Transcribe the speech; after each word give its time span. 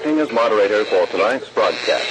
Acting 0.00 0.18
as 0.18 0.32
moderator 0.32 0.82
for 0.86 1.06
tonight's 1.08 1.46
broadcast. 1.50 2.08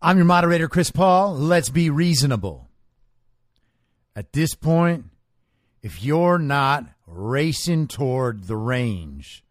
I'm 0.00 0.16
your 0.16 0.24
moderator, 0.24 0.66
Chris 0.66 0.90
Paul. 0.90 1.34
Let's 1.34 1.68
be 1.68 1.90
reasonable. 1.90 2.70
At 4.16 4.32
this 4.32 4.54
point, 4.54 5.10
if 5.82 6.02
you're 6.02 6.38
not 6.38 6.86
racing 7.06 7.86
toward 7.86 8.44
the 8.44 8.56
range, 8.56 9.44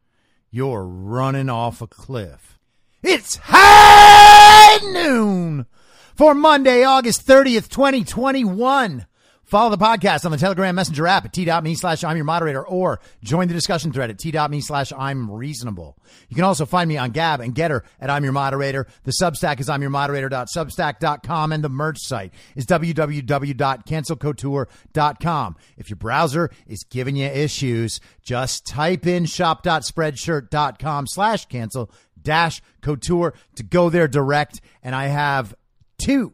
you're 0.50 0.88
running 0.88 1.50
off 1.50 1.84
a 1.84 1.88
cliff. 1.88 2.58
It's 3.04 3.38
high 3.44 4.80
noon 4.92 5.68
for 6.16 6.34
Monday, 6.34 6.84
August 6.84 7.28
30th, 7.28 7.70
2021. 7.70 9.06
Follow 9.50 9.70
the 9.72 9.84
podcast 9.84 10.24
on 10.26 10.32
the 10.32 10.38
Telegram 10.38 10.76
Messenger 10.76 11.08
app 11.08 11.26
at 11.26 11.34
t.me 11.34 11.74
slash 11.74 12.04
I'm 12.04 12.16
your 12.16 12.24
moderator 12.24 12.64
or 12.64 13.00
join 13.24 13.48
the 13.48 13.56
discussion 13.56 13.92
thread 13.92 14.12
at 14.12 14.20
t.me 14.20 14.62
slash 14.62 14.94
I'm 14.94 15.32
reasonable. 15.32 15.98
You 16.28 16.36
can 16.36 16.44
also 16.44 16.68
find 16.68 16.88
me 16.88 16.98
on 16.98 17.10
Gab 17.10 17.42
and 17.42 17.56
Gettr 17.56 17.82
at 18.00 18.12
I'm 18.12 18.24
your 18.24 18.32
moderator. 18.32 18.86
The 19.06 19.14
Substack 19.20 19.60
is 19.60 19.68
I'm 19.68 19.82
your 19.82 19.90
moderator.substack.com 19.90 21.52
and 21.52 21.64
the 21.64 21.70
merch 21.70 21.98
site 22.00 22.32
is 22.56 22.68
www.cancelcouture.com. 22.68 25.56
If 25.78 25.90
your 25.90 25.98
browser 25.98 26.52
is 26.68 26.84
giving 26.84 27.16
you 27.16 27.26
issues, 27.26 28.00
just 28.22 28.68
type 28.68 29.08
in 29.08 29.26
shop.spreadshirt.com 29.26 31.08
slash 31.08 31.48
cancel 31.48 31.90
dash 32.22 32.62
couture 32.82 33.34
to 33.56 33.64
go 33.64 33.90
there 33.90 34.08
direct. 34.08 34.62
And 34.84 34.94
I 34.94 35.08
have 35.08 35.56
two 35.98 36.34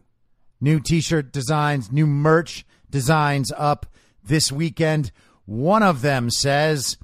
new 0.60 0.82
t-shirt 0.82 1.32
designs, 1.32 1.94
new 1.94 2.08
merch 2.08 2.66
designs 2.96 3.52
up 3.58 3.86
this 4.24 4.54
weekend. 4.54 5.12
One 5.44 5.84
of 5.84 6.02
them 6.02 6.30
says, 6.30 6.96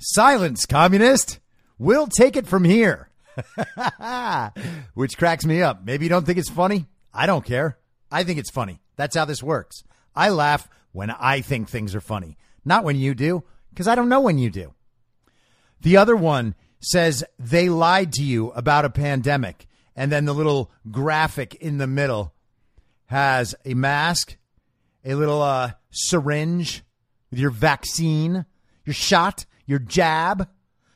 Silence, 0.00 0.66
communist. 0.66 1.38
We'll 1.78 2.08
take 2.08 2.34
it 2.34 2.48
from 2.48 2.64
here. 2.64 3.08
Which 4.94 5.16
cracks 5.16 5.46
me 5.46 5.62
up. 5.62 5.84
Maybe 5.84 6.06
you 6.06 6.08
don't 6.08 6.26
think 6.26 6.38
it's 6.38 6.50
funny. 6.50 6.86
I 7.14 7.26
don't 7.26 7.44
care. 7.44 7.78
I 8.10 8.24
think 8.24 8.40
it's 8.40 8.50
funny. 8.50 8.80
That's 8.96 9.14
how 9.14 9.26
this 9.26 9.40
works. 9.40 9.84
I 10.12 10.30
laugh 10.30 10.68
when 10.90 11.12
I 11.12 11.40
think 11.40 11.68
things 11.68 11.94
are 11.94 12.00
funny, 12.00 12.36
not 12.64 12.82
when 12.82 12.96
you 12.96 13.14
do, 13.14 13.44
because 13.70 13.86
I 13.86 13.94
don't 13.94 14.08
know 14.08 14.20
when 14.20 14.38
you 14.38 14.50
do. 14.50 14.74
The 15.82 15.98
other 15.98 16.16
one 16.16 16.56
says 16.80 17.22
they 17.38 17.68
lied 17.68 18.12
to 18.14 18.24
you 18.24 18.50
about 18.50 18.84
a 18.84 18.90
pandemic. 18.90 19.68
And 19.94 20.10
then 20.10 20.24
the 20.24 20.34
little 20.34 20.72
graphic 20.90 21.54
in 21.54 21.78
the 21.78 21.86
middle 21.86 22.34
has 23.06 23.54
a 23.64 23.74
mask 23.74 24.36
a 25.04 25.14
little 25.14 25.42
uh, 25.42 25.72
syringe 25.90 26.82
with 27.30 27.38
your 27.38 27.50
vaccine, 27.50 28.44
your 28.84 28.94
shot, 28.94 29.46
your 29.66 29.78
jab. 29.78 30.48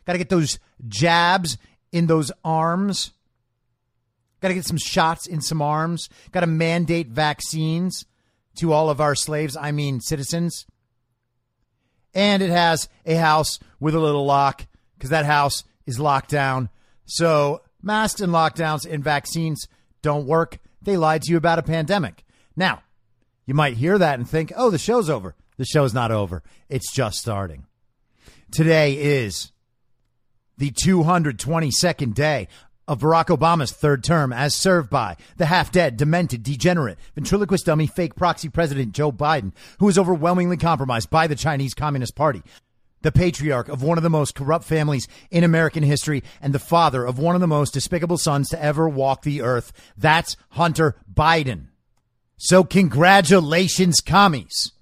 Got 0.06 0.12
to 0.12 0.18
get 0.18 0.28
those 0.28 0.58
jabs 0.88 1.58
in 1.92 2.06
those 2.06 2.32
arms. 2.44 3.12
Got 4.40 4.48
to 4.48 4.54
get 4.54 4.66
some 4.66 4.78
shots 4.78 5.26
in 5.26 5.40
some 5.40 5.62
arms. 5.62 6.08
Got 6.32 6.40
to 6.40 6.46
mandate 6.46 7.08
vaccines 7.08 8.04
to 8.56 8.72
all 8.72 8.90
of 8.90 9.00
our 9.00 9.14
slaves, 9.14 9.56
I 9.56 9.72
mean 9.72 10.00
citizens. 10.00 10.66
And 12.14 12.42
it 12.42 12.50
has 12.50 12.88
a 13.06 13.14
house 13.14 13.58
with 13.80 13.94
a 13.94 14.00
little 14.00 14.26
lock 14.26 14.66
because 14.96 15.10
that 15.10 15.24
house 15.24 15.64
is 15.86 15.98
locked 15.98 16.30
down. 16.30 16.68
So 17.06 17.62
masks 17.82 18.20
and 18.20 18.32
lockdowns 18.32 18.90
and 18.90 19.02
vaccines 19.02 19.66
don't 20.02 20.26
work. 20.26 20.58
They 20.82 20.96
lied 20.96 21.22
to 21.22 21.30
you 21.30 21.36
about 21.36 21.58
a 21.58 21.62
pandemic. 21.62 22.24
Now, 22.56 22.82
you 23.52 23.56
might 23.56 23.74
hear 23.74 23.98
that 23.98 24.18
and 24.18 24.26
think, 24.26 24.50
oh, 24.56 24.70
the 24.70 24.78
show's 24.78 25.10
over. 25.10 25.34
The 25.58 25.66
show's 25.66 25.92
not 25.92 26.10
over, 26.10 26.42
it's 26.70 26.90
just 26.90 27.18
starting. 27.18 27.66
Today 28.50 28.94
is 28.94 29.52
the 30.56 30.70
222nd 30.70 32.14
day 32.14 32.48
of 32.88 33.00
Barack 33.00 33.26
Obama's 33.26 33.70
third 33.70 34.02
term 34.02 34.32
as 34.32 34.54
served 34.54 34.88
by 34.88 35.18
the 35.36 35.44
half 35.44 35.70
dead, 35.70 35.98
demented, 35.98 36.42
degenerate, 36.42 36.96
ventriloquist 37.14 37.66
dummy, 37.66 37.86
fake 37.86 38.16
proxy 38.16 38.48
president 38.48 38.92
Joe 38.92 39.12
Biden, 39.12 39.52
who 39.80 39.88
is 39.90 39.98
overwhelmingly 39.98 40.56
compromised 40.56 41.10
by 41.10 41.26
the 41.26 41.36
Chinese 41.36 41.74
Communist 41.74 42.16
Party. 42.16 42.42
The 43.02 43.12
patriarch 43.12 43.68
of 43.68 43.82
one 43.82 43.98
of 43.98 44.02
the 44.02 44.08
most 44.08 44.34
corrupt 44.34 44.64
families 44.64 45.08
in 45.30 45.44
American 45.44 45.82
history 45.82 46.22
and 46.40 46.54
the 46.54 46.58
father 46.58 47.04
of 47.04 47.18
one 47.18 47.34
of 47.34 47.42
the 47.42 47.46
most 47.46 47.74
despicable 47.74 48.16
sons 48.16 48.48
to 48.48 48.62
ever 48.62 48.88
walk 48.88 49.22
the 49.22 49.42
earth. 49.42 49.74
That's 49.98 50.38
Hunter 50.52 50.96
Biden. 51.12 51.66
So, 52.44 52.64
congratulations, 52.64 54.00
commies. 54.00 54.72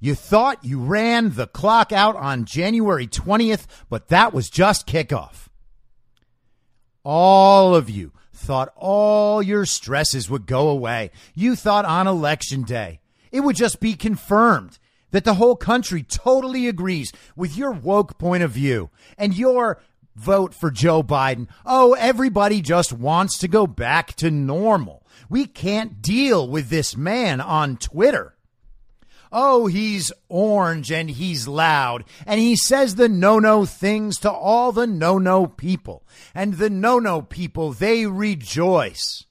You 0.00 0.14
thought 0.14 0.64
you 0.64 0.80
ran 0.80 1.34
the 1.34 1.46
clock 1.46 1.92
out 1.92 2.16
on 2.16 2.46
January 2.46 3.06
20th, 3.06 3.66
but 3.90 4.08
that 4.08 4.32
was 4.32 4.48
just 4.48 4.86
kickoff. 4.86 5.48
All 7.04 7.74
of 7.74 7.90
you 7.90 8.12
thought 8.32 8.72
all 8.76 9.42
your 9.42 9.66
stresses 9.66 10.30
would 10.30 10.46
go 10.46 10.70
away. 10.70 11.10
You 11.34 11.54
thought 11.54 11.84
on 11.84 12.06
election 12.06 12.62
day 12.62 13.00
it 13.30 13.40
would 13.40 13.56
just 13.56 13.78
be 13.78 13.92
confirmed 13.92 14.78
that 15.10 15.24
the 15.24 15.34
whole 15.34 15.54
country 15.54 16.02
totally 16.02 16.66
agrees 16.66 17.12
with 17.36 17.58
your 17.58 17.72
woke 17.72 18.16
point 18.16 18.42
of 18.42 18.52
view 18.52 18.88
and 19.18 19.36
your 19.36 19.82
vote 20.16 20.54
for 20.54 20.70
Joe 20.70 21.02
Biden. 21.02 21.46
Oh, 21.66 21.92
everybody 21.92 22.62
just 22.62 22.90
wants 22.90 23.36
to 23.40 23.48
go 23.48 23.66
back 23.66 24.14
to 24.14 24.30
normal. 24.30 25.01
We 25.32 25.46
can't 25.46 26.02
deal 26.02 26.46
with 26.46 26.68
this 26.68 26.94
man 26.94 27.40
on 27.40 27.78
Twitter. 27.78 28.34
Oh, 29.32 29.66
he's 29.66 30.12
orange 30.28 30.92
and 30.92 31.08
he's 31.08 31.48
loud, 31.48 32.04
and 32.26 32.38
he 32.38 32.54
says 32.54 32.96
the 32.96 33.08
no 33.08 33.38
no 33.38 33.64
things 33.64 34.18
to 34.18 34.30
all 34.30 34.72
the 34.72 34.86
no 34.86 35.16
no 35.16 35.46
people. 35.46 36.06
And 36.34 36.58
the 36.58 36.68
no 36.68 36.98
no 36.98 37.22
people, 37.22 37.72
they 37.72 38.04
rejoice 38.04 39.24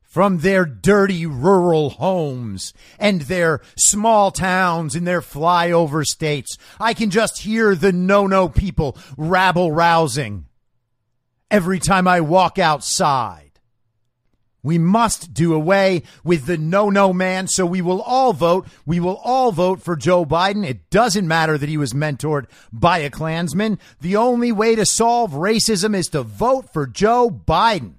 from 0.00 0.38
their 0.38 0.64
dirty 0.64 1.26
rural 1.26 1.90
homes 1.90 2.72
and 2.96 3.22
their 3.22 3.62
small 3.76 4.30
towns 4.30 4.94
in 4.94 5.06
their 5.06 5.22
flyover 5.22 6.04
states. 6.04 6.56
I 6.78 6.94
can 6.94 7.10
just 7.10 7.40
hear 7.40 7.74
the 7.74 7.90
no 7.92 8.28
no 8.28 8.48
people 8.48 8.96
rabble 9.16 9.72
rousing 9.72 10.46
every 11.50 11.80
time 11.80 12.06
I 12.06 12.20
walk 12.20 12.60
outside. 12.60 13.49
We 14.62 14.78
must 14.78 15.32
do 15.32 15.54
away 15.54 16.02
with 16.22 16.46
the 16.46 16.58
no 16.58 16.90
no 16.90 17.12
man, 17.12 17.48
so 17.48 17.64
we 17.64 17.80
will 17.80 18.02
all 18.02 18.32
vote. 18.32 18.66
We 18.84 19.00
will 19.00 19.16
all 19.24 19.52
vote 19.52 19.82
for 19.82 19.96
Joe 19.96 20.24
Biden. 20.24 20.66
It 20.66 20.90
doesn't 20.90 21.26
matter 21.26 21.56
that 21.56 21.68
he 21.68 21.78
was 21.78 21.92
mentored 21.92 22.46
by 22.72 22.98
a 22.98 23.10
Klansman. 23.10 23.78
The 24.00 24.16
only 24.16 24.52
way 24.52 24.74
to 24.74 24.84
solve 24.84 25.32
racism 25.32 25.94
is 25.94 26.08
to 26.08 26.22
vote 26.22 26.72
for 26.72 26.86
Joe 26.86 27.30
Biden. 27.30 27.94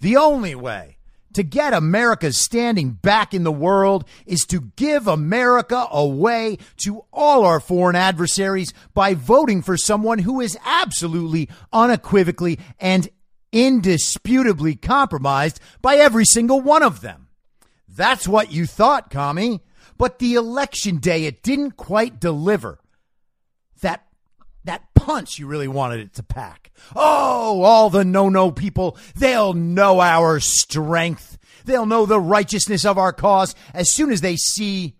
The 0.00 0.16
only 0.16 0.54
way 0.54 0.94
to 1.34 1.42
get 1.42 1.74
America's 1.74 2.38
standing 2.38 2.92
back 2.92 3.34
in 3.34 3.42
the 3.42 3.52
world 3.52 4.04
is 4.24 4.44
to 4.46 4.72
give 4.76 5.06
America 5.06 5.86
away 5.90 6.58
to 6.78 7.04
all 7.12 7.44
our 7.44 7.60
foreign 7.60 7.96
adversaries 7.96 8.72
by 8.94 9.14
voting 9.14 9.60
for 9.60 9.76
someone 9.76 10.20
who 10.20 10.40
is 10.40 10.56
absolutely, 10.64 11.48
unequivocally, 11.72 12.58
and 12.78 13.08
indisputably 13.54 14.74
compromised 14.74 15.60
by 15.80 15.96
every 15.96 16.24
single 16.24 16.60
one 16.60 16.82
of 16.82 17.00
them. 17.00 17.28
That's 17.88 18.26
what 18.26 18.52
you 18.52 18.66
thought, 18.66 19.08
commie. 19.08 19.60
But 19.96 20.18
the 20.18 20.34
election 20.34 20.98
day, 20.98 21.24
it 21.24 21.42
didn't 21.42 21.76
quite 21.76 22.18
deliver 22.18 22.80
that, 23.80 24.04
that 24.64 24.82
punch 24.94 25.38
you 25.38 25.46
really 25.46 25.68
wanted 25.68 26.00
it 26.00 26.14
to 26.14 26.22
pack. 26.24 26.72
Oh, 26.96 27.62
all 27.62 27.90
the 27.90 28.04
no 28.04 28.28
no 28.28 28.50
people, 28.50 28.98
they'll 29.14 29.54
know 29.54 30.00
our 30.00 30.40
strength. 30.40 31.38
They'll 31.64 31.86
know 31.86 32.06
the 32.06 32.20
righteousness 32.20 32.84
of 32.84 32.98
our 32.98 33.12
cause 33.12 33.54
as 33.72 33.94
soon 33.94 34.10
as 34.10 34.20
they 34.20 34.36
see 34.36 34.96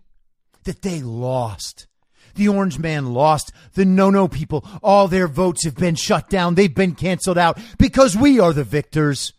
that 0.63 0.81
they 0.81 1.01
lost. 1.01 1.87
The 2.35 2.47
Orange 2.47 2.79
Man 2.79 3.13
lost. 3.13 3.51
The 3.73 3.85
No 3.85 4.09
No 4.09 4.27
people, 4.27 4.65
all 4.83 5.07
their 5.07 5.27
votes 5.27 5.65
have 5.65 5.75
been 5.75 5.95
shut 5.95 6.29
down. 6.29 6.55
They've 6.55 6.73
been 6.73 6.95
canceled 6.95 7.37
out 7.37 7.59
because 7.77 8.15
we 8.15 8.39
are 8.39 8.53
the 8.53 8.63
victors. 8.63 9.33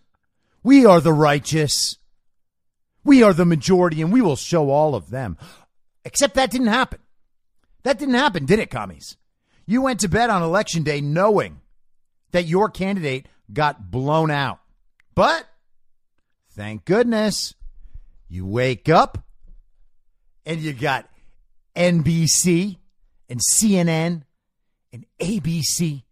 We 0.63 0.85
are 0.85 1.01
the 1.01 1.13
righteous. 1.13 1.97
We 3.05 3.23
are 3.23 3.33
the 3.33 3.45
majority, 3.45 4.03
and 4.03 4.13
we 4.13 4.21
will 4.21 4.35
show 4.35 4.71
all 4.71 4.95
of 4.97 5.11
them. 5.11 5.39
Except 6.05 6.35
that 6.35 6.51
didn't 6.51 6.67
happen. 6.67 6.99
That 7.85 7.99
didn't 8.01 8.15
happen, 8.15 8.47
did 8.47 8.59
it, 8.59 8.71
commies? 8.71 9.17
You 9.65 9.83
went 9.83 10.01
to 10.01 10.09
bed 10.09 10.29
on 10.29 10.43
election 10.43 10.83
day 10.83 11.01
knowing 11.01 11.61
that 12.33 12.47
your 12.47 12.69
candidate 12.69 13.29
got 13.53 13.91
blown 13.91 14.31
out. 14.31 14.59
But 15.15 15.47
thank 16.51 16.85
goodness 16.85 17.55
you 18.29 18.45
wake 18.45 18.89
up 18.89 19.19
and 20.45 20.61
you 20.61 20.73
got 20.73 21.09
NBC 21.75 22.79
and 23.29 23.41
CNN 23.41 24.23
and 24.93 25.07
ABC 25.21 26.05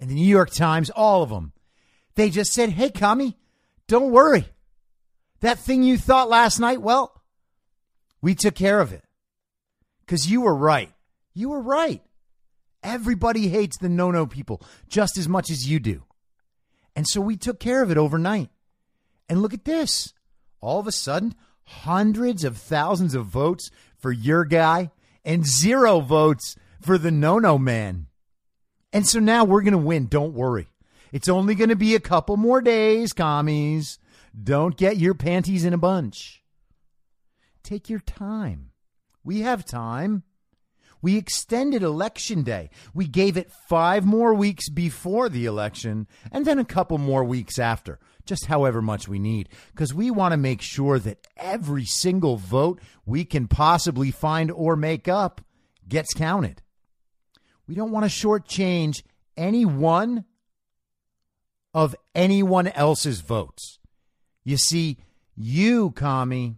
and 0.00 0.10
the 0.10 0.14
New 0.14 0.26
York 0.26 0.50
Times, 0.50 0.90
all 0.90 1.22
of 1.22 1.30
them. 1.30 1.52
They 2.14 2.30
just 2.30 2.52
said, 2.52 2.70
hey, 2.70 2.90
commie, 2.90 3.36
don't 3.86 4.10
worry. 4.10 4.46
That 5.40 5.58
thing 5.58 5.82
you 5.82 5.96
thought 5.96 6.28
last 6.28 6.58
night, 6.58 6.82
well, 6.82 7.22
we 8.20 8.34
took 8.34 8.54
care 8.54 8.80
of 8.80 8.92
it. 8.92 9.04
Because 10.00 10.30
you 10.30 10.40
were 10.40 10.54
right. 10.54 10.92
You 11.34 11.50
were 11.50 11.60
right. 11.60 12.02
Everybody 12.82 13.48
hates 13.48 13.76
the 13.78 13.88
no 13.88 14.10
no 14.10 14.26
people 14.26 14.62
just 14.88 15.18
as 15.18 15.28
much 15.28 15.50
as 15.50 15.68
you 15.68 15.78
do. 15.78 16.04
And 16.96 17.06
so 17.06 17.20
we 17.20 17.36
took 17.36 17.60
care 17.60 17.82
of 17.82 17.90
it 17.90 17.98
overnight. 17.98 18.50
And 19.28 19.42
look 19.42 19.54
at 19.54 19.64
this. 19.64 20.12
All 20.60 20.80
of 20.80 20.86
a 20.86 20.92
sudden, 20.92 21.34
hundreds 21.64 22.44
of 22.44 22.56
thousands 22.56 23.14
of 23.14 23.26
votes 23.26 23.70
for 23.96 24.10
your 24.10 24.44
guy 24.44 24.90
and 25.28 25.46
zero 25.46 26.00
votes 26.00 26.56
for 26.80 26.96
the 26.96 27.10
no 27.10 27.38
no 27.38 27.58
man. 27.58 28.06
And 28.94 29.06
so 29.06 29.20
now 29.20 29.44
we're 29.44 29.60
going 29.60 29.72
to 29.72 29.78
win. 29.78 30.06
Don't 30.06 30.32
worry. 30.32 30.68
It's 31.12 31.28
only 31.28 31.54
going 31.54 31.68
to 31.68 31.76
be 31.76 31.94
a 31.94 32.00
couple 32.00 32.38
more 32.38 32.62
days, 32.62 33.12
commies. 33.12 33.98
Don't 34.42 34.76
get 34.76 34.96
your 34.96 35.14
panties 35.14 35.66
in 35.66 35.74
a 35.74 35.78
bunch. 35.78 36.42
Take 37.62 37.90
your 37.90 38.00
time. 38.00 38.70
We 39.22 39.40
have 39.42 39.66
time. 39.66 40.22
We 41.02 41.18
extended 41.18 41.82
election 41.82 42.42
day. 42.42 42.70
We 42.94 43.06
gave 43.06 43.36
it 43.36 43.52
five 43.68 44.06
more 44.06 44.32
weeks 44.32 44.70
before 44.70 45.28
the 45.28 45.44
election 45.44 46.08
and 46.32 46.46
then 46.46 46.58
a 46.58 46.64
couple 46.64 46.96
more 46.96 47.22
weeks 47.22 47.58
after, 47.58 48.00
just 48.28 48.46
however 48.46 48.80
much 48.82 49.08
we 49.08 49.18
need, 49.18 49.48
because 49.72 49.92
we 49.94 50.10
want 50.10 50.32
to 50.32 50.36
make 50.36 50.60
sure 50.60 50.98
that 50.98 51.26
every 51.36 51.84
single 51.84 52.36
vote 52.36 52.80
we 53.06 53.24
can 53.24 53.48
possibly 53.48 54.10
find 54.10 54.50
or 54.50 54.76
make 54.76 55.08
up 55.08 55.40
gets 55.88 56.12
counted. 56.14 56.62
We 57.66 57.74
don't 57.74 57.90
want 57.90 58.04
to 58.04 58.26
shortchange 58.26 59.02
any 59.36 59.64
one 59.64 60.24
of 61.74 61.94
anyone 62.14 62.68
else's 62.68 63.20
votes. 63.20 63.78
You 64.44 64.56
see, 64.56 64.98
you, 65.36 65.90
commie, 65.92 66.56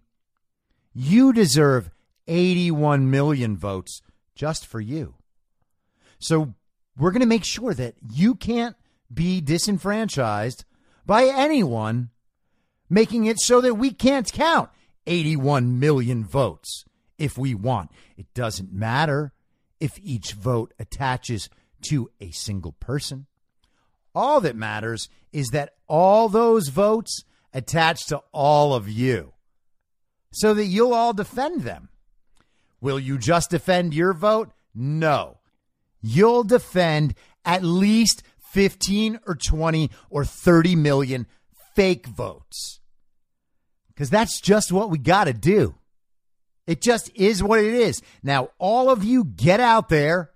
you 0.94 1.32
deserve 1.32 1.90
81 2.26 3.10
million 3.10 3.56
votes 3.56 4.02
just 4.34 4.66
for 4.66 4.80
you. 4.80 5.14
So 6.18 6.54
we're 6.96 7.10
going 7.10 7.20
to 7.20 7.26
make 7.26 7.44
sure 7.44 7.74
that 7.74 7.94
you 8.12 8.34
can't 8.34 8.76
be 9.12 9.40
disenfranchised 9.40 10.64
by 11.06 11.24
anyone 11.24 12.10
making 12.88 13.24
it 13.24 13.38
so 13.40 13.60
that 13.60 13.74
we 13.74 13.92
can't 13.92 14.32
count 14.32 14.70
81 15.06 15.78
million 15.78 16.24
votes 16.24 16.84
if 17.18 17.38
we 17.38 17.54
want. 17.54 17.90
It 18.16 18.32
doesn't 18.34 18.72
matter 18.72 19.32
if 19.78 19.98
each 20.02 20.32
vote 20.32 20.74
attaches 20.78 21.48
to 21.82 22.10
a 22.20 22.30
single 22.30 22.72
person. 22.72 23.26
All 24.14 24.40
that 24.40 24.56
matters 24.56 25.08
is 25.32 25.48
that 25.48 25.74
all 25.88 26.28
those 26.28 26.68
votes 26.68 27.24
attach 27.52 28.06
to 28.06 28.22
all 28.32 28.74
of 28.74 28.88
you 28.88 29.32
so 30.32 30.54
that 30.54 30.66
you'll 30.66 30.94
all 30.94 31.12
defend 31.12 31.62
them. 31.62 31.88
Will 32.80 32.98
you 32.98 33.18
just 33.18 33.50
defend 33.50 33.94
your 33.94 34.12
vote? 34.12 34.50
No. 34.74 35.38
You'll 36.00 36.44
defend 36.44 37.14
at 37.44 37.62
least 37.62 38.22
15 38.52 39.20
or 39.26 39.34
20 39.34 39.90
or 40.10 40.24
30 40.24 40.76
million 40.76 41.26
fake 41.74 42.06
votes. 42.06 42.80
Because 43.88 44.10
that's 44.10 44.40
just 44.40 44.72
what 44.72 44.90
we 44.90 44.98
got 44.98 45.24
to 45.24 45.32
do. 45.32 45.74
It 46.66 46.80
just 46.80 47.10
is 47.14 47.42
what 47.42 47.58
it 47.58 47.74
is. 47.74 48.02
Now, 48.22 48.50
all 48.58 48.90
of 48.90 49.04
you 49.04 49.24
get 49.24 49.60
out 49.60 49.88
there 49.88 50.30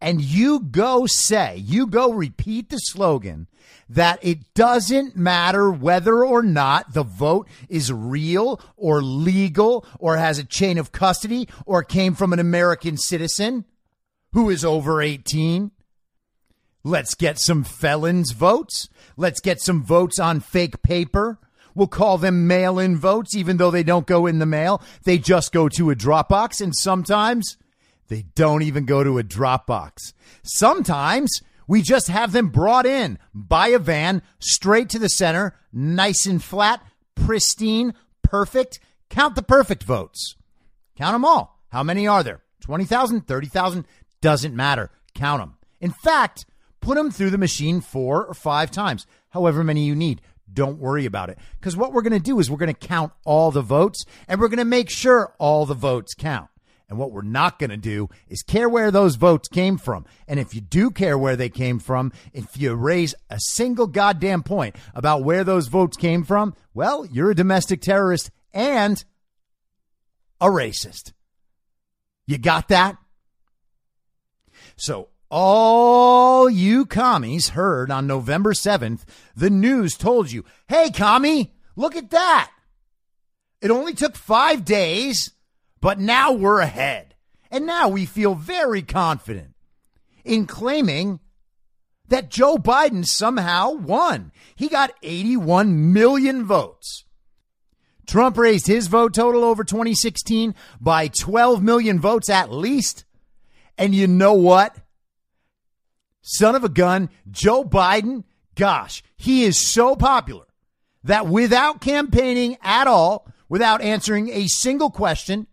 and 0.00 0.20
you 0.20 0.60
go 0.60 1.06
say, 1.06 1.56
you 1.56 1.86
go 1.86 2.12
repeat 2.12 2.70
the 2.70 2.78
slogan 2.78 3.46
that 3.88 4.18
it 4.22 4.54
doesn't 4.54 5.16
matter 5.16 5.70
whether 5.70 6.24
or 6.24 6.42
not 6.42 6.94
the 6.94 7.02
vote 7.02 7.48
is 7.68 7.92
real 7.92 8.60
or 8.76 9.02
legal 9.02 9.84
or 9.98 10.16
has 10.16 10.38
a 10.38 10.44
chain 10.44 10.78
of 10.78 10.92
custody 10.92 11.48
or 11.66 11.82
came 11.82 12.14
from 12.14 12.32
an 12.32 12.38
American 12.38 12.96
citizen 12.96 13.64
who 14.32 14.48
is 14.48 14.64
over 14.64 15.02
18. 15.02 15.72
Let's 16.82 17.14
get 17.14 17.38
some 17.38 17.64
felons 17.64 18.32
votes. 18.32 18.88
Let's 19.16 19.40
get 19.40 19.60
some 19.60 19.82
votes 19.82 20.18
on 20.18 20.40
fake 20.40 20.82
paper. 20.82 21.38
We'll 21.74 21.88
call 21.88 22.18
them 22.18 22.46
mail 22.46 22.78
in 22.78 22.96
votes, 22.96 23.36
even 23.36 23.58
though 23.58 23.70
they 23.70 23.82
don't 23.82 24.06
go 24.06 24.26
in 24.26 24.38
the 24.38 24.46
mail. 24.46 24.82
They 25.04 25.18
just 25.18 25.52
go 25.52 25.68
to 25.70 25.90
a 25.90 25.94
Dropbox, 25.94 26.60
and 26.60 26.74
sometimes 26.74 27.56
they 28.08 28.24
don't 28.34 28.62
even 28.62 28.86
go 28.86 29.04
to 29.04 29.18
a 29.18 29.22
Dropbox. 29.22 30.12
Sometimes 30.42 31.42
we 31.66 31.82
just 31.82 32.08
have 32.08 32.32
them 32.32 32.48
brought 32.48 32.86
in 32.86 33.18
by 33.32 33.68
a 33.68 33.78
van 33.78 34.22
straight 34.40 34.88
to 34.90 34.98
the 34.98 35.08
center, 35.08 35.54
nice 35.72 36.26
and 36.26 36.42
flat, 36.42 36.82
pristine, 37.14 37.94
perfect. 38.22 38.80
Count 39.08 39.34
the 39.34 39.42
perfect 39.42 39.82
votes. 39.84 40.34
Count 40.96 41.14
them 41.14 41.24
all. 41.24 41.60
How 41.68 41.82
many 41.82 42.06
are 42.06 42.22
there? 42.22 42.40
20,000, 42.62 43.26
30,000? 43.26 43.86
Doesn't 44.20 44.54
matter. 44.54 44.90
Count 45.14 45.40
them. 45.40 45.56
In 45.80 45.92
fact, 45.92 46.44
put 46.80 46.96
them 46.96 47.10
through 47.10 47.30
the 47.30 47.38
machine 47.38 47.80
four 47.80 48.24
or 48.24 48.34
five 48.34 48.70
times, 48.70 49.06
however 49.30 49.62
many 49.64 49.84
you 49.84 49.94
need. 49.94 50.20
Don't 50.52 50.78
worry 50.78 51.06
about 51.06 51.30
it. 51.30 51.38
Because 51.58 51.76
what 51.76 51.92
we're 51.92 52.02
going 52.02 52.12
to 52.12 52.18
do 52.18 52.40
is 52.40 52.50
we're 52.50 52.56
going 52.56 52.74
to 52.74 52.86
count 52.88 53.12
all 53.24 53.50
the 53.50 53.62
votes 53.62 54.04
and 54.26 54.40
we're 54.40 54.48
going 54.48 54.58
to 54.58 54.64
make 54.64 54.90
sure 54.90 55.34
all 55.38 55.66
the 55.66 55.74
votes 55.74 56.14
count. 56.14 56.48
And 56.88 56.98
what 56.98 57.12
we're 57.12 57.22
not 57.22 57.60
going 57.60 57.70
to 57.70 57.76
do 57.76 58.08
is 58.28 58.42
care 58.42 58.68
where 58.68 58.90
those 58.90 59.14
votes 59.14 59.46
came 59.46 59.78
from. 59.78 60.06
And 60.26 60.40
if 60.40 60.56
you 60.56 60.60
do 60.60 60.90
care 60.90 61.16
where 61.16 61.36
they 61.36 61.48
came 61.48 61.78
from, 61.78 62.12
if 62.32 62.60
you 62.60 62.74
raise 62.74 63.14
a 63.30 63.38
single 63.38 63.86
goddamn 63.86 64.42
point 64.42 64.74
about 64.92 65.22
where 65.22 65.44
those 65.44 65.68
votes 65.68 65.96
came 65.96 66.24
from, 66.24 66.52
well, 66.74 67.06
you're 67.06 67.30
a 67.30 67.34
domestic 67.34 67.80
terrorist 67.80 68.32
and 68.52 69.04
a 70.40 70.46
racist. 70.46 71.12
You 72.26 72.38
got 72.38 72.68
that? 72.68 72.96
So 74.76 75.09
all 75.30 76.50
you 76.50 76.86
commies 76.86 77.50
heard 77.50 77.90
on 77.90 78.06
November 78.06 78.52
7th, 78.52 79.04
the 79.36 79.50
news 79.50 79.94
told 79.94 80.30
you, 80.32 80.44
hey, 80.68 80.90
commie, 80.90 81.54
look 81.76 81.96
at 81.96 82.10
that. 82.10 82.50
It 83.60 83.70
only 83.70 83.94
took 83.94 84.16
five 84.16 84.64
days, 84.64 85.32
but 85.80 85.98
now 85.98 86.32
we're 86.32 86.60
ahead. 86.60 87.14
And 87.50 87.66
now 87.66 87.88
we 87.88 88.06
feel 88.06 88.34
very 88.34 88.82
confident 88.82 89.54
in 90.24 90.46
claiming 90.46 91.20
that 92.08 92.28
Joe 92.28 92.56
Biden 92.56 93.04
somehow 93.04 93.72
won. 93.72 94.32
He 94.56 94.68
got 94.68 94.92
81 95.02 95.92
million 95.92 96.44
votes. 96.44 97.04
Trump 98.06 98.36
raised 98.36 98.66
his 98.66 98.88
vote 98.88 99.14
total 99.14 99.44
over 99.44 99.62
2016 99.62 100.54
by 100.80 101.06
12 101.06 101.62
million 101.62 102.00
votes 102.00 102.28
at 102.28 102.52
least. 102.52 103.04
And 103.78 103.94
you 103.94 104.08
know 104.08 104.34
what? 104.34 104.76
Son 106.22 106.54
of 106.54 106.64
a 106.64 106.68
gun, 106.68 107.08
Joe 107.30 107.64
Biden, 107.64 108.24
gosh, 108.54 109.02
he 109.16 109.44
is 109.44 109.72
so 109.72 109.96
popular 109.96 110.44
that 111.04 111.26
without 111.26 111.80
campaigning 111.80 112.56
at 112.62 112.86
all, 112.86 113.26
without 113.48 113.80
answering 113.80 114.28
a 114.28 114.46
single 114.46 114.90
question, 114.90 115.46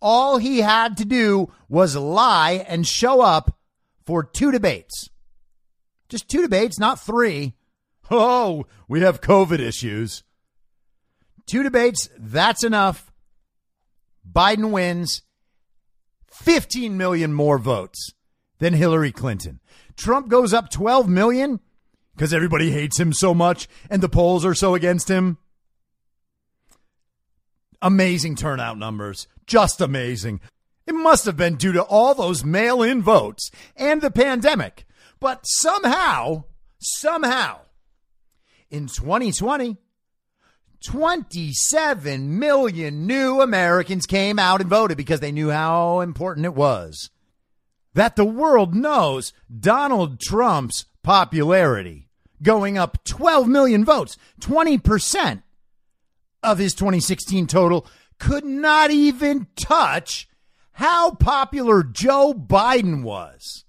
all 0.00 0.38
he 0.38 0.60
had 0.60 0.96
to 0.98 1.04
do 1.04 1.52
was 1.68 1.96
lie 1.96 2.64
and 2.68 2.86
show 2.86 3.20
up 3.20 3.58
for 4.04 4.22
two 4.22 4.52
debates. 4.52 5.10
Just 6.08 6.28
two 6.28 6.42
debates, 6.42 6.78
not 6.78 7.00
three. 7.00 7.54
Oh, 8.10 8.66
we 8.86 9.00
have 9.00 9.20
COVID 9.20 9.58
issues. 9.58 10.22
Two 11.46 11.64
debates, 11.64 12.08
that's 12.16 12.62
enough. 12.62 13.12
Biden 14.30 14.70
wins 14.70 15.22
15 16.30 16.96
million 16.96 17.32
more 17.32 17.58
votes 17.58 18.12
than 18.58 18.74
Hillary 18.74 19.12
Clinton. 19.12 19.60
Trump 19.96 20.28
goes 20.28 20.52
up 20.52 20.70
12 20.70 21.08
million 21.08 21.60
because 22.14 22.32
everybody 22.32 22.70
hates 22.70 22.98
him 22.98 23.12
so 23.12 23.34
much 23.34 23.68
and 23.90 24.02
the 24.02 24.08
polls 24.08 24.44
are 24.44 24.54
so 24.54 24.74
against 24.74 25.08
him. 25.08 25.38
Amazing 27.82 28.36
turnout 28.36 28.78
numbers. 28.78 29.28
Just 29.46 29.80
amazing. 29.80 30.40
It 30.86 30.94
must 30.94 31.24
have 31.24 31.36
been 31.36 31.56
due 31.56 31.72
to 31.72 31.82
all 31.82 32.14
those 32.14 32.44
mail 32.44 32.82
in 32.82 33.02
votes 33.02 33.50
and 33.76 34.00
the 34.00 34.10
pandemic. 34.10 34.86
But 35.20 35.40
somehow, 35.44 36.44
somehow, 36.78 37.60
in 38.70 38.86
2020, 38.86 39.76
27 40.84 42.38
million 42.38 43.06
new 43.06 43.40
Americans 43.40 44.06
came 44.06 44.38
out 44.38 44.60
and 44.60 44.70
voted 44.70 44.96
because 44.96 45.20
they 45.20 45.32
knew 45.32 45.50
how 45.50 46.00
important 46.00 46.46
it 46.46 46.54
was. 46.54 47.10
That 47.96 48.14
the 48.14 48.26
world 48.26 48.74
knows 48.74 49.32
Donald 49.58 50.20
Trump's 50.20 50.84
popularity 51.02 52.10
going 52.42 52.76
up 52.76 53.02
12 53.04 53.48
million 53.48 53.86
votes, 53.86 54.18
20% 54.42 55.42
of 56.42 56.58
his 56.58 56.74
2016 56.74 57.46
total, 57.46 57.86
could 58.18 58.44
not 58.44 58.90
even 58.90 59.46
touch 59.56 60.28
how 60.72 61.12
popular 61.12 61.82
Joe 61.82 62.34
Biden 62.34 63.02
was. 63.02 63.64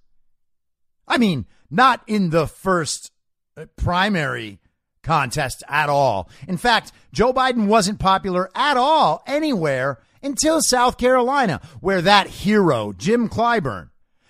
I 1.07 1.17
mean, 1.17 1.45
not 1.71 2.01
in 2.05 2.29
the 2.29 2.47
first 2.47 3.13
uh, 3.55 3.67
primary 3.77 4.59
contest 5.03 5.63
at 5.69 5.87
all. 5.87 6.29
In 6.49 6.57
fact, 6.57 6.91
Joe 7.13 7.31
Biden 7.31 7.67
wasn't 7.67 7.97
popular 7.97 8.49
at 8.53 8.75
all 8.75 9.23
anywhere 9.25 10.01
until 10.21 10.59
South 10.59 10.97
Carolina, 10.97 11.61
where 11.79 12.01
that 12.01 12.27
hero, 12.27 12.91
Jim 12.91 13.29
Clyburn, 13.29 13.89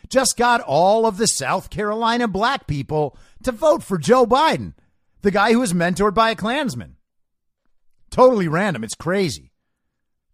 just 0.09 0.37
got 0.37 0.61
all 0.61 1.05
of 1.05 1.17
the 1.17 1.27
South 1.27 1.69
Carolina 1.69 2.27
black 2.27 2.67
people 2.67 3.17
to 3.43 3.51
vote 3.51 3.83
for 3.83 3.97
Joe 3.97 4.25
Biden, 4.25 4.73
the 5.21 5.31
guy 5.31 5.51
who 5.51 5.59
was 5.59 5.73
mentored 5.73 6.13
by 6.13 6.31
a 6.31 6.35
Klansman. 6.35 6.95
Totally 8.09 8.47
random. 8.47 8.83
It's 8.83 8.95
crazy. 8.95 9.51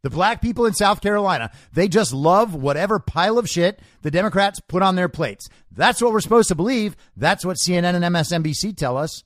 The 0.04 0.10
black 0.10 0.42
people 0.42 0.66
in 0.66 0.74
South 0.74 1.00
Carolina, 1.00 1.50
they 1.72 1.88
just 1.88 2.14
love 2.14 2.54
whatever 2.54 3.00
pile 3.00 3.38
of 3.38 3.50
shit 3.50 3.80
the 4.02 4.12
Democrats 4.12 4.60
put 4.60 4.82
on 4.82 4.96
their 4.96 5.08
plates. 5.08 5.48
That's 5.72 6.02
what 6.02 6.12
we're 6.12 6.20
supposed 6.20 6.50
to 6.50 6.56
believe. 6.56 6.98
That's 7.16 7.46
what 7.46 7.56
CNN 7.56 7.96
and 7.96 8.04
MSNBC 8.04 8.76
tell 8.76 8.98
us. 8.98 9.24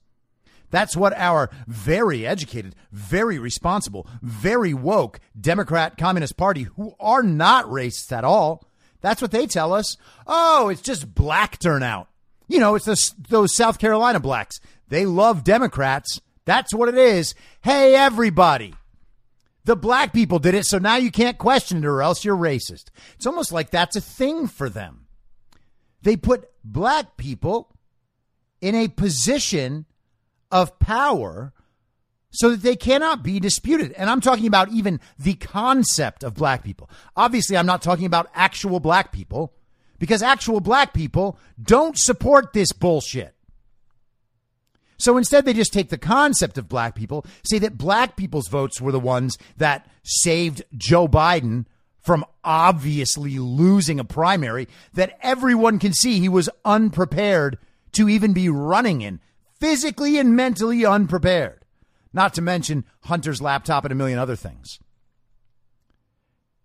That's 0.70 0.96
what 0.96 1.14
our 1.14 1.50
very 1.66 2.28
educated, 2.28 2.76
very 2.92 3.40
responsible, 3.40 4.08
very 4.22 4.74
woke 4.74 5.20
Democrat 5.40 5.98
Communist 5.98 6.38
Party, 6.38 6.64
who 6.64 6.94
are 7.00 7.24
not 7.24 7.66
racist 7.66 8.12
at 8.12 8.24
all, 8.24 8.67
that's 9.02 9.22
what 9.22 9.32
they 9.32 9.48
tell 9.48 9.74
us. 9.74 9.98
Oh, 10.26 10.70
it's 10.70 10.82
just 10.82 11.14
black 11.14 11.60
turnout. 11.60 12.08
You 12.48 12.60
know, 12.60 12.76
it's 12.76 12.86
those, 12.86 13.14
those 13.30 13.56
South 13.56 13.80
Carolina 13.80 14.20
blacks. 14.20 14.60
They 14.88 15.06
love 15.06 15.44
Democrats. 15.44 16.22
That's 16.46 16.74
what 16.74 16.90
it 16.90 16.98
is. 16.98 17.36
Hey, 17.62 17.96
everybody. 17.96 18.74
The 19.66 19.76
black 19.76 20.14
people 20.14 20.40
did 20.40 20.56
it, 20.56 20.66
so 20.66 20.78
now 20.78 20.96
you 20.96 21.12
can't 21.12 21.38
question 21.38 21.80
it 21.80 21.86
or 21.86 22.02
else 22.02 22.24
you're 22.24 22.38
racist. 22.38 22.86
It's 23.16 23.26
almost 23.26 23.52
like 23.52 23.70
that's 23.70 23.98
a 23.98 24.02
thing 24.02 24.48
for 24.48 24.70
them. 24.70 25.08
They 26.02 26.16
put 26.16 26.50
black 26.64 27.18
people 27.18 27.76
in 28.62 28.76
a 28.76 28.88
position 28.88 29.86
of 30.52 30.80
power 30.80 31.52
so 32.30 32.50
that 32.52 32.62
they 32.62 32.76
cannot 32.76 33.24
be 33.24 33.40
disputed. 33.40 33.92
And 33.94 34.10
I'm 34.10 34.22
talking 34.22 34.48
about 34.48 34.70
even 34.70 35.00
the 35.18 35.36
concept 35.36 36.24
of 36.24 36.36
black 36.36 36.64
people. 36.64 36.90
Obviously, 37.16 37.58
I'm 37.58 37.66
not 37.66 37.82
talking 37.82 38.06
about 38.06 38.30
actual 38.34 38.80
black 38.80 39.12
people 39.12 39.54
because 40.00 40.22
actual 40.22 40.60
black 40.60 40.94
people 40.94 41.40
don't 41.62 41.98
support 41.98 42.54
this 42.54 42.72
bullshit. 42.72 43.34
So 44.98 45.18
instead, 45.18 45.46
they 45.46 45.54
just 45.54 45.74
take 45.74 45.90
the 45.90 45.98
concept 45.98 46.58
of 46.58 46.68
black 46.68 46.96
people, 46.96 47.26
say 47.44 47.60
that 47.60 47.78
black 47.78 48.16
people's 48.16 48.48
votes 48.48 48.82
were 48.82 48.92
the 48.92 49.00
ones 49.00 49.38
that 49.58 49.88
saved 50.04 50.64
Joe 50.76 51.08
Biden 51.08 51.66
from 52.02 52.26
obviously 52.44 53.38
losing 53.38 54.00
a 54.00 54.06
primary 54.06 54.68
that 54.94 55.18
everyone 55.22 55.78
can 55.78 55.94
see 55.94 56.20
he 56.20 56.30
was 56.30 56.50
unprepared 56.66 57.58
to 57.92 58.10
even 58.10 58.34
be 58.34 58.50
running 58.50 59.02
in, 59.02 59.20
physically 59.60 60.18
and 60.18 60.36
mentally 60.36 60.86
unprepared. 60.86 61.64
Not 62.14 62.34
to 62.36 62.42
mention 62.42 62.86
Hunter's 63.04 63.42
laptop 63.42 63.86
and 63.86 63.92
a 63.92 63.96
million 63.96 64.20
other 64.20 64.36
things. 64.36 64.80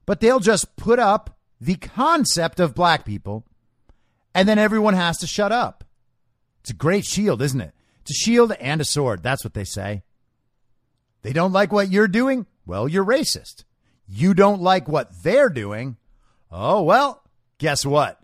But 0.07 0.21
they'll 0.21 0.41
just 0.41 0.77
put 0.77 0.99
up 0.99 1.39
the 1.61 1.77
concept 1.77 2.59
of 2.59 2.75
black 2.75 3.05
people, 3.05 3.45
and 4.35 4.49
then 4.49 4.59
everyone 4.59 4.95
has 4.95 5.19
to 5.19 5.27
shut 5.27 5.53
up. 5.53 5.85
It's 6.61 6.71
a 6.71 6.75
great 6.75 7.05
shield, 7.05 7.43
isn't 7.43 7.61
it? 7.61 7.75
It's 8.03 8.11
a 8.11 8.25
shield 8.25 8.53
and 8.53 8.81
a 8.81 8.85
sword. 8.85 9.23
That's 9.23 9.45
what 9.45 9.55
they 9.55 9.65
say. 9.65 10.03
They 11.23 11.33
don't 11.33 11.53
like 11.53 11.73
what 11.73 11.91
you're 11.91 12.09
doing? 12.09 12.47
Well, 12.67 12.89
you're 12.89 13.05
racist. 13.05 13.65
You 14.09 14.35
don't 14.35 14.61
like 14.61 14.89
what 14.89 15.11
they're 15.23 15.49
doing? 15.49 15.97
Oh, 16.51 16.83
well, 16.83 17.23
guess 17.59 17.87
what? 17.87 18.21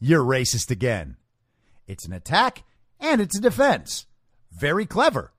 You're 0.00 0.24
racist 0.24 0.70
again. 0.70 1.16
It's 1.86 2.06
an 2.06 2.12
attack 2.12 2.64
and 2.98 3.20
it's 3.20 3.36
a 3.36 3.42
defense. 3.42 4.06
Very 4.50 4.86
clever. 4.86 5.32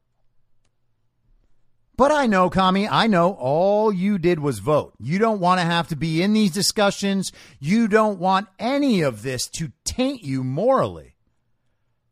But 1.99 2.13
I 2.13 2.27
know, 2.27 2.49
commie, 2.49 2.87
I 2.87 3.07
know 3.07 3.33
all 3.33 3.91
you 3.91 4.17
did 4.19 4.39
was 4.39 4.59
vote. 4.59 4.93
You 5.01 5.19
don't 5.19 5.41
want 5.41 5.59
to 5.59 5.65
have 5.65 5.89
to 5.89 5.97
be 5.97 6.23
in 6.23 6.31
these 6.31 6.51
discussions. 6.51 7.33
You 7.59 7.89
don't 7.89 8.19
want 8.19 8.47
any 8.57 9.01
of 9.01 9.21
this 9.21 9.49
to 9.49 9.73
taint 9.83 10.23
you 10.23 10.41
morally. 10.41 11.17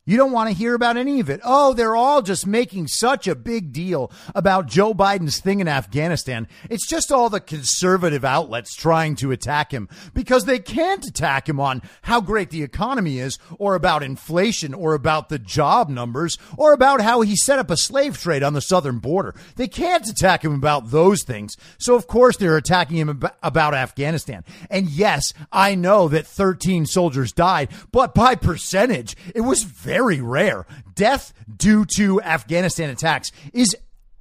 You 0.07 0.15
don't 0.15 0.31
want 0.31 0.49
to 0.49 0.55
hear 0.55 0.73
about 0.73 0.95
any 0.95 1.19
of 1.19 1.29
it. 1.29 1.41
Oh, 1.43 1.73
they're 1.73 1.97
all 1.97 2.21
just 2.21 2.47
making 2.47 2.87
such 2.87 3.27
a 3.27 3.35
big 3.35 3.73
deal 3.73 4.09
about 4.33 4.67
Joe 4.67 4.93
Biden's 4.93 5.41
thing 5.41 5.59
in 5.59 5.67
Afghanistan. 5.67 6.47
It's 6.69 6.87
just 6.87 7.11
all 7.11 7.29
the 7.29 7.41
conservative 7.41 8.23
outlets 8.23 8.73
trying 8.73 9.17
to 9.17 9.33
attack 9.33 9.73
him 9.73 9.89
because 10.13 10.45
they 10.45 10.59
can't 10.59 11.05
attack 11.05 11.49
him 11.49 11.59
on 11.59 11.81
how 12.03 12.21
great 12.21 12.51
the 12.51 12.63
economy 12.63 13.19
is 13.19 13.37
or 13.59 13.75
about 13.75 14.01
inflation 14.01 14.73
or 14.73 14.93
about 14.93 15.27
the 15.27 15.39
job 15.39 15.89
numbers 15.89 16.37
or 16.57 16.71
about 16.71 17.01
how 17.01 17.19
he 17.19 17.35
set 17.35 17.59
up 17.59 17.69
a 17.69 17.75
slave 17.75 18.17
trade 18.17 18.43
on 18.43 18.53
the 18.53 18.61
southern 18.61 18.99
border. 18.99 19.35
They 19.57 19.67
can't 19.67 20.07
attack 20.07 20.41
him 20.45 20.53
about 20.53 20.91
those 20.91 21.21
things. 21.23 21.57
So, 21.79 21.95
of 21.95 22.07
course, 22.07 22.37
they're 22.37 22.55
attacking 22.55 22.95
him 22.95 23.23
about 23.43 23.73
Afghanistan. 23.73 24.45
And 24.69 24.87
yes, 24.87 25.33
I 25.51 25.75
know 25.75 26.07
that 26.07 26.25
13 26.25 26.85
soldiers 26.85 27.33
died, 27.33 27.71
but 27.91 28.15
by 28.15 28.35
percentage, 28.35 29.17
it 29.35 29.41
was 29.41 29.63
very 29.63 29.96
very 29.97 30.21
rare. 30.21 30.67
Death 30.93 31.33
due 31.57 31.83
to 31.97 32.21
Afghanistan 32.21 32.91
attacks 32.91 33.31
is 33.51 33.75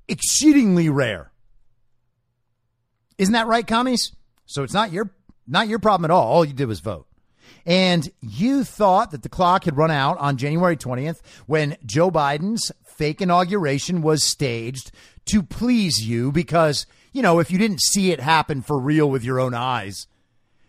exceedingly 0.08 0.88
rare. 0.88 1.30
Isn't 3.18 3.34
that 3.34 3.46
right, 3.46 3.66
commies? 3.66 4.12
So 4.46 4.62
it's 4.62 4.72
not 4.72 4.90
your 4.90 5.10
not 5.46 5.68
your 5.68 5.78
problem 5.78 6.10
at 6.10 6.14
all. 6.14 6.26
All 6.26 6.44
you 6.44 6.54
did 6.54 6.66
was 6.66 6.80
vote. 6.80 7.06
And 7.66 8.08
you 8.20 8.64
thought 8.64 9.10
that 9.10 9.22
the 9.22 9.28
clock 9.28 9.64
had 9.64 9.76
run 9.76 9.90
out 9.90 10.18
on 10.18 10.38
January 10.38 10.76
20th 10.76 11.20
when 11.46 11.76
Joe 11.84 12.10
Biden's 12.10 12.72
fake 12.84 13.20
inauguration 13.20 14.00
was 14.00 14.24
staged 14.24 14.92
to 15.26 15.42
please 15.42 16.06
you 16.08 16.32
because, 16.32 16.86
you 17.12 17.22
know, 17.22 17.38
if 17.38 17.50
you 17.50 17.58
didn't 17.58 17.82
see 17.82 18.12
it 18.12 18.20
happen 18.20 18.62
for 18.62 18.78
real 18.78 19.10
with 19.10 19.24
your 19.24 19.38
own 19.38 19.52
eyes, 19.52 20.06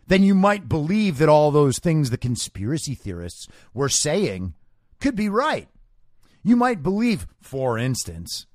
then 0.08 0.24
you 0.24 0.34
might 0.36 0.68
believe 0.68 1.18
that 1.18 1.30
all 1.30 1.52
those 1.52 1.80
things 1.80 2.10
the 2.10 2.18
conspiracy 2.18 2.96
theorists 2.96 3.48
were 3.74 3.90
saying 3.90 4.54
could 5.00 5.16
be 5.16 5.30
right. 5.30 5.68
You 6.44 6.56
might 6.56 6.84
believe, 6.84 7.28
for 7.42 7.78
instance, 7.78 8.46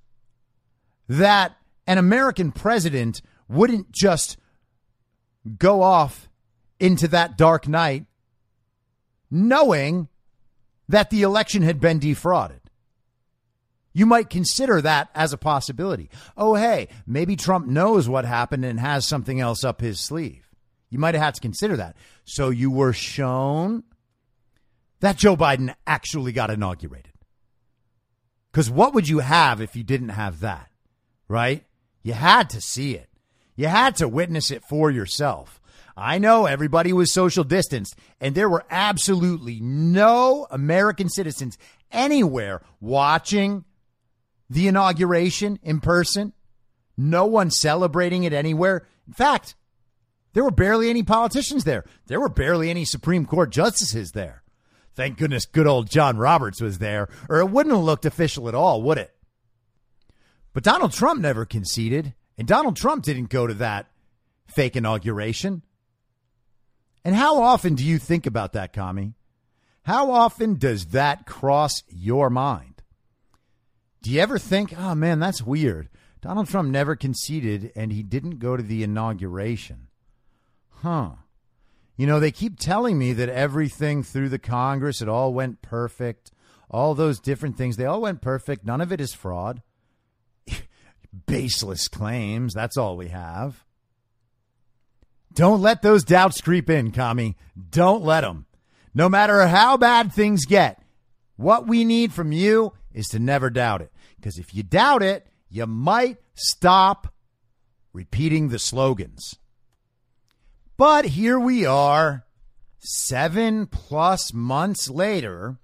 that 1.09 1.57
an 1.87 1.99
American 1.99 2.53
president 2.53 3.23
wouldn't 3.49 3.93
just 3.93 4.37
go 5.59 5.83
off 5.83 6.29
into 6.81 7.09
that 7.09 7.37
dark 7.37 7.69
night 7.69 8.07
knowing 9.31 10.09
that 10.89 11.11
the 11.11 11.23
election 11.23 11.63
had 11.63 11.81
been 11.81 11.99
defrauded. 11.99 12.61
You 13.95 14.07
might 14.07 14.31
consider 14.31 14.81
that 14.81 15.11
as 15.15 15.33
a 15.33 15.39
possibility. 15.39 16.11
Oh, 16.37 16.55
hey, 16.55 16.89
maybe 17.07 17.37
Trump 17.37 17.67
knows 17.67 18.09
what 18.09 18.25
happened 18.25 18.65
and 18.65 18.81
has 18.81 19.07
something 19.07 19.41
else 19.41 19.65
up 19.65 19.81
his 19.81 20.01
sleeve. 20.01 20.49
You 20.89 20.99
might 20.99 21.15
have 21.15 21.25
had 21.25 21.35
to 21.35 21.41
consider 21.41 21.77
that. 21.77 21.97
So 22.25 22.51
you 22.51 22.71
were 22.71 22.93
shown 22.93 23.85
that 25.03 25.17
Joe 25.17 25.37
Biden 25.37 25.75
actually 25.85 26.31
got 26.33 26.51
inaugurated. 26.51 27.13
Because 28.51 28.71
what 28.71 28.95
would 28.95 29.09
you 29.09 29.19
have 29.19 29.61
if 29.61 29.75
you 29.75 29.83
didn't 29.83 30.11
have 30.11 30.41
that? 30.41 30.71
Right? 31.27 31.65
You 32.03 32.13
had 32.13 32.49
to 32.51 32.61
see 32.61 32.95
it. 32.95 33.09
You 33.57 33.67
had 33.67 33.97
to 33.97 34.09
witness 34.09 34.51
it 34.51 34.63
for 34.63 34.91
yourself. 34.91 35.61
I 35.97 36.19
know 36.19 36.47
everybody 36.47 36.93
was 36.93 37.13
social 37.13 37.43
distanced, 37.43 37.97
and 38.21 38.35
there 38.35 38.49
were 38.49 38.65
absolutely 38.71 39.59
no 39.61 40.47
American 40.51 41.09
citizens 41.09 41.59
anywhere 41.91 42.63
watching 42.81 43.65
the 44.49 44.69
inauguration 44.69 45.59
in 45.63 45.81
person. 45.81 46.33
No 46.97 47.27
one 47.27 47.51
celebrating 47.51 48.23
it 48.23 48.33
anywhere. 48.33 48.87
In 49.09 49.15
fact, 49.15 49.57
there 50.33 50.45
were 50.45 50.51
barely 50.53 50.89
any 50.89 51.03
politicians 51.03 51.65
there. 51.65 51.85
There 52.07 52.21
were 52.21 52.29
barely 52.29 52.71
any 52.71 52.85
Supreme 52.85 53.27
Court 53.27 53.51
justices 53.51 54.13
there. 54.13 54.42
Thank 54.95 55.19
goodness 55.19 55.47
good 55.47 55.67
old 55.67 55.91
John 55.91 56.19
Roberts 56.19 56.61
was 56.61 56.79
there, 56.79 57.09
or 57.29 57.41
it 57.41 57.51
wouldn't 57.51 57.75
have 57.75 57.85
looked 57.85 58.05
official 58.05 58.49
at 58.49 58.55
all, 58.55 58.83
would 58.83 58.99
it? 58.99 59.15
But 60.53 60.65
Donald 60.65 60.93
Trump 60.93 61.21
never 61.21 61.47
conceded, 61.47 62.15
and 62.37 62.47
Donald 62.47 62.77
Trump 62.77 63.05
didn't 63.05 63.31
go 63.31 63.47
to 63.47 63.55
that 63.55 63.87
fake 64.47 64.77
inauguration. 64.77 65.63
And 67.05 67.15
how 67.15 67.43
often 67.43 67.75
do 67.75 67.85
you 67.85 67.99
think 67.99 68.27
about 68.27 68.53
that, 68.53 68.73
commie? 68.73 69.15
How 69.85 70.11
often 70.11 70.57
does 70.57 70.87
that 70.87 71.27
cross 71.27 71.83
your 71.89 72.31
mind? 72.31 72.83
Do 74.03 74.11
you 74.11 74.21
ever 74.21 74.39
think, 74.39 74.75
oh 74.79 74.95
man, 74.95 75.19
that's 75.19 75.43
weird? 75.43 75.89
Donald 76.21 76.49
Trump 76.49 76.69
never 76.69 76.95
conceded 76.95 77.73
and 77.75 77.93
he 77.93 78.03
didn't 78.03 78.39
go 78.39 78.57
to 78.57 78.63
the 78.63 78.85
inauguration. 78.85 79.89
Huh. 80.69 81.11
You 81.97 82.07
know, 82.07 82.21
they 82.21 82.31
keep 82.31 82.59
telling 82.59 82.99
me 82.99 83.13
that 83.13 83.29
everything 83.29 84.03
through 84.03 84.31
the 84.31 84.39
Congress, 84.39 85.03
it 85.03 85.09
all 85.09 85.33
went 85.33 85.63
perfect. 85.63 86.33
All 86.71 86.95
those 86.95 87.21
different 87.21 87.57
things, 87.57 87.77
they 87.77 87.85
all 87.85 88.01
went 88.01 88.23
perfect. 88.23 88.65
None 88.65 88.81
of 88.81 88.93
it 88.93 89.01
is 89.01 89.13
fraud. 89.13 89.63
Baseless 91.27 91.89
claims. 91.89 92.55
That's 92.55 92.77
all 92.77 92.97
we 92.97 93.09
have. 93.09 93.65
Don't 95.35 95.63
let 95.63 95.83
those 95.83 96.05
doubts 96.05 96.41
creep 96.41 96.69
in, 96.69 96.91
commie. 96.91 97.37
Don't 97.71 98.03
let 98.03 98.23
them. 98.23 98.47
No 98.95 99.09
matter 99.09 99.47
how 99.47 99.77
bad 99.77 100.13
things 100.13 100.45
get, 100.45 100.83
what 101.37 101.67
we 101.67 101.85
need 101.85 102.13
from 102.13 102.33
you 102.33 102.73
is 102.93 103.07
to 103.09 103.19
never 103.19 103.49
doubt 103.49 103.81
it. 103.81 103.93
Because 104.17 104.39
if 104.39 104.55
you 104.55 104.63
doubt 104.63 105.03
it, 105.03 105.27
you 105.49 105.67
might 105.67 106.19
stop 106.35 107.13
repeating 107.93 108.49
the 108.49 108.59
slogans. 108.59 109.37
But 110.83 111.05
here 111.05 111.39
we 111.39 111.65
are, 111.65 112.25
seven 112.81 113.67
plus 113.67 114.35
months 114.35 114.91
later, 114.91 115.59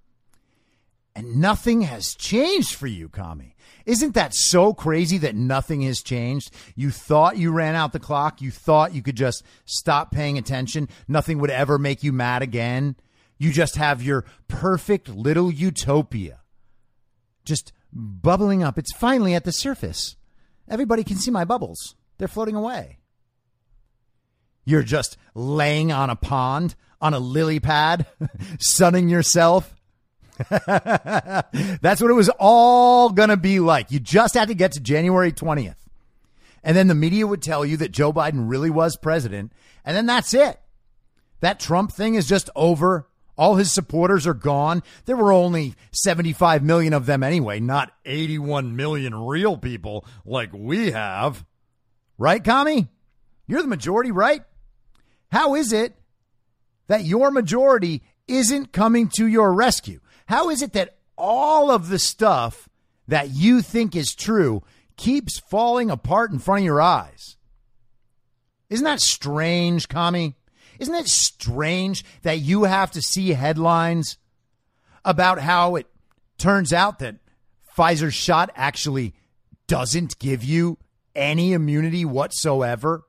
and 1.12 1.40
nothing 1.40 1.80
has 1.80 2.14
changed 2.14 2.76
for 2.76 2.86
you, 2.86 3.08
commie. 3.08 3.56
Isn't 3.84 4.14
that 4.14 4.32
so 4.32 4.72
crazy 4.72 5.18
that 5.18 5.34
nothing 5.34 5.80
has 5.80 6.02
changed? 6.02 6.54
You 6.76 6.92
thought 6.92 7.36
you 7.36 7.50
ran 7.50 7.74
out 7.74 7.92
the 7.92 7.98
clock. 7.98 8.40
You 8.40 8.52
thought 8.52 8.94
you 8.94 9.02
could 9.02 9.16
just 9.16 9.42
stop 9.64 10.12
paying 10.12 10.38
attention. 10.38 10.88
Nothing 11.08 11.40
would 11.40 11.50
ever 11.50 11.80
make 11.80 12.04
you 12.04 12.12
mad 12.12 12.42
again. 12.42 12.94
You 13.38 13.50
just 13.50 13.74
have 13.74 14.00
your 14.00 14.24
perfect 14.46 15.08
little 15.08 15.50
utopia 15.50 16.42
just 17.44 17.72
bubbling 17.92 18.62
up. 18.62 18.78
It's 18.78 18.94
finally 18.94 19.34
at 19.34 19.42
the 19.42 19.50
surface. 19.50 20.14
Everybody 20.68 21.02
can 21.02 21.16
see 21.16 21.32
my 21.32 21.44
bubbles. 21.44 21.96
They're 22.18 22.28
floating 22.28 22.54
away. 22.54 22.97
You're 24.68 24.82
just 24.82 25.16
laying 25.34 25.92
on 25.92 26.10
a 26.10 26.16
pond, 26.16 26.74
on 27.00 27.14
a 27.14 27.18
lily 27.18 27.60
pad, 27.60 28.06
sunning 28.60 29.08
yourself 29.08 29.74
That's 30.50 32.00
what 32.00 32.10
it 32.10 32.14
was 32.14 32.30
all 32.38 33.10
going 33.10 33.28
to 33.30 33.36
be 33.36 33.60
like. 33.60 33.90
You 33.90 33.98
just 33.98 34.34
had 34.34 34.48
to 34.48 34.54
get 34.54 34.72
to 34.72 34.80
January 34.80 35.32
20th. 35.32 35.74
And 36.62 36.76
then 36.76 36.86
the 36.86 36.94
media 36.94 37.26
would 37.26 37.42
tell 37.42 37.64
you 37.64 37.76
that 37.78 37.92
Joe 37.92 38.12
Biden 38.12 38.48
really 38.48 38.70
was 38.70 38.96
president. 38.96 39.52
And 39.84 39.96
then 39.96 40.06
that's 40.06 40.34
it. 40.34 40.60
That 41.40 41.60
Trump 41.60 41.92
thing 41.92 42.14
is 42.14 42.26
just 42.26 42.50
over. 42.54 43.08
All 43.36 43.54
his 43.54 43.72
supporters 43.72 44.26
are 44.26 44.34
gone. 44.34 44.82
There 45.06 45.16
were 45.16 45.32
only 45.32 45.74
75 45.92 46.62
million 46.62 46.92
of 46.92 47.06
them 47.06 47.22
anyway, 47.22 47.60
not 47.60 47.92
81 48.04 48.74
million 48.74 49.14
real 49.14 49.56
people 49.56 50.04
like 50.24 50.50
we 50.52 50.90
have. 50.90 51.44
Right, 52.16 52.42
Commie? 52.42 52.88
You're 53.46 53.62
the 53.62 53.68
majority, 53.68 54.10
right? 54.10 54.42
How 55.30 55.54
is 55.54 55.72
it 55.72 55.94
that 56.86 57.04
your 57.04 57.30
majority 57.30 58.02
isn't 58.26 58.72
coming 58.72 59.08
to 59.16 59.26
your 59.26 59.52
rescue? 59.52 60.00
How 60.26 60.50
is 60.50 60.62
it 60.62 60.72
that 60.72 60.96
all 61.16 61.70
of 61.70 61.88
the 61.88 61.98
stuff 61.98 62.68
that 63.06 63.30
you 63.30 63.62
think 63.62 63.96
is 63.96 64.14
true 64.14 64.62
keeps 64.96 65.38
falling 65.38 65.90
apart 65.90 66.30
in 66.30 66.38
front 66.38 66.60
of 66.60 66.64
your 66.66 66.80
eyes? 66.80 67.36
Isn't 68.70 68.84
that 68.84 69.00
strange, 69.00 69.88
commie? 69.88 70.36
Isn't 70.78 70.94
it 70.94 71.08
strange 71.08 72.04
that 72.22 72.38
you 72.38 72.64
have 72.64 72.90
to 72.92 73.02
see 73.02 73.30
headlines 73.30 74.18
about 75.04 75.40
how 75.40 75.76
it 75.76 75.86
turns 76.36 76.72
out 76.72 76.98
that 77.00 77.16
Pfizer's 77.76 78.14
shot 78.14 78.50
actually 78.54 79.14
doesn't 79.66 80.18
give 80.18 80.44
you 80.44 80.78
any 81.14 81.52
immunity 81.52 82.04
whatsoever? 82.04 83.04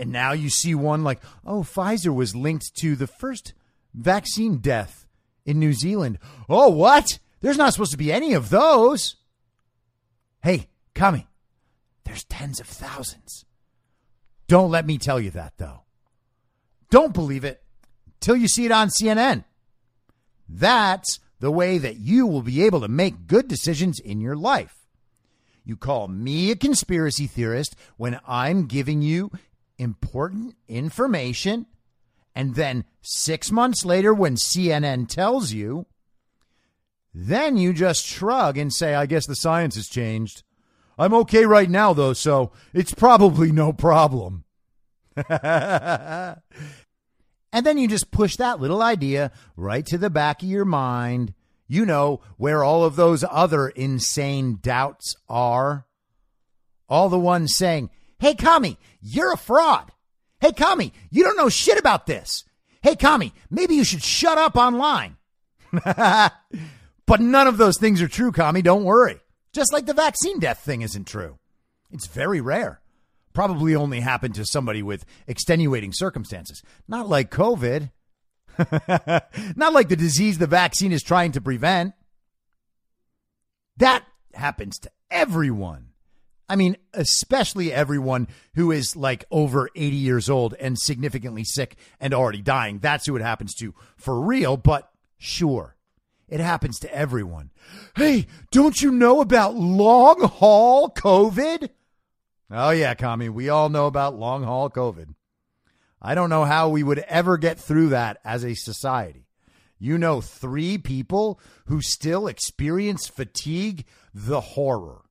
And 0.00 0.12
now 0.12 0.32
you 0.32 0.48
see 0.48 0.74
one 0.74 1.04
like, 1.04 1.20
oh, 1.44 1.60
Pfizer 1.60 2.12
was 2.12 2.34
linked 2.34 2.74
to 2.76 2.96
the 2.96 3.06
first 3.06 3.52
vaccine 3.92 4.56
death 4.56 5.06
in 5.44 5.60
New 5.60 5.74
Zealand. 5.74 6.18
Oh, 6.48 6.70
what? 6.70 7.18
There's 7.42 7.58
not 7.58 7.74
supposed 7.74 7.90
to 7.92 7.98
be 7.98 8.10
any 8.10 8.32
of 8.32 8.48
those. 8.48 9.16
Hey, 10.42 10.68
commie, 10.94 11.26
there's 12.04 12.24
tens 12.24 12.60
of 12.60 12.66
thousands. 12.66 13.44
Don't 14.48 14.70
let 14.70 14.86
me 14.86 14.96
tell 14.96 15.20
you 15.20 15.32
that, 15.32 15.52
though. 15.58 15.82
Don't 16.88 17.12
believe 17.12 17.44
it 17.44 17.62
till 18.20 18.36
you 18.36 18.48
see 18.48 18.64
it 18.64 18.72
on 18.72 18.88
CNN. 18.88 19.44
That's 20.48 21.18
the 21.40 21.50
way 21.50 21.76
that 21.76 21.98
you 21.98 22.26
will 22.26 22.42
be 22.42 22.64
able 22.64 22.80
to 22.80 22.88
make 22.88 23.26
good 23.26 23.48
decisions 23.48 24.00
in 24.00 24.22
your 24.22 24.34
life. 24.34 24.86
You 25.62 25.76
call 25.76 26.08
me 26.08 26.50
a 26.50 26.56
conspiracy 26.56 27.26
theorist 27.26 27.76
when 27.98 28.18
I'm 28.26 28.66
giving 28.66 29.02
you 29.02 29.30
important 29.80 30.54
information 30.68 31.66
and 32.34 32.54
then 32.54 32.84
six 33.02 33.50
months 33.50 33.84
later, 33.84 34.14
when 34.14 34.36
CNN 34.36 35.08
tells 35.08 35.52
you, 35.52 35.86
then 37.12 37.56
you 37.56 37.72
just 37.72 38.06
shrug 38.06 38.56
and 38.56 38.72
say, 38.72 38.94
I 38.94 39.06
guess 39.06 39.26
the 39.26 39.34
science 39.34 39.74
has 39.74 39.88
changed. 39.88 40.42
I'm 40.98 41.14
okay 41.14 41.44
right 41.44 41.68
now, 41.68 41.92
though, 41.92 42.12
so 42.12 42.52
it's 42.72 42.94
probably 42.94 43.50
no 43.52 43.72
problem. 43.72 44.44
and 45.28 46.36
then 47.52 47.78
you 47.78 47.88
just 47.88 48.10
push 48.10 48.36
that 48.36 48.60
little 48.60 48.82
idea 48.82 49.32
right 49.56 49.84
to 49.86 49.98
the 49.98 50.10
back 50.10 50.42
of 50.42 50.48
your 50.48 50.64
mind. 50.64 51.34
You 51.66 51.84
know 51.84 52.20
where 52.36 52.62
all 52.62 52.84
of 52.84 52.96
those 52.96 53.24
other 53.28 53.68
insane 53.68 54.58
doubts 54.62 55.16
are. 55.28 55.86
All 56.88 57.08
the 57.08 57.18
ones 57.18 57.56
saying, 57.56 57.90
Hey, 58.20 58.34
commie, 58.34 58.78
you're 59.00 59.32
a 59.32 59.38
fraud. 59.38 59.90
Hey, 60.40 60.52
commie, 60.52 60.92
you 61.10 61.24
don't 61.24 61.38
know 61.38 61.48
shit 61.48 61.78
about 61.78 62.06
this. 62.06 62.44
Hey, 62.82 62.94
commie, 62.94 63.32
maybe 63.50 63.74
you 63.74 63.84
should 63.84 64.02
shut 64.02 64.36
up 64.36 64.56
online. 64.56 65.16
but 65.72 67.20
none 67.20 67.46
of 67.46 67.56
those 67.56 67.78
things 67.78 68.02
are 68.02 68.08
true, 68.08 68.30
commie. 68.30 68.62
Don't 68.62 68.84
worry. 68.84 69.20
Just 69.52 69.72
like 69.72 69.86
the 69.86 69.94
vaccine 69.94 70.38
death 70.38 70.60
thing 70.60 70.82
isn't 70.82 71.06
true. 71.06 71.38
It's 71.90 72.06
very 72.06 72.42
rare. 72.42 72.80
Probably 73.32 73.74
only 73.74 74.00
happened 74.00 74.34
to 74.34 74.44
somebody 74.44 74.82
with 74.82 75.06
extenuating 75.26 75.92
circumstances. 75.94 76.62
Not 76.86 77.08
like 77.08 77.30
COVID. 77.30 77.90
Not 79.56 79.72
like 79.72 79.88
the 79.88 79.96
disease 79.96 80.36
the 80.36 80.46
vaccine 80.46 80.92
is 80.92 81.02
trying 81.02 81.32
to 81.32 81.40
prevent. 81.40 81.94
That 83.78 84.04
happens 84.34 84.78
to 84.80 84.90
everyone. 85.10 85.89
I 86.50 86.56
mean, 86.56 86.76
especially 86.92 87.72
everyone 87.72 88.26
who 88.56 88.72
is 88.72 88.96
like 88.96 89.24
over 89.30 89.70
80 89.76 89.94
years 89.94 90.28
old 90.28 90.54
and 90.54 90.76
significantly 90.76 91.44
sick 91.44 91.76
and 92.00 92.12
already 92.12 92.42
dying. 92.42 92.80
That's 92.80 93.06
who 93.06 93.14
it 93.14 93.22
happens 93.22 93.54
to 93.60 93.72
for 93.96 94.20
real, 94.20 94.56
but 94.56 94.90
sure, 95.16 95.76
it 96.28 96.40
happens 96.40 96.80
to 96.80 96.92
everyone. 96.92 97.50
Hey, 97.94 98.26
don't 98.50 98.82
you 98.82 98.90
know 98.90 99.20
about 99.20 99.54
long 99.54 100.22
haul 100.22 100.90
COVID? 100.90 101.68
Oh, 102.50 102.70
yeah, 102.70 102.94
commie, 102.94 103.28
we 103.28 103.48
all 103.48 103.68
know 103.68 103.86
about 103.86 104.18
long 104.18 104.42
haul 104.42 104.68
COVID. 104.68 105.14
I 106.02 106.16
don't 106.16 106.30
know 106.30 106.44
how 106.44 106.68
we 106.68 106.82
would 106.82 106.98
ever 106.98 107.38
get 107.38 107.60
through 107.60 107.90
that 107.90 108.18
as 108.24 108.44
a 108.44 108.54
society. 108.54 109.28
You 109.78 109.98
know, 109.98 110.20
three 110.20 110.78
people 110.78 111.38
who 111.66 111.80
still 111.80 112.26
experience 112.26 113.06
fatigue, 113.06 113.84
the 114.12 114.40
horror. 114.40 115.02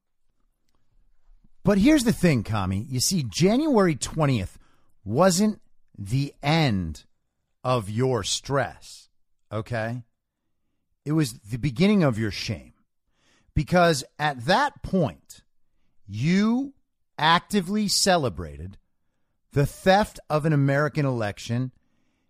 But 1.63 1.77
here's 1.77 2.03
the 2.03 2.13
thing, 2.13 2.43
commie. 2.43 2.85
You 2.89 2.99
see, 2.99 3.23
January 3.23 3.95
20th 3.95 4.55
wasn't 5.03 5.61
the 5.97 6.33
end 6.41 7.05
of 7.63 7.89
your 7.89 8.23
stress, 8.23 9.09
okay? 9.51 10.03
It 11.05 11.11
was 11.11 11.33
the 11.33 11.57
beginning 11.57 12.03
of 12.03 12.17
your 12.17 12.31
shame. 12.31 12.73
Because 13.53 14.03
at 14.17 14.45
that 14.45 14.81
point, 14.83 15.41
you 16.07 16.73
actively 17.17 17.87
celebrated 17.87 18.77
the 19.51 19.65
theft 19.65 20.19
of 20.29 20.45
an 20.45 20.53
American 20.53 21.05
election. 21.05 21.71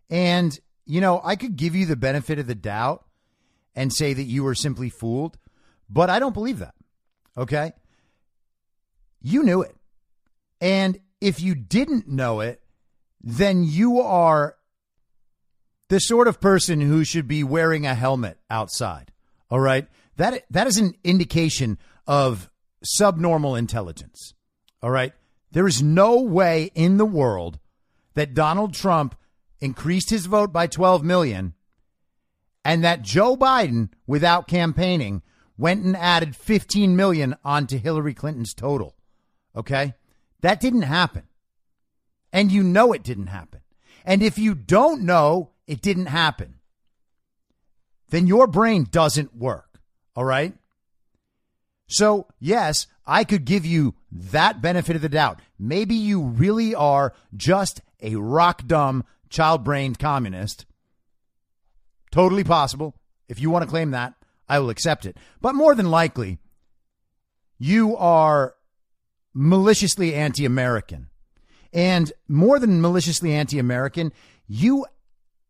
And, 0.09 0.59
you 0.85 1.01
know, 1.01 1.21
I 1.23 1.35
could 1.35 1.55
give 1.55 1.75
you 1.75 1.85
the 1.85 1.95
benefit 1.95 2.39
of 2.39 2.47
the 2.47 2.55
doubt 2.55 3.05
and 3.75 3.93
say 3.93 4.13
that 4.13 4.23
you 4.23 4.43
were 4.43 4.55
simply 4.55 4.89
fooled, 4.89 5.37
but 5.89 6.09
I 6.09 6.19
don't 6.19 6.33
believe 6.33 6.59
that, 6.59 6.73
okay? 7.37 7.73
You 9.21 9.43
knew 9.43 9.61
it. 9.61 9.75
And 10.61 10.99
if 11.21 11.41
you 11.41 11.55
didn't 11.55 12.07
know 12.07 12.39
it, 12.39 12.61
then 13.21 13.63
you 13.63 13.99
are 13.99 14.55
the 15.89 15.99
sort 15.99 16.27
of 16.27 16.39
person 16.39 16.81
who 16.81 17.03
should 17.03 17.27
be 17.27 17.43
wearing 17.43 17.85
a 17.85 17.95
helmet 17.95 18.37
outside. 18.49 19.11
All 19.49 19.59
right? 19.59 19.87
That 20.17 20.43
that 20.49 20.67
is 20.67 20.77
an 20.77 20.93
indication 21.03 21.77
of 22.07 22.49
subnormal 22.83 23.55
intelligence. 23.55 24.33
All 24.81 24.91
right? 24.91 25.13
There 25.51 25.67
is 25.67 25.81
no 25.81 26.21
way 26.21 26.71
in 26.75 26.97
the 26.97 27.05
world 27.05 27.59
that 28.13 28.33
Donald 28.33 28.73
Trump 28.73 29.15
increased 29.59 30.09
his 30.09 30.25
vote 30.25 30.53
by 30.53 30.67
12 30.67 31.03
million 31.03 31.53
and 32.63 32.83
that 32.83 33.01
Joe 33.01 33.35
Biden 33.35 33.89
without 34.05 34.47
campaigning 34.47 35.21
went 35.57 35.83
and 35.83 35.97
added 35.97 36.35
15 36.35 36.95
million 36.95 37.35
onto 37.43 37.77
Hillary 37.77 38.13
Clinton's 38.13 38.53
total. 38.53 38.95
Okay? 39.55 39.93
That 40.41 40.59
didn't 40.59 40.83
happen. 40.83 41.23
And 42.31 42.51
you 42.51 42.63
know 42.63 42.93
it 42.93 43.03
didn't 43.03 43.27
happen. 43.27 43.61
And 44.05 44.21
if 44.21 44.37
you 44.37 44.55
don't 44.55 45.01
know 45.01 45.51
it 45.67 45.81
didn't 45.81 46.07
happen, 46.07 46.55
then 48.09 48.27
your 48.27 48.47
brain 48.47 48.87
doesn't 48.89 49.35
work. 49.35 49.79
All 50.15 50.25
right? 50.25 50.53
So, 51.87 52.27
yes, 52.39 52.87
I 53.05 53.23
could 53.23 53.45
give 53.45 53.65
you 53.65 53.95
that 54.11 54.61
benefit 54.61 54.95
of 54.95 55.01
the 55.01 55.09
doubt. 55.09 55.39
Maybe 55.57 55.95
you 55.95 56.21
really 56.21 56.75
are 56.75 57.13
just 57.35 57.81
a 58.01 58.15
rock 58.15 58.65
dumb, 58.67 59.05
child 59.29 59.63
brained 59.63 59.97
communist. 59.97 60.65
Totally 62.11 62.43
possible. 62.43 62.95
If 63.27 63.39
you 63.39 63.49
want 63.49 63.63
to 63.63 63.69
claim 63.69 63.91
that, 63.91 64.13
I 64.47 64.59
will 64.59 64.69
accept 64.69 65.05
it. 65.05 65.17
But 65.41 65.55
more 65.55 65.75
than 65.75 65.89
likely, 65.89 66.39
you 67.57 67.95
are 67.97 68.55
maliciously 69.33 70.13
anti 70.13 70.45
American. 70.45 71.07
And 71.71 72.11
more 72.27 72.59
than 72.59 72.81
maliciously 72.81 73.33
anti 73.33 73.59
American, 73.59 74.11
you 74.47 74.85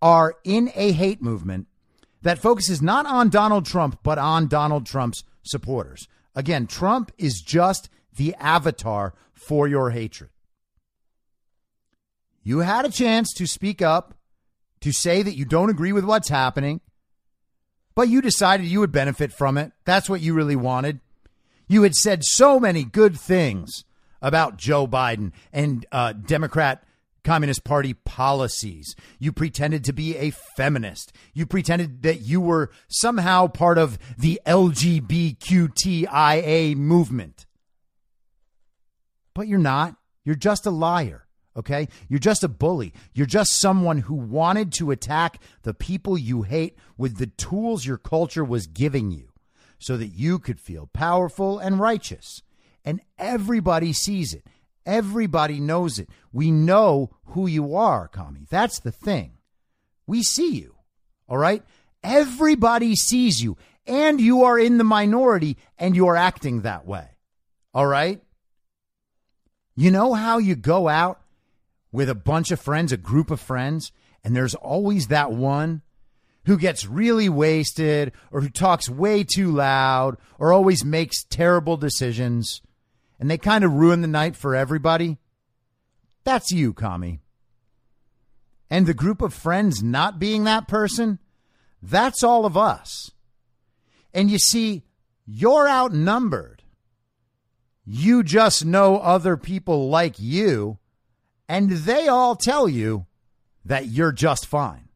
are 0.01 0.35
in 0.43 0.71
a 0.75 0.91
hate 0.91 1.21
movement 1.21 1.67
that 2.21 2.39
focuses 2.39 2.81
not 2.81 3.05
on 3.05 3.29
Donald 3.29 3.65
Trump, 3.65 3.99
but 4.03 4.17
on 4.17 4.47
Donald 4.47 4.85
Trump's 4.85 5.23
supporters. 5.43 6.07
Again, 6.35 6.67
Trump 6.67 7.11
is 7.17 7.41
just 7.41 7.89
the 8.15 8.35
avatar 8.35 9.13
for 9.33 9.67
your 9.67 9.91
hatred. 9.91 10.29
You 12.43 12.59
had 12.59 12.85
a 12.85 12.91
chance 12.91 13.33
to 13.35 13.47
speak 13.47 13.81
up, 13.81 14.15
to 14.81 14.91
say 14.91 15.21
that 15.21 15.35
you 15.35 15.45
don't 15.45 15.69
agree 15.69 15.91
with 15.91 16.05
what's 16.05 16.29
happening, 16.29 16.81
but 17.95 18.09
you 18.09 18.21
decided 18.21 18.65
you 18.65 18.79
would 18.79 18.91
benefit 18.91 19.31
from 19.33 19.57
it. 19.57 19.71
That's 19.85 20.09
what 20.09 20.21
you 20.21 20.33
really 20.33 20.55
wanted. 20.55 20.99
You 21.71 21.83
had 21.83 21.95
said 21.95 22.25
so 22.25 22.59
many 22.59 22.83
good 22.83 23.17
things 23.17 23.85
about 24.23 24.57
Joe 24.57 24.87
Biden 24.87 25.33
and 25.53 25.85
uh, 25.91 26.13
Democrat 26.13 26.83
Communist 27.23 27.63
Party 27.63 27.93
policies. 27.93 28.95
You 29.19 29.31
pretended 29.31 29.83
to 29.83 29.93
be 29.93 30.17
a 30.17 30.31
feminist. 30.57 31.13
You 31.35 31.45
pretended 31.45 32.01
that 32.01 32.21
you 32.21 32.41
were 32.41 32.71
somehow 32.87 33.45
part 33.45 33.77
of 33.77 33.99
the 34.17 34.41
LGBTQIA 34.47 35.35
movement. 36.75 37.45
But 39.35 39.47
you're 39.47 39.59
not. 39.59 39.95
You're 40.25 40.33
just 40.33 40.65
a 40.65 40.71
liar. 40.71 41.27
Okay? 41.55 41.87
You're 42.07 42.17
just 42.17 42.43
a 42.43 42.47
bully. 42.47 42.93
You're 43.13 43.27
just 43.27 43.59
someone 43.59 43.99
who 43.99 44.15
wanted 44.15 44.71
to 44.73 44.89
attack 44.89 45.39
the 45.61 45.75
people 45.75 46.17
you 46.17 46.41
hate 46.41 46.79
with 46.97 47.17
the 47.17 47.27
tools 47.27 47.85
your 47.85 47.99
culture 47.99 48.43
was 48.43 48.65
giving 48.65 49.11
you 49.11 49.28
so 49.79 49.97
that 49.97 50.07
you 50.07 50.37
could 50.37 50.59
feel 50.59 50.89
powerful 50.93 51.57
and 51.57 51.79
righteous. 51.79 52.43
And 52.85 53.01
everybody 53.17 53.93
sees 53.93 54.33
it. 54.33 54.45
Everybody 54.85 55.59
knows 55.59 55.99
it. 55.99 56.09
We 56.31 56.51
know 56.51 57.11
who 57.27 57.47
you 57.47 57.75
are, 57.75 58.07
commie. 58.07 58.45
That's 58.49 58.79
the 58.79 58.91
thing. 58.91 59.33
We 60.05 60.23
see 60.23 60.55
you. 60.55 60.75
All 61.27 61.37
right? 61.37 61.63
Everybody 62.03 62.95
sees 62.95 63.41
you, 63.41 63.57
and 63.85 64.21
you 64.21 64.43
are 64.43 64.57
in 64.57 64.77
the 64.77 64.83
minority, 64.83 65.57
and 65.77 65.95
you 65.95 66.07
are 66.07 66.15
acting 66.15 66.61
that 66.61 66.85
way. 66.85 67.07
All 67.73 67.85
right? 67.85 68.21
You 69.75 69.91
know 69.91 70.13
how 70.13 70.37
you 70.39 70.55
go 70.55 70.87
out 70.87 71.21
with 71.91 72.09
a 72.09 72.15
bunch 72.15 72.51
of 72.51 72.59
friends, 72.59 72.91
a 72.91 72.97
group 72.97 73.31
of 73.31 73.39
friends, 73.39 73.91
and 74.23 74.35
there's 74.35 74.55
always 74.55 75.07
that 75.07 75.31
one 75.31 75.81
who 76.49 76.57
gets 76.57 76.87
really 76.87 77.29
wasted 77.29 78.11
or 78.31 78.41
who 78.41 78.49
talks 78.49 78.89
way 78.89 79.23
too 79.23 79.51
loud 79.51 80.17
or 80.39 80.51
always 80.51 80.83
makes 80.83 81.23
terrible 81.25 81.77
decisions 81.77 82.63
and 83.19 83.29
they 83.29 83.37
kind 83.37 83.63
of 83.63 83.73
ruin 83.73 84.01
the 84.01 84.07
night 84.07 84.35
for 84.35 84.55
everybody. 84.55 85.19
That's 86.23 86.51
you, 86.51 86.73
commie. 86.73 87.19
And 88.67 88.87
the 88.87 88.95
group 88.95 89.21
of 89.21 89.31
friends 89.31 89.83
not 89.83 90.17
being 90.17 90.45
that 90.45 90.67
person, 90.67 91.19
that's 91.83 92.23
all 92.23 92.47
of 92.47 92.57
us. 92.57 93.11
And 94.11 94.31
you 94.31 94.39
see, 94.39 94.81
you're 95.27 95.69
outnumbered. 95.69 96.63
You 97.85 98.23
just 98.23 98.65
know 98.65 98.97
other 98.97 99.37
people 99.37 99.87
like 99.87 100.15
you, 100.17 100.79
and 101.47 101.69
they 101.69 102.07
all 102.07 102.35
tell 102.35 102.67
you 102.67 103.05
that 103.63 103.85
you're 103.85 104.11
just 104.11 104.47
fine, 104.47 104.88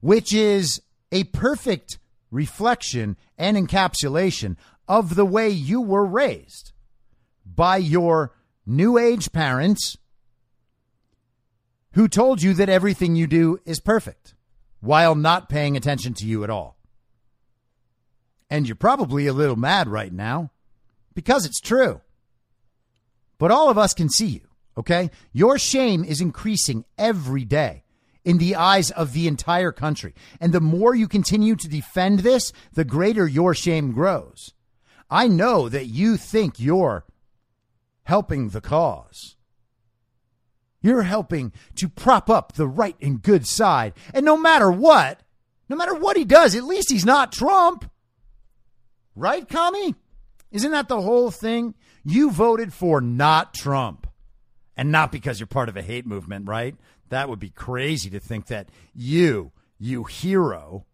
which 0.00 0.34
is 0.34 0.80
a 1.12 1.24
perfect 1.24 1.98
reflection 2.30 3.16
and 3.38 3.56
encapsulation 3.56 4.56
of 4.88 5.14
the 5.14 5.24
way 5.24 5.48
you 5.48 5.80
were 5.80 6.04
raised 6.04 6.72
by 7.44 7.76
your 7.76 8.32
new 8.66 8.98
age 8.98 9.32
parents 9.32 9.96
who 11.92 12.08
told 12.08 12.42
you 12.42 12.54
that 12.54 12.68
everything 12.68 13.16
you 13.16 13.26
do 13.26 13.58
is 13.64 13.80
perfect 13.80 14.34
while 14.80 15.14
not 15.14 15.48
paying 15.48 15.76
attention 15.76 16.14
to 16.14 16.26
you 16.26 16.44
at 16.44 16.50
all. 16.50 16.76
And 18.48 18.66
you're 18.66 18.76
probably 18.76 19.26
a 19.26 19.32
little 19.32 19.56
mad 19.56 19.88
right 19.88 20.12
now 20.12 20.50
because 21.14 21.44
it's 21.44 21.60
true. 21.60 22.00
But 23.38 23.50
all 23.50 23.70
of 23.70 23.78
us 23.78 23.94
can 23.94 24.08
see 24.08 24.26
you, 24.26 24.48
okay? 24.76 25.10
Your 25.32 25.58
shame 25.58 26.04
is 26.04 26.20
increasing 26.20 26.84
every 26.98 27.44
day 27.44 27.84
in 28.24 28.38
the 28.38 28.54
eyes 28.54 28.90
of 28.90 29.12
the 29.12 29.26
entire 29.26 29.72
country. 29.72 30.14
And 30.40 30.52
the 30.52 30.60
more 30.60 30.94
you 30.94 31.08
continue 31.08 31.56
to 31.56 31.68
defend 31.68 32.20
this, 32.20 32.52
the 32.72 32.84
greater 32.84 33.26
your 33.26 33.54
shame 33.54 33.92
grows. 33.92 34.52
I 35.10 35.26
know 35.26 35.68
that 35.68 35.86
you 35.86 36.16
think 36.16 36.60
you're 36.60 37.04
helping 38.04 38.50
the 38.50 38.60
cause. 38.60 39.36
You're 40.82 41.02
helping 41.02 41.52
to 41.76 41.88
prop 41.88 42.30
up 42.30 42.52
the 42.52 42.68
right 42.68 42.96
and 43.02 43.22
good 43.22 43.46
side. 43.46 43.92
And 44.14 44.24
no 44.24 44.36
matter 44.36 44.70
what, 44.70 45.20
no 45.68 45.76
matter 45.76 45.94
what 45.94 46.16
he 46.16 46.24
does, 46.24 46.54
at 46.54 46.64
least 46.64 46.90
he's 46.90 47.04
not 47.04 47.32
Trump. 47.32 47.90
Right, 49.14 49.46
commie? 49.46 49.94
Isn't 50.50 50.70
that 50.72 50.88
the 50.88 51.00
whole 51.00 51.30
thing? 51.30 51.74
You 52.04 52.30
voted 52.30 52.72
for 52.72 53.00
not 53.00 53.52
Trump. 53.54 54.06
And 54.76 54.90
not 54.90 55.12
because 55.12 55.38
you're 55.38 55.46
part 55.46 55.68
of 55.68 55.76
a 55.76 55.82
hate 55.82 56.06
movement, 56.06 56.48
right? 56.48 56.74
That 57.10 57.28
would 57.28 57.38
be 57.38 57.50
crazy 57.50 58.10
to 58.10 58.20
think 58.20 58.46
that 58.46 58.68
you, 58.94 59.52
you 59.78 60.04
hero, 60.04 60.86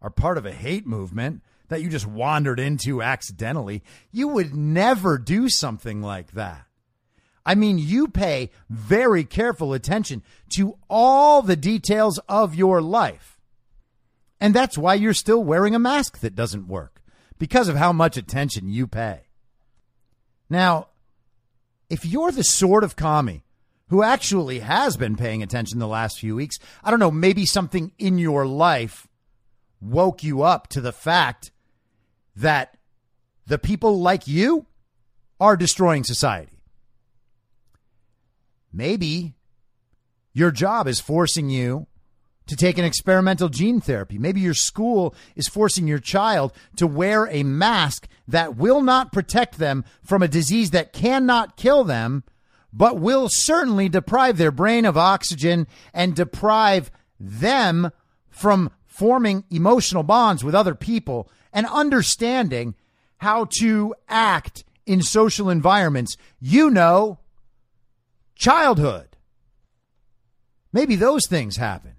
are 0.00 0.10
part 0.10 0.38
of 0.38 0.46
a 0.46 0.52
hate 0.52 0.86
movement. 0.86 1.42
that 1.68 1.82
you 1.82 1.90
just 1.90 2.06
wandered 2.06 2.58
into 2.58 3.02
accidentally. 3.02 3.82
You 4.10 4.28
would 4.28 4.54
never 4.54 5.18
do 5.18 5.50
something 5.50 6.00
like 6.00 6.32
that. 6.32 6.64
I 7.44 7.54
mean, 7.54 7.78
you 7.78 8.08
pay 8.08 8.50
very 8.68 9.24
careful 9.24 9.72
attention 9.72 10.22
to 10.56 10.76
all 10.88 11.42
the 11.42 11.56
details 11.56 12.18
of 12.28 12.54
your 12.54 12.80
life. 12.80 13.38
And 14.40 14.54
that's 14.54 14.78
why 14.78 14.94
you're 14.94 15.14
still 15.14 15.42
wearing 15.42 15.74
a 15.74 15.78
mask 15.78 16.20
that 16.20 16.34
doesn't 16.34 16.68
work 16.68 17.02
because 17.38 17.68
of 17.68 17.76
how 17.76 17.92
much 17.92 18.16
attention 18.16 18.68
you 18.68 18.86
pay. 18.86 19.22
Now, 20.48 20.88
if 21.90 22.04
you're 22.04 22.32
the 22.32 22.44
sort 22.44 22.84
of 22.84 22.96
commie 22.96 23.44
who 23.88 24.02
actually 24.02 24.60
has 24.60 24.96
been 24.96 25.16
paying 25.16 25.42
attention 25.42 25.78
the 25.78 25.86
last 25.86 26.18
few 26.18 26.36
weeks, 26.36 26.58
I 26.84 26.90
don't 26.90 27.00
know, 27.00 27.10
maybe 27.10 27.46
something 27.46 27.92
in 27.98 28.18
your 28.18 28.46
life 28.46 29.08
woke 29.80 30.22
you 30.22 30.42
up 30.42 30.68
to 30.68 30.80
the 30.80 30.92
fact 30.92 31.50
that 32.36 32.76
the 33.46 33.58
people 33.58 34.00
like 34.00 34.26
you 34.28 34.66
are 35.40 35.56
destroying 35.56 36.04
society. 36.04 36.60
Maybe 38.72 39.34
your 40.32 40.50
job 40.50 40.86
is 40.86 41.00
forcing 41.00 41.48
you 41.48 41.86
to 42.46 42.56
take 42.56 42.78
an 42.78 42.84
experimental 42.84 43.48
gene 43.48 43.80
therapy. 43.80 44.18
Maybe 44.18 44.40
your 44.40 44.54
school 44.54 45.14
is 45.36 45.48
forcing 45.48 45.86
your 45.86 45.98
child 45.98 46.52
to 46.76 46.86
wear 46.86 47.26
a 47.28 47.42
mask 47.42 48.08
that 48.26 48.56
will 48.56 48.80
not 48.80 49.12
protect 49.12 49.58
them 49.58 49.84
from 50.02 50.22
a 50.22 50.28
disease 50.28 50.70
that 50.70 50.92
cannot 50.92 51.56
kill 51.56 51.84
them, 51.84 52.24
but 52.72 52.98
will 52.98 53.28
certainly 53.30 53.88
deprive 53.88 54.36
their 54.36 54.50
brain 54.50 54.84
of 54.84 54.96
oxygen 54.96 55.66
and 55.92 56.14
deprive 56.14 56.90
them 57.18 57.90
from 58.28 58.70
forming 58.86 59.44
emotional 59.50 60.02
bonds 60.02 60.44
with 60.44 60.54
other 60.54 60.74
people 60.74 61.30
and 61.52 61.66
understanding 61.66 62.74
how 63.18 63.46
to 63.58 63.94
act 64.08 64.64
in 64.86 65.02
social 65.02 65.50
environments. 65.50 66.16
You 66.40 66.70
know, 66.70 67.18
childhood. 68.34 69.16
Maybe 70.72 70.96
those 70.96 71.26
things 71.26 71.56
happened. 71.56 71.94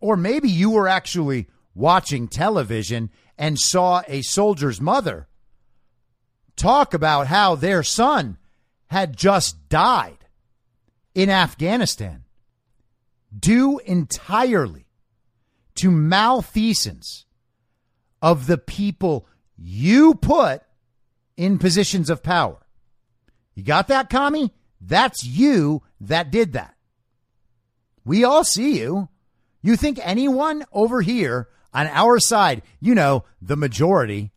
Or 0.00 0.16
maybe 0.16 0.48
you 0.48 0.70
were 0.70 0.88
actually 0.88 1.48
watching 1.74 2.28
television 2.28 3.10
and 3.38 3.58
saw 3.58 4.02
a 4.06 4.22
soldier's 4.22 4.80
mother 4.80 5.28
talk 6.56 6.94
about 6.94 7.26
how 7.26 7.54
their 7.54 7.82
son 7.82 8.38
had 8.88 9.16
just 9.16 9.68
died 9.68 10.18
in 11.14 11.30
Afghanistan 11.30 12.24
due 13.36 13.78
entirely 13.80 14.86
to 15.76 15.90
malfeasance 15.90 17.26
of 18.22 18.46
the 18.46 18.58
people 18.58 19.26
you 19.56 20.14
put 20.14 20.62
in 21.36 21.58
positions 21.58 22.10
of 22.10 22.22
power. 22.22 22.58
You 23.54 23.62
got 23.62 23.88
that, 23.88 24.10
commie? 24.10 24.52
That's 24.80 25.24
you 25.24 25.82
that 26.00 26.30
did 26.30 26.52
that. 26.52 26.74
We 28.04 28.24
all 28.24 28.44
see 28.44 28.78
you. 28.78 29.08
You 29.62 29.76
think 29.76 29.98
anyone 30.02 30.64
over 30.72 31.00
here 31.00 31.48
on 31.72 31.86
our 31.86 32.20
side, 32.20 32.62
you 32.80 32.94
know, 32.94 33.24
the 33.40 33.56
majority, 33.56 34.32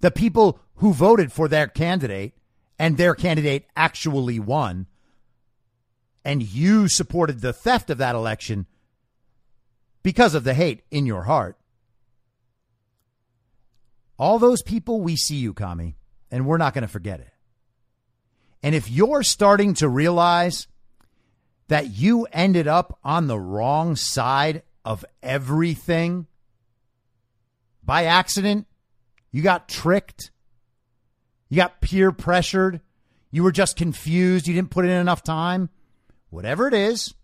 the 0.00 0.10
people 0.10 0.58
who 0.76 0.92
voted 0.92 1.32
for 1.32 1.48
their 1.48 1.68
candidate 1.68 2.34
and 2.78 2.96
their 2.96 3.14
candidate 3.14 3.66
actually 3.76 4.38
won, 4.38 4.86
and 6.24 6.42
you 6.42 6.88
supported 6.88 7.40
the 7.40 7.52
theft 7.52 7.90
of 7.90 7.98
that 7.98 8.14
election 8.14 8.66
because 10.02 10.34
of 10.34 10.44
the 10.44 10.54
hate 10.54 10.82
in 10.90 11.06
your 11.06 11.22
heart. 11.22 11.58
All 14.18 14.38
those 14.38 14.62
people, 14.62 15.00
we 15.00 15.16
see 15.16 15.36
you, 15.36 15.52
commie, 15.52 15.96
and 16.30 16.46
we're 16.46 16.56
not 16.56 16.74
going 16.74 16.82
to 16.82 16.88
forget 16.88 17.20
it. 17.20 17.32
And 18.62 18.74
if 18.74 18.90
you're 18.90 19.22
starting 19.22 19.74
to 19.74 19.88
realize 19.88 20.66
that 21.68 21.90
you 21.90 22.26
ended 22.32 22.68
up 22.68 22.98
on 23.02 23.26
the 23.26 23.38
wrong 23.38 23.96
side 23.96 24.62
of 24.84 25.04
everything 25.22 26.26
by 27.82 28.04
accident. 28.04 28.66
You 29.32 29.42
got 29.42 29.68
tricked. 29.68 30.30
You 31.48 31.56
got 31.56 31.80
peer 31.80 32.12
pressured. 32.12 32.80
You 33.30 33.42
were 33.42 33.52
just 33.52 33.76
confused. 33.76 34.48
You 34.48 34.54
didn't 34.54 34.70
put 34.70 34.84
in 34.84 34.90
enough 34.90 35.22
time. 35.22 35.70
Whatever 36.30 36.66
it 36.68 36.74
is, 36.74 37.14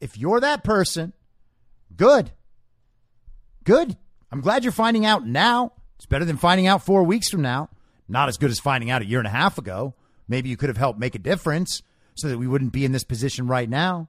if 0.00 0.16
you're 0.16 0.40
that 0.40 0.64
person, 0.64 1.12
good. 1.96 2.30
Good. 3.64 3.96
I'm 4.30 4.40
glad 4.40 4.62
you're 4.62 4.72
finding 4.72 5.04
out 5.04 5.26
now. 5.26 5.72
It's 5.96 6.06
better 6.06 6.24
than 6.24 6.36
finding 6.36 6.66
out 6.66 6.84
four 6.84 7.02
weeks 7.02 7.28
from 7.28 7.42
now. 7.42 7.70
Not 8.08 8.28
as 8.28 8.38
good 8.38 8.50
as 8.50 8.60
finding 8.60 8.90
out 8.90 9.02
a 9.02 9.06
year 9.06 9.18
and 9.18 9.26
a 9.26 9.30
half 9.30 9.58
ago. 9.58 9.94
Maybe 10.28 10.48
you 10.48 10.56
could 10.56 10.68
have 10.68 10.76
helped 10.76 10.98
make 10.98 11.14
a 11.14 11.18
difference 11.18 11.82
so 12.14 12.28
that 12.28 12.38
we 12.38 12.46
wouldn't 12.46 12.72
be 12.72 12.84
in 12.84 12.92
this 12.92 13.04
position 13.04 13.46
right 13.46 13.68
now. 13.68 14.08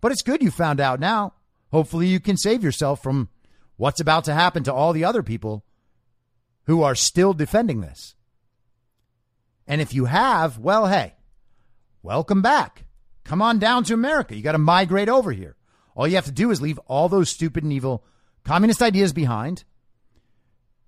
But 0.00 0.12
it's 0.12 0.22
good 0.22 0.42
you 0.42 0.50
found 0.50 0.80
out 0.80 1.00
now. 1.00 1.34
Hopefully, 1.70 2.06
you 2.06 2.20
can 2.20 2.36
save 2.36 2.64
yourself 2.64 3.02
from 3.02 3.28
what's 3.76 4.00
about 4.00 4.24
to 4.24 4.34
happen 4.34 4.64
to 4.64 4.74
all 4.74 4.92
the 4.92 5.04
other 5.04 5.22
people 5.22 5.64
who 6.64 6.82
are 6.82 6.94
still 6.94 7.32
defending 7.32 7.80
this. 7.80 8.14
And 9.70 9.80
if 9.80 9.94
you 9.94 10.06
have, 10.06 10.58
well, 10.58 10.88
hey, 10.88 11.14
welcome 12.02 12.42
back. 12.42 12.86
Come 13.22 13.40
on 13.40 13.60
down 13.60 13.84
to 13.84 13.94
America. 13.94 14.34
You 14.34 14.42
got 14.42 14.52
to 14.52 14.58
migrate 14.58 15.08
over 15.08 15.30
here. 15.30 15.54
All 15.94 16.08
you 16.08 16.16
have 16.16 16.24
to 16.24 16.32
do 16.32 16.50
is 16.50 16.60
leave 16.60 16.80
all 16.88 17.08
those 17.08 17.30
stupid 17.30 17.62
and 17.62 17.72
evil 17.72 18.04
communist 18.42 18.82
ideas 18.82 19.12
behind. 19.12 19.62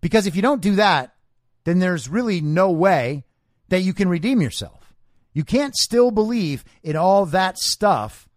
Because 0.01 0.27
if 0.27 0.35
you 0.35 0.43
don't 0.43 0.61
do 0.61 0.75
that, 0.75 1.15
then 1.63 1.79
there's 1.79 2.09
really 2.09 2.41
no 2.41 2.73
way 2.73 3.23
that 3.69 3.83
you 3.83 3.95
can 3.95 4.09
redeem 4.09 4.43
yourself. 4.43 4.93
You 5.33 5.45
can't 5.45 5.77
still 5.77 6.11
believe 6.11 6.65
in 6.83 6.97
all 6.97 7.25
that 7.27 7.59
stuff 7.59 8.29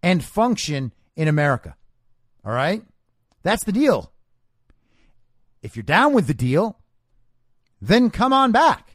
and 0.00 0.22
function 0.22 0.92
in 1.16 1.26
America. 1.26 1.74
All 2.44 2.52
right? 2.52 2.84
That's 3.42 3.64
the 3.64 3.72
deal. 3.72 4.12
If 5.60 5.74
you're 5.74 5.82
down 5.82 6.12
with 6.12 6.28
the 6.28 6.34
deal, 6.34 6.78
then 7.80 8.10
come 8.10 8.32
on 8.32 8.52
back. 8.52 8.91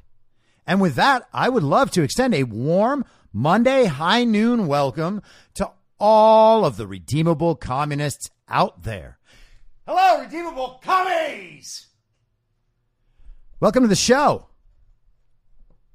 And 0.67 0.81
with 0.81 0.95
that, 0.95 1.27
I 1.33 1.47
would 1.47 1.63
love 1.63 1.91
to 1.91 2.03
extend 2.03 2.35
a 2.35 2.43
warm 2.43 3.05
Monday 3.31 3.85
high 3.85 4.25
noon 4.25 4.67
welcome 4.67 5.21
to 5.55 5.71
all 5.97 6.65
of 6.65 6.75
the 6.75 6.85
redeemable 6.85 7.55
communists 7.55 8.29
out 8.49 8.83
there. 8.83 9.17
Hello, 9.87 10.21
redeemable 10.21 10.81
commies! 10.83 11.87
Welcome 13.61 13.83
to 13.83 13.87
the 13.87 13.95
show. 13.95 14.47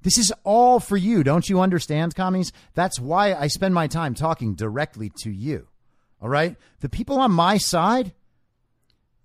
This 0.00 0.16
is 0.16 0.32
all 0.42 0.80
for 0.80 0.96
you. 0.96 1.22
Don't 1.22 1.50
you 1.50 1.60
understand, 1.60 2.14
commies? 2.14 2.50
That's 2.72 2.98
why 2.98 3.34
I 3.34 3.48
spend 3.48 3.74
my 3.74 3.86
time 3.86 4.14
talking 4.14 4.54
directly 4.54 5.12
to 5.18 5.30
you. 5.30 5.68
All 6.20 6.30
right? 6.30 6.56
The 6.80 6.88
people 6.88 7.18
on 7.18 7.30
my 7.30 7.58
side, 7.58 8.14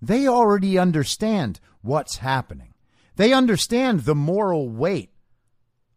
they 0.02 0.28
already 0.28 0.78
understand 0.78 1.58
what's 1.80 2.18
happening. 2.18 2.74
They 3.16 3.32
understand 3.32 4.00
the 4.00 4.14
moral 4.14 4.68
weight 4.68 5.10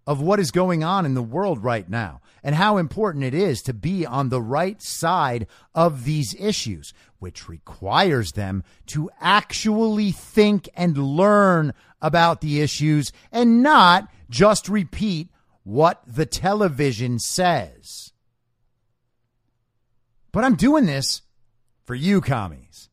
of 0.07 0.21
what 0.21 0.39
is 0.39 0.51
going 0.51 0.83
on 0.83 1.05
in 1.05 1.13
the 1.13 1.21
world 1.21 1.63
right 1.63 1.89
now 1.89 2.21
and 2.43 2.55
how 2.55 2.77
important 2.77 3.23
it 3.23 3.33
is 3.33 3.61
to 3.61 3.73
be 3.73 4.05
on 4.05 4.29
the 4.29 4.41
right 4.41 4.81
side 4.81 5.45
of 5.75 6.05
these 6.05 6.35
issues, 6.39 6.93
which 7.19 7.47
requires 7.47 8.31
them 8.31 8.63
to 8.87 9.09
actually 9.19 10.11
think 10.11 10.67
and 10.75 10.97
learn 10.97 11.73
about 12.01 12.41
the 12.41 12.61
issues 12.61 13.11
and 13.31 13.61
not 13.61 14.07
just 14.29 14.67
repeat 14.67 15.29
what 15.63 16.01
the 16.07 16.25
television 16.25 17.19
says. 17.19 18.11
But 20.31 20.43
I'm 20.43 20.55
doing 20.55 20.85
this 20.85 21.21
for 21.85 21.93
you 21.93 22.21
commies 22.21 22.89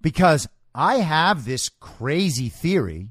because 0.00 0.48
I 0.74 0.96
have 0.96 1.44
this 1.44 1.68
crazy 1.68 2.48
theory 2.48 3.08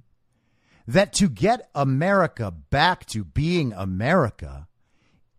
that 0.92 1.14
to 1.14 1.30
get 1.30 1.70
America 1.74 2.52
back 2.52 3.06
to 3.08 3.24
being 3.24 3.74
America 3.74 4.68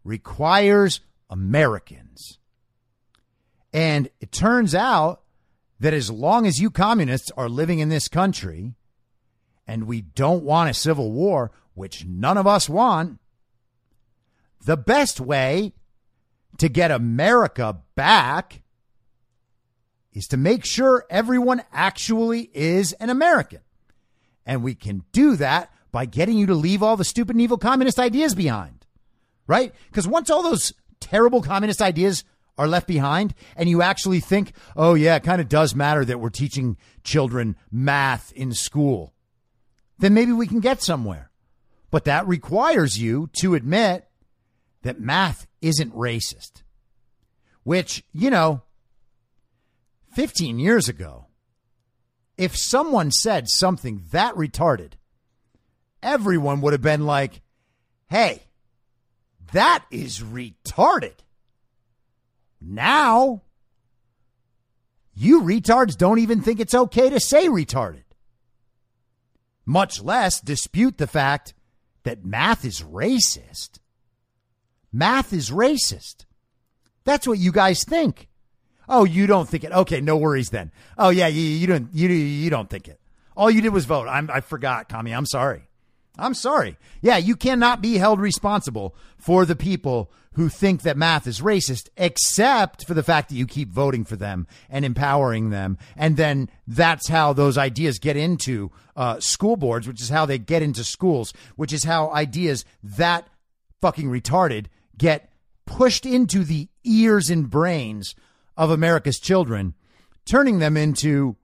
requires 0.03 1.01
Americans. 1.29 2.39
And 3.73 4.09
it 4.21 4.33
turns 4.33 4.75
out 4.75 5.23
that 5.81 5.95
as 5.95 6.11
long 6.11 6.47
as 6.47 6.61
you 6.61 6.71
communists 6.71 7.31
are 7.37 7.49
living 7.49 7.81
in 7.81 7.89
this 7.89 8.09
country 8.09 8.75
and 9.67 9.87
we 9.87 10.01
don't 10.01 10.45
want 10.45 10.71
a 10.71 10.75
civil 10.75 11.13
war, 11.13 11.51
which 11.75 12.05
none 12.05 12.39
of 12.39 12.47
us 12.47 12.69
want, 12.69 13.19
the 14.65 14.77
best 14.77 15.21
way 15.21 15.73
to 16.59 16.69
get 16.69 16.91
America 16.91 17.79
back 17.95 18.63
is 20.13 20.29
to 20.29 20.37
make 20.37 20.65
sure 20.65 21.07
everyone 21.11 21.63
actually 21.73 22.51
is 22.55 22.93
an 22.95 23.11
American. 23.11 23.61
And 24.45 24.63
we 24.63 24.75
can 24.75 25.05
do 25.13 25.37
that 25.37 25.73
by 25.93 26.07
getting 26.07 26.37
you 26.37 26.47
to 26.47 26.55
leave 26.55 26.83
all 26.83 26.97
the 26.97 27.05
stupid 27.05 27.37
and 27.37 27.41
evil 27.41 27.59
communist 27.59 27.99
ideas 27.99 28.35
behind, 28.35 28.87
right? 29.47 29.75
Because 29.89 30.09
once 30.09 30.31
all 30.31 30.43
those 30.43 30.73
terrible 31.01 31.43
communist 31.43 31.83
ideas 31.83 32.25
are 32.59 32.69
left 32.69 32.87
behind 32.87 33.35
and 33.57 33.69
you 33.69 33.83
actually 33.83 34.21
think, 34.21 34.53
oh, 34.77 34.95
yeah, 34.95 35.17
it 35.17 35.23
kind 35.23 35.41
of 35.41 35.49
does 35.49 35.75
matter 35.75 36.05
that 36.05 36.21
we're 36.21 36.31
teaching 36.31 36.77
children 37.05 37.57
math 37.71 38.33
in 38.33 38.53
school, 38.53 39.13
then 39.99 40.15
maybe 40.15 40.33
we 40.33 40.47
can 40.47 40.61
get 40.61 40.83
somewhere. 40.83 41.31
But 41.91 42.05
that 42.05 42.27
requires 42.27 42.99
you 42.99 43.29
to 43.41 43.55
admit 43.55 44.09
that 44.83 45.01
math 45.01 45.47
isn't 45.61 45.95
racist, 45.95 46.63
which, 47.63 48.03
you 48.13 48.31
know, 48.31 48.63
15 50.15 50.59
years 50.59 50.89
ago, 50.89 51.27
if 52.43 52.57
someone 52.57 53.13
said 53.13 53.49
something 53.49 54.03
that 54.11 54.35
retarded, 54.35 54.95
everyone 56.03 56.61
would 56.61 56.73
have 56.73 56.83
been 56.83 57.07
like, 57.07 57.41
hey, 58.11 58.43
that 59.53 59.85
is 59.93 60.19
retarded. 60.19 61.15
Now, 62.61 63.43
you 65.15 65.43
retards 65.43 65.97
don't 65.97 66.19
even 66.19 66.43
think 66.43 66.59
it's 66.59 66.75
okay 66.75 67.11
to 67.11 67.21
say 67.21 67.47
retarded, 67.47 68.03
much 69.65 70.03
less 70.03 70.41
dispute 70.41 70.99
the 70.99 71.07
fact 71.07 71.55
that 72.03 72.25
math 72.25 72.65
is 72.65 72.83
racist. 72.83 73.79
Math 74.93 75.33
is 75.33 75.53
racist. 75.53 76.25
That's 77.05 77.29
what 77.29 77.39
you 77.39 77.53
guys 77.53 77.85
think. 77.85 78.27
Oh, 78.95 79.05
you 79.05 79.27
don't 79.27 79.49
think 79.49 79.65
it. 79.65 79.73
Okay, 79.73 80.03
no 80.03 80.19
worries 80.19 80.51
then. 80.51 80.71
Oh 80.99 81.09
yeah, 81.09 81.27
you, 81.27 81.41
you 81.41 81.67
don't 81.67 81.89
you 81.95 82.09
you 82.11 82.51
don't 82.51 82.69
think 82.69 82.89
it. 82.89 83.01
All 83.35 83.51
you 83.51 83.63
did 83.63 83.73
was 83.73 83.87
vote. 83.87 84.07
I'm, 84.07 84.31
I 84.31 84.43
forgot, 84.43 84.91
commie. 84.91 85.15
I'm 85.15 85.25
sorry. 85.25 85.63
I'm 86.19 86.35
sorry. 86.35 86.77
Yeah, 87.01 87.17
you 87.17 87.35
cannot 87.35 87.81
be 87.81 87.97
held 87.97 88.21
responsible 88.21 88.95
for 89.17 89.47
the 89.47 89.57
people 89.57 90.13
who 90.35 90.51
think 90.51 90.83
that 90.83 90.99
math 90.99 91.27
is 91.27 91.41
racist, 91.41 91.89
except 91.97 92.87
for 92.87 92.93
the 92.93 93.03
fact 93.03 93.31
that 93.31 93.35
you 93.35 93.47
keep 93.47 93.71
voting 93.71 94.05
for 94.05 94.17
them 94.17 94.47
and 94.69 94.85
empowering 94.85 95.49
them. 95.49 95.79
And 95.97 96.19
then 96.19 96.51
that's 96.67 97.09
how 97.09 97.33
those 97.33 97.57
ideas 97.57 97.99
get 97.99 98.19
into 98.19 98.71
uh, 98.95 99.21
school 99.21 99.57
boards, 99.57 99.89
which 99.89 100.03
is 100.03 100.11
how 100.11 100.27
they 100.27 100.39
get 100.39 100.63
into 100.63 100.85
schools, 100.85 101.33
which 101.57 101.73
is 101.73 101.85
how 101.85 102.11
ideas 102.11 102.67
that 102.83 103.27
fucking 103.81 104.09
retarded 104.09 104.67
get 104.99 105.33
pushed 105.65 106.05
into 106.05 106.45
the 106.45 106.69
ears 106.85 107.31
and 107.31 107.49
brains 107.49 108.15
of 108.63 108.71
America's 108.71 109.19
children, 109.19 109.75
turning 110.25 110.61
them 110.61 110.77
into 110.77 111.35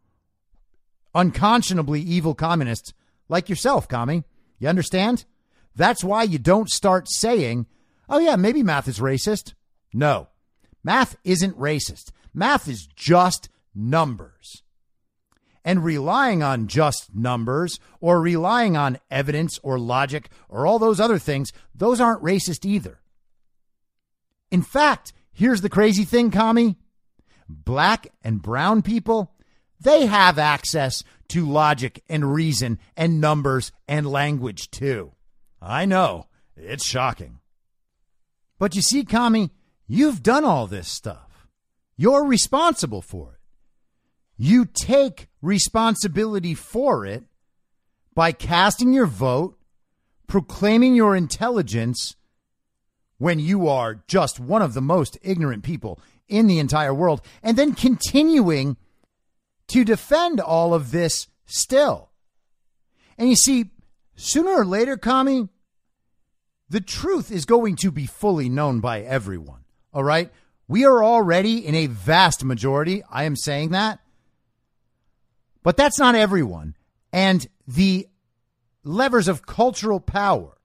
unconscionably 1.17 2.01
evil 2.01 2.33
communists 2.33 2.95
like 3.29 3.49
yourself, 3.49 3.89
commie. 3.89 4.23
You 4.61 4.69
understand? 4.69 5.25
That's 5.75 6.05
why 6.05 6.23
you 6.23 6.39
don't 6.39 6.71
start 6.71 7.09
saying, 7.11 7.67
oh, 8.09 8.21
yeah, 8.21 8.37
maybe 8.37 8.63
math 8.63 8.87
is 8.87 9.01
racist. 9.01 9.55
No, 9.93 10.29
math 10.85 11.17
isn't 11.25 11.59
racist. 11.59 12.13
Math 12.33 12.69
is 12.69 12.87
just 12.95 13.49
numbers. 13.75 14.63
And 15.65 15.83
relying 15.83 16.45
on 16.45 16.69
just 16.69 17.13
numbers 17.17 17.81
or 18.01 18.21
relying 18.21 18.77
on 18.77 19.01
evidence 19.11 19.59
or 19.65 19.77
logic 19.81 20.31
or 20.49 20.69
all 20.69 20.79
those 20.79 21.01
other 21.01 21.19
things, 21.19 21.53
those 21.75 22.01
aren't 22.01 22.23
racist 22.23 22.65
either. 22.65 23.01
In 24.53 24.63
fact, 24.63 25.13
here's 25.33 25.63
the 25.63 25.69
crazy 25.69 26.05
thing, 26.05 26.31
commie 26.31 26.77
black 27.49 28.09
and 28.23 28.43
brown 28.43 28.83
people, 28.83 29.35
they 29.81 30.07
have 30.07 30.39
access 30.39 31.03
to 31.29 31.47
logic 31.47 32.03
and 32.09 32.33
reason 32.33 32.79
and 32.97 33.21
numbers 33.21 33.73
and 33.87 34.07
language 34.07 34.71
too. 34.71 35.13
I 35.61 35.85
know, 35.85 36.27
it's 36.57 36.87
shocking. 36.87 37.41
But 38.59 38.75
you 38.75 38.83
see, 38.83 39.05
commie, 39.05 39.51
you've 39.87 40.23
done 40.23 40.45
all 40.45 40.67
this 40.67 40.89
stuff. 40.89 41.47
You're 41.97 42.25
responsible 42.25 43.03
for 43.03 43.33
it. 43.33 43.41
You 44.37 44.67
take 44.67 45.29
responsibility 45.43 46.55
for 46.55 47.05
it 47.05 47.25
by 48.15 48.33
casting 48.33 48.93
your 48.93 49.07
vote, 49.07 49.59
proclaiming 50.27 50.95
your 50.95 51.17
intelligence 51.17 52.17
when 53.19 53.41
you 53.41 53.67
are 53.67 54.05
just 54.07 54.39
one 54.39 54.63
of 54.63 54.75
the 54.75 54.81
most 54.81 55.19
ignorant 55.23 55.65
people 55.65 56.01
in 56.29 56.47
the 56.47 56.59
entire 56.59 56.95
world, 56.95 57.23
and 57.43 57.57
then 57.57 57.75
continuing 57.75 58.77
to 59.69 59.85
defend 59.85 60.41
all 60.41 60.75
of 60.75 60.91
this 60.91 61.29
still. 61.47 62.11
And 63.17 63.29
you 63.29 63.37
see, 63.37 63.71
sooner 64.15 64.51
or 64.51 64.65
later, 64.65 64.97
commie, 64.97 65.49
the 66.69 66.81
truth 66.81 67.31
is 67.31 67.45
going 67.45 67.77
to 67.77 67.91
be 67.91 68.07
fully 68.07 68.49
known 68.49 68.81
by 68.81 69.01
everyone. 69.01 69.65
All 69.93 70.05
right? 70.05 70.31
We 70.69 70.85
are 70.85 71.03
already 71.03 71.67
in 71.67 71.75
a 71.75 71.87
vast 71.87 72.45
majority. 72.45 73.03
I 73.11 73.25
am 73.25 73.37
saying 73.37 73.71
that. 73.71 74.01
But 75.63 75.77
that's 75.77 75.99
not 75.99 76.15
everyone. 76.15 76.77
And 77.13 77.47
the 77.67 78.07
levers 78.85 79.29
of 79.29 79.47
cultural 79.47 80.01
power 80.01 80.57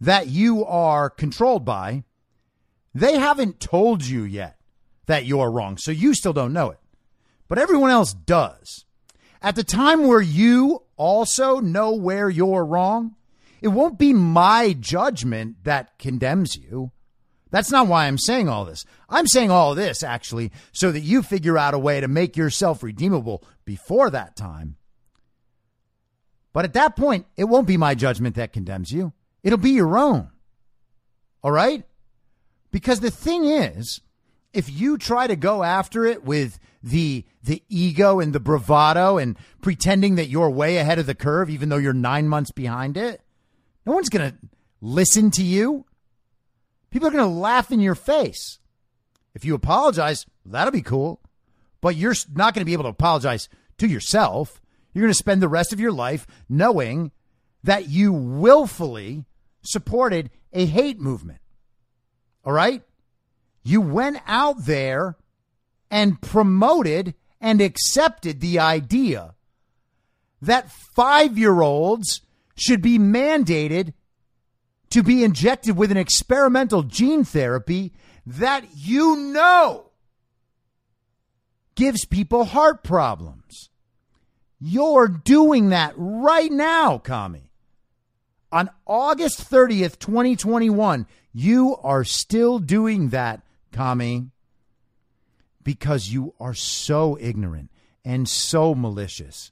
that 0.00 0.28
you 0.28 0.64
are 0.64 1.10
controlled 1.10 1.64
by, 1.64 2.04
they 2.94 3.18
haven't 3.18 3.60
told 3.60 4.04
you 4.04 4.22
yet 4.22 4.57
that 5.08 5.26
you're 5.26 5.50
wrong. 5.50 5.76
So 5.76 5.90
you 5.90 6.14
still 6.14 6.32
don't 6.32 6.52
know 6.52 6.70
it. 6.70 6.78
But 7.48 7.58
everyone 7.58 7.90
else 7.90 8.14
does. 8.14 8.84
At 9.42 9.56
the 9.56 9.64
time 9.64 10.06
where 10.06 10.20
you 10.20 10.82
also 10.96 11.60
know 11.60 11.92
where 11.92 12.28
you're 12.28 12.64
wrong, 12.64 13.16
it 13.60 13.68
won't 13.68 13.98
be 13.98 14.12
my 14.12 14.74
judgment 14.78 15.64
that 15.64 15.98
condemns 15.98 16.56
you. 16.56 16.92
That's 17.50 17.70
not 17.70 17.86
why 17.86 18.06
I'm 18.06 18.18
saying 18.18 18.48
all 18.48 18.64
this. 18.64 18.84
I'm 19.08 19.26
saying 19.26 19.50
all 19.50 19.74
this 19.74 20.02
actually 20.02 20.52
so 20.72 20.92
that 20.92 21.00
you 21.00 21.22
figure 21.22 21.56
out 21.56 21.74
a 21.74 21.78
way 21.78 22.00
to 22.00 22.08
make 22.08 22.36
yourself 22.36 22.82
redeemable 22.82 23.42
before 23.64 24.10
that 24.10 24.36
time. 24.36 24.76
But 26.52 26.64
at 26.64 26.74
that 26.74 26.96
point, 26.96 27.26
it 27.36 27.44
won't 27.44 27.66
be 27.66 27.76
my 27.76 27.94
judgment 27.94 28.36
that 28.36 28.52
condemns 28.52 28.90
you. 28.90 29.12
It'll 29.42 29.58
be 29.58 29.70
your 29.70 29.96
own. 29.96 30.30
All 31.42 31.52
right? 31.52 31.84
Because 32.70 33.00
the 33.00 33.10
thing 33.10 33.44
is, 33.44 34.00
if 34.52 34.70
you 34.70 34.98
try 34.98 35.26
to 35.26 35.36
go 35.36 35.62
after 35.62 36.04
it 36.04 36.24
with 36.24 36.58
the 36.82 37.24
the 37.42 37.62
ego 37.68 38.20
and 38.20 38.32
the 38.32 38.40
bravado 38.40 39.18
and 39.18 39.36
pretending 39.60 40.14
that 40.16 40.28
you're 40.28 40.50
way 40.50 40.78
ahead 40.78 40.98
of 40.98 41.06
the 41.06 41.14
curve 41.14 41.50
even 41.50 41.68
though 41.68 41.76
you're 41.76 41.92
9 41.92 42.28
months 42.28 42.50
behind 42.50 42.96
it 42.96 43.20
no 43.84 43.92
one's 43.92 44.08
going 44.08 44.30
to 44.30 44.36
listen 44.80 45.30
to 45.32 45.42
you. 45.42 45.86
People 46.90 47.08
are 47.08 47.10
going 47.10 47.24
to 47.24 47.40
laugh 47.40 47.72
in 47.72 47.80
your 47.80 47.94
face. 47.94 48.58
If 49.34 49.44
you 49.44 49.54
apologize 49.54 50.26
that'll 50.44 50.72
be 50.72 50.82
cool 50.82 51.20
but 51.80 51.96
you're 51.96 52.14
not 52.34 52.54
going 52.54 52.62
to 52.62 52.66
be 52.66 52.72
able 52.72 52.84
to 52.84 52.90
apologize 52.90 53.48
to 53.78 53.86
yourself. 53.86 54.60
You're 54.92 55.02
going 55.02 55.12
to 55.12 55.18
spend 55.18 55.40
the 55.40 55.48
rest 55.48 55.72
of 55.72 55.80
your 55.80 55.92
life 55.92 56.26
knowing 56.48 57.12
that 57.62 57.88
you 57.88 58.12
willfully 58.12 59.26
supported 59.62 60.30
a 60.52 60.66
hate 60.66 60.98
movement. 60.98 61.40
All 62.44 62.52
right 62.52 62.82
you 63.68 63.82
went 63.82 64.18
out 64.26 64.64
there 64.64 65.16
and 65.90 66.20
promoted 66.22 67.14
and 67.38 67.60
accepted 67.60 68.40
the 68.40 68.58
idea 68.58 69.34
that 70.40 70.70
five 70.70 71.36
year 71.36 71.60
olds 71.60 72.22
should 72.56 72.80
be 72.80 72.98
mandated 72.98 73.92
to 74.90 75.02
be 75.02 75.22
injected 75.22 75.76
with 75.76 75.90
an 75.90 75.98
experimental 75.98 76.82
gene 76.82 77.24
therapy 77.24 77.92
that 78.24 78.64
you 78.74 79.16
know 79.16 79.90
gives 81.74 82.06
people 82.06 82.46
heart 82.46 82.82
problems. 82.82 83.68
You're 84.58 85.08
doing 85.08 85.68
that 85.68 85.92
right 85.96 86.50
now, 86.50 86.96
commie. 86.96 87.52
On 88.50 88.70
August 88.86 89.50
30th, 89.50 89.98
2021, 89.98 91.06
you 91.34 91.76
are 91.82 92.02
still 92.02 92.58
doing 92.58 93.10
that 93.10 93.42
commie, 93.72 94.30
because 95.62 96.08
you 96.08 96.34
are 96.40 96.54
so 96.54 97.18
ignorant 97.20 97.70
and 98.04 98.28
so 98.28 98.74
malicious. 98.74 99.50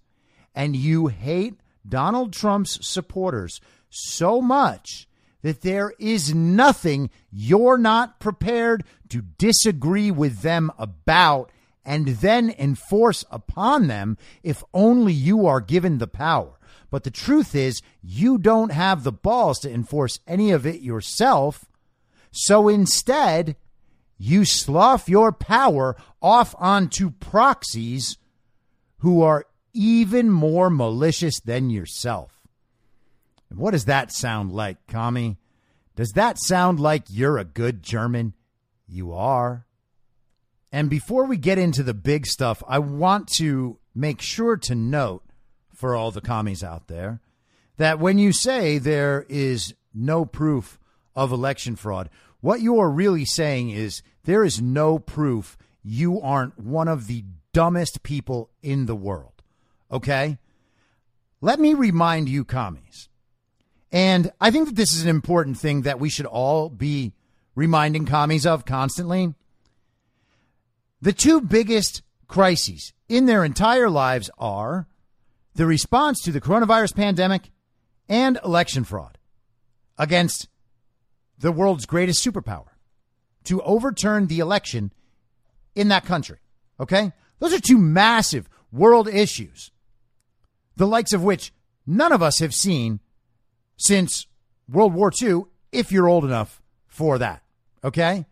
And 0.54 0.74
you 0.74 1.08
hate 1.08 1.60
Donald 1.86 2.32
Trump's 2.32 2.78
supporters 2.86 3.60
so 3.90 4.40
much 4.40 5.08
that 5.42 5.62
there 5.62 5.92
is 5.98 6.34
nothing 6.34 7.10
you're 7.30 7.78
not 7.78 8.18
prepared 8.18 8.82
to 9.10 9.22
disagree 9.22 10.10
with 10.10 10.40
them 10.40 10.72
about 10.78 11.52
and 11.84 12.08
then 12.08 12.52
enforce 12.58 13.24
upon 13.30 13.86
them 13.86 14.18
if 14.42 14.64
only 14.74 15.12
you 15.12 15.46
are 15.46 15.60
given 15.60 15.98
the 15.98 16.08
power. 16.08 16.58
But 16.90 17.04
the 17.04 17.10
truth 17.10 17.54
is, 17.54 17.82
you 18.02 18.38
don't 18.38 18.72
have 18.72 19.04
the 19.04 19.12
balls 19.12 19.58
to 19.60 19.72
enforce 19.72 20.18
any 20.26 20.50
of 20.50 20.66
it 20.66 20.80
yourself. 20.80 21.66
So 22.32 22.68
instead, 22.68 23.56
you 24.18 24.44
slough 24.44 25.08
your 25.08 25.32
power 25.32 25.96
off 26.22 26.54
onto 26.58 27.10
proxies 27.10 28.18
who 28.98 29.22
are 29.22 29.46
even 29.72 30.30
more 30.30 30.70
malicious 30.70 31.38
than 31.40 31.70
yourself. 31.70 32.32
And 33.50 33.58
what 33.58 33.72
does 33.72 33.84
that 33.84 34.12
sound 34.12 34.52
like, 34.52 34.86
commie? 34.86 35.36
Does 35.94 36.10
that 36.12 36.38
sound 36.38 36.80
like 36.80 37.04
you're 37.08 37.38
a 37.38 37.44
good 37.44 37.82
German? 37.82 38.34
You 38.88 39.12
are. 39.12 39.66
And 40.72 40.90
before 40.90 41.24
we 41.24 41.36
get 41.36 41.58
into 41.58 41.82
the 41.82 41.94
big 41.94 42.26
stuff, 42.26 42.62
I 42.66 42.78
want 42.78 43.28
to 43.38 43.78
make 43.94 44.20
sure 44.20 44.56
to 44.58 44.74
note 44.74 45.22
for 45.74 45.94
all 45.94 46.10
the 46.10 46.20
commies 46.20 46.64
out 46.64 46.88
there 46.88 47.20
that 47.76 47.98
when 47.98 48.18
you 48.18 48.32
say 48.32 48.78
there 48.78 49.24
is 49.28 49.74
no 49.94 50.24
proof 50.24 50.78
of 51.14 51.32
election 51.32 51.76
fraud, 51.76 52.10
what 52.40 52.60
you 52.60 52.78
are 52.78 52.90
really 52.90 53.24
saying 53.24 53.70
is 53.70 54.02
there 54.24 54.44
is 54.44 54.60
no 54.60 54.98
proof 54.98 55.56
you 55.82 56.20
aren't 56.20 56.58
one 56.58 56.88
of 56.88 57.06
the 57.06 57.24
dumbest 57.52 58.02
people 58.02 58.50
in 58.62 58.86
the 58.86 58.96
world. 58.96 59.42
Okay? 59.90 60.38
Let 61.40 61.60
me 61.60 61.74
remind 61.74 62.28
you, 62.28 62.44
commies, 62.44 63.08
and 63.92 64.32
I 64.40 64.50
think 64.50 64.68
that 64.68 64.74
this 64.74 64.92
is 64.92 65.02
an 65.02 65.08
important 65.08 65.58
thing 65.58 65.82
that 65.82 66.00
we 66.00 66.08
should 66.08 66.26
all 66.26 66.68
be 66.68 67.14
reminding 67.54 68.04
commies 68.04 68.46
of 68.46 68.64
constantly. 68.64 69.34
The 71.00 71.12
two 71.12 71.40
biggest 71.40 72.02
crises 72.26 72.92
in 73.08 73.26
their 73.26 73.44
entire 73.44 73.88
lives 73.88 74.30
are 74.38 74.86
the 75.54 75.66
response 75.66 76.20
to 76.22 76.32
the 76.32 76.40
coronavirus 76.40 76.94
pandemic 76.94 77.50
and 78.08 78.38
election 78.44 78.84
fraud 78.84 79.18
against 79.98 80.48
the 81.38 81.52
world's 81.52 81.86
greatest 81.86 82.24
superpower 82.24 82.68
to 83.44 83.62
overturn 83.62 84.26
the 84.26 84.40
election 84.40 84.92
in 85.74 85.88
that 85.88 86.04
country. 86.04 86.38
Okay? 86.80 87.12
Those 87.38 87.52
are 87.52 87.60
two 87.60 87.78
massive 87.78 88.48
world 88.72 89.08
issues, 89.08 89.70
the 90.76 90.86
likes 90.86 91.12
of 91.12 91.22
which 91.22 91.52
none 91.86 92.12
of 92.12 92.22
us 92.22 92.38
have 92.38 92.54
seen 92.54 93.00
since 93.76 94.26
World 94.68 94.94
War 94.94 95.12
II, 95.20 95.42
if 95.70 95.92
you're 95.92 96.08
old 96.08 96.24
enough 96.24 96.60
for 96.86 97.18
that. 97.18 97.42
Okay? 97.84 98.26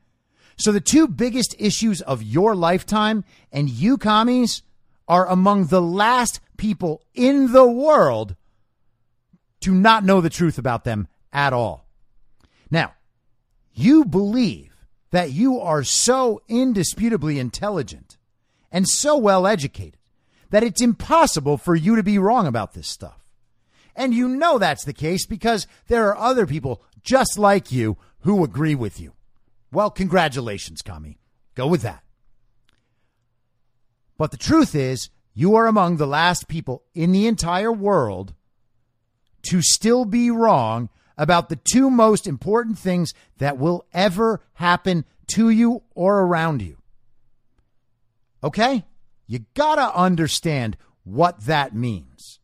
So 0.57 0.73
the 0.73 0.81
two 0.81 1.07
biggest 1.07 1.55
issues 1.59 2.01
of 2.01 2.23
your 2.23 2.55
lifetime 2.55 3.25
and 3.53 3.69
you 3.69 3.99
commies 3.99 4.63
are 5.07 5.29
among 5.29 5.67
the 5.67 5.83
last 5.83 6.41
people 6.57 7.03
in 7.15 7.53
the 7.53 7.67
world 7.67 8.37
to 9.61 9.75
not 9.75 10.05
know 10.05 10.21
the 10.21 10.31
truth 10.31 10.59
about 10.59 10.85
them 10.85 11.09
at 11.33 11.53
all. 11.53 11.84
You 13.75 14.05
believe 14.05 14.87
that 15.11 15.33
you 15.33 15.61
are 15.61 15.83
so 15.83 16.41
indisputably 16.49 17.39
intelligent 17.39 18.17
and 18.73 18.89
so 18.89 19.17
well 19.17 19.47
educated 19.47 19.99
that 20.51 20.63
it's 20.63 20.81
impossible 20.81 21.57
for 21.57 21.75
you 21.75 21.97
to 21.97 22.03
be 22.03 22.19
wrong 22.19 22.47
about 22.47 22.75
this 22.75 22.89
stuff. 22.89 23.25
And 23.97 24.15
you 24.15 24.29
know 24.29 24.59
that's 24.59 24.85
the 24.85 24.93
case 24.93 25.27
because 25.27 25.67
there 25.89 26.09
are 26.09 26.17
other 26.17 26.47
people 26.47 26.83
just 27.03 27.39
like 27.39 27.71
you 27.71 27.97
who 28.21 28.43
agree 28.43 28.75
with 28.75 29.01
you. 29.01 29.13
Well, 29.71 29.91
congratulations, 29.91 30.83
commie. 30.83 31.19
Go 31.55 31.67
with 31.67 31.83
that. 31.83 32.03
But 34.17 34.31
the 34.31 34.37
truth 34.37 34.75
is, 34.75 35.11
you 35.33 35.57
are 35.57 35.67
among 35.67 35.97
the 35.97 36.07
last 36.07 36.49
people 36.49 36.85
in 36.95 37.13
the 37.13 37.27
entire 37.27 37.73
world 37.73 38.35
to 39.43 39.61
still 39.63 40.05
be 40.05 40.31
wrong 40.31 40.89
about 41.17 41.49
the 41.49 41.57
two 41.57 41.91
most 41.91 42.27
important 42.27 42.79
things 42.79 43.15
that 43.39 43.59
will 43.59 43.87
ever 43.93 44.41
happen 44.55 45.05
to 45.35 45.51
you 45.51 45.83
or 45.95 46.21
around 46.21 46.63
you. 46.63 46.77
Okay? 48.43 48.85
You 49.27 49.47
gotta 49.55 49.95
understand 49.97 50.77
what 51.05 51.47
that 51.47 51.75
means. 51.75 52.41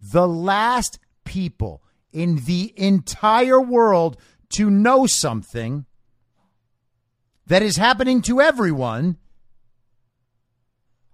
The 0.00 0.28
last 0.28 0.98
people 1.24 1.82
in 2.12 2.44
the 2.44 2.72
entire 2.76 3.60
world 3.60 4.16
to 4.50 4.70
know 4.70 5.06
something 5.06 5.86
that 7.46 7.62
is 7.62 7.76
happening 7.76 8.22
to 8.22 8.40
everyone, 8.40 9.16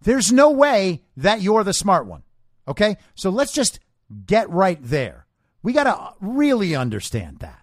there's 0.02 0.32
no 0.32 0.50
way 0.50 1.02
that 1.16 1.40
you're 1.40 1.64
the 1.64 1.72
smart 1.72 2.06
one. 2.06 2.22
Okay? 2.68 2.96
So 3.14 3.30
let's 3.30 3.52
just 3.52 3.80
get 4.26 4.48
right 4.50 4.78
there. 4.80 5.21
We 5.62 5.72
got 5.72 5.84
to 5.84 6.14
really 6.20 6.74
understand 6.74 7.38
that. 7.38 7.62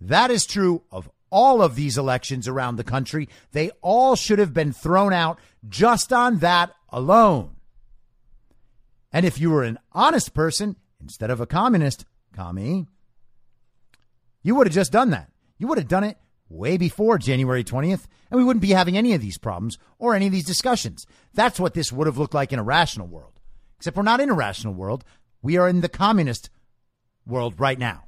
That 0.00 0.30
is 0.30 0.46
true 0.46 0.82
of 0.90 1.10
all 1.30 1.60
of 1.60 1.74
these 1.74 1.98
elections 1.98 2.48
around 2.48 2.76
the 2.76 2.84
country. 2.84 3.28
They 3.52 3.70
all 3.82 4.16
should 4.16 4.38
have 4.38 4.54
been 4.54 4.72
thrown 4.72 5.12
out 5.12 5.38
just 5.68 6.12
on 6.12 6.38
that 6.38 6.72
alone. 6.90 7.56
And 9.12 9.24
if 9.24 9.40
you 9.40 9.50
were 9.50 9.62
an 9.62 9.78
honest 9.92 10.34
person 10.34 10.76
instead 11.00 11.30
of 11.30 11.40
a 11.40 11.46
communist, 11.46 12.04
commie, 12.34 12.86
you 14.42 14.54
would 14.54 14.66
have 14.66 14.74
just 14.74 14.92
done 14.92 15.10
that. 15.10 15.30
You 15.58 15.66
would 15.66 15.78
have 15.78 15.88
done 15.88 16.04
it 16.04 16.18
way 16.48 16.76
before 16.76 17.18
January 17.18 17.64
20th, 17.64 18.06
and 18.30 18.38
we 18.38 18.44
wouldn't 18.44 18.62
be 18.62 18.70
having 18.70 18.96
any 18.96 19.12
of 19.14 19.20
these 19.20 19.38
problems 19.38 19.78
or 19.98 20.14
any 20.14 20.26
of 20.26 20.32
these 20.32 20.46
discussions. 20.46 21.06
That's 21.34 21.60
what 21.60 21.74
this 21.74 21.92
would 21.92 22.06
have 22.06 22.18
looked 22.18 22.34
like 22.34 22.52
in 22.52 22.58
a 22.58 22.64
rational 22.64 23.06
world. 23.06 23.32
Except 23.76 23.96
we're 23.96 24.02
not 24.02 24.20
in 24.20 24.30
a 24.30 24.34
rational 24.34 24.74
world. 24.74 25.04
We 25.42 25.56
are 25.56 25.68
in 25.68 25.80
the 25.80 25.88
communist 25.88 26.50
world 27.26 27.54
right 27.58 27.78
now. 27.78 28.04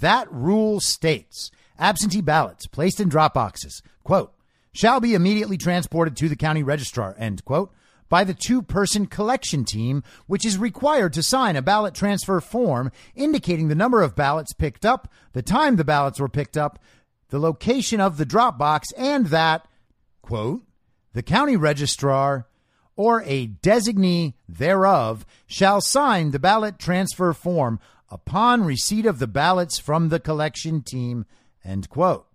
That 0.00 0.30
rule 0.32 0.80
states 0.80 1.50
absentee 1.78 2.20
ballots 2.20 2.66
placed 2.66 3.00
in 3.00 3.08
drop 3.08 3.34
boxes, 3.34 3.82
quote, 4.02 4.32
shall 4.72 5.00
be 5.00 5.14
immediately 5.14 5.56
transported 5.56 6.16
to 6.16 6.28
the 6.28 6.36
county 6.36 6.62
registrar, 6.62 7.14
end 7.18 7.44
quote, 7.44 7.72
by 8.08 8.24
the 8.24 8.34
two 8.34 8.62
person 8.62 9.06
collection 9.06 9.64
team, 9.64 10.02
which 10.26 10.44
is 10.44 10.56
required 10.56 11.12
to 11.12 11.22
sign 11.22 11.56
a 11.56 11.62
ballot 11.62 11.94
transfer 11.94 12.40
form 12.40 12.90
indicating 13.14 13.68
the 13.68 13.74
number 13.74 14.02
of 14.02 14.16
ballots 14.16 14.52
picked 14.52 14.84
up, 14.84 15.12
the 15.32 15.42
time 15.42 15.76
the 15.76 15.84
ballots 15.84 16.18
were 16.18 16.28
picked 16.28 16.56
up, 16.56 16.78
the 17.28 17.38
location 17.38 18.00
of 18.00 18.16
the 18.16 18.24
drop 18.24 18.58
box, 18.58 18.90
and 18.92 19.26
that, 19.26 19.66
quote, 20.22 20.62
the 21.12 21.22
county 21.22 21.56
registrar 21.56 22.46
or 22.96 23.22
a 23.26 23.46
designee 23.46 24.34
thereof 24.48 25.24
shall 25.46 25.80
sign 25.80 26.30
the 26.30 26.38
ballot 26.38 26.78
transfer 26.78 27.32
form 27.32 27.78
upon 28.10 28.64
receipt 28.64 29.06
of 29.06 29.18
the 29.18 29.26
ballots 29.26 29.78
from 29.78 30.08
the 30.08 30.18
collection 30.18 30.82
team, 30.82 31.26
end 31.64 31.88
quote. 31.88 32.27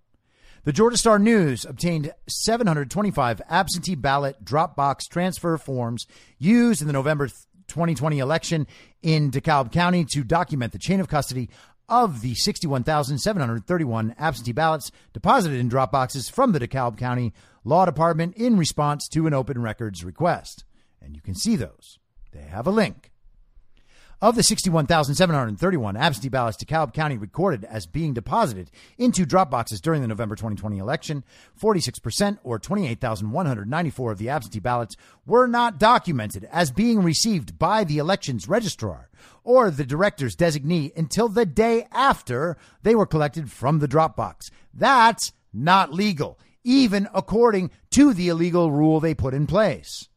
The 0.66 0.72
Georgia 0.72 0.96
Star 0.96 1.20
News 1.20 1.66
obtained 1.66 2.14
725 2.30 3.42
absentee 3.50 3.96
ballot 3.96 4.46
Dropbox 4.46 5.10
transfer 5.10 5.58
forms 5.58 6.08
used 6.38 6.80
in 6.80 6.88
the 6.88 6.94
November 6.94 7.28
2020 7.28 8.20
election 8.20 8.68
in 9.02 9.30
DeKalb 9.30 9.74
County 9.74 10.06
to 10.14 10.24
document 10.24 10.72
the 10.72 10.80
chain 10.80 11.02
of 11.02 11.10
custody 11.10 11.50
of 11.90 12.22
the 12.22 12.34
61,731 12.36 14.16
absentee 14.18 14.54
ballots 14.54 14.90
deposited 15.12 15.60
in 15.60 15.68
drop 15.68 15.92
boxes 15.92 16.30
from 16.30 16.54
the 16.54 16.62
DeKalb 16.62 16.98
County 16.98 17.34
Law 17.66 17.84
Department 17.84 18.38
in 18.38 18.56
response 18.56 19.10
to 19.10 19.28
an 19.28 19.34
open 19.34 19.62
records 19.62 20.06
request. 20.06 20.64
And 21.02 21.14
you 21.14 21.22
can 21.22 21.36
see 21.36 21.58
those. 21.58 22.00
They 22.32 22.44
have 22.44 22.68
a 22.68 22.72
link. 22.72 23.12
Of 24.24 24.36
the 24.36 24.44
61,731 24.44 25.98
absentee 25.98 26.30
ballots 26.30 26.56
DeKalb 26.56 26.94
County 26.94 27.18
recorded 27.18 27.66
as 27.66 27.86
being 27.86 28.14
deposited 28.14 28.72
into 28.98 29.26
drop 29.26 29.52
boxes 29.52 29.82
during 29.82 30.02
the 30.02 30.08
November 30.08 30.38
2020 30.38 30.78
election, 30.78 31.26
46% 31.62 32.38
or 32.42 32.58
28,194 32.58 34.12
of 34.14 34.18
the 34.18 34.30
absentee 34.30 34.62
ballots 34.62 34.96
were 35.26 35.46
not 35.46 35.78
documented 35.78 36.48
as 36.54 36.72
being 36.72 37.04
received 37.04 37.60
by 37.60 37.84
the 37.84 37.98
elections 37.98 38.48
registrar 38.48 39.10
or 39.44 39.70
the 39.70 39.84
director's 39.86 40.38
designee 40.38 40.96
until 40.96 41.28
the 41.28 41.46
day 41.46 41.86
after 41.92 42.56
they 42.82 42.96
were 42.96 43.06
collected 43.06 43.52
from 43.52 43.80
the 43.80 43.90
drop 43.90 44.16
box. 44.16 44.50
That's 44.74 45.34
not 45.52 45.92
legal, 45.92 46.40
even 46.64 47.10
according 47.14 47.72
to 47.92 48.14
the 48.14 48.30
illegal 48.30 48.72
rule 48.72 49.02
they 49.02 49.16
put 49.16 49.34
in 49.34 49.48
place. 49.48 50.08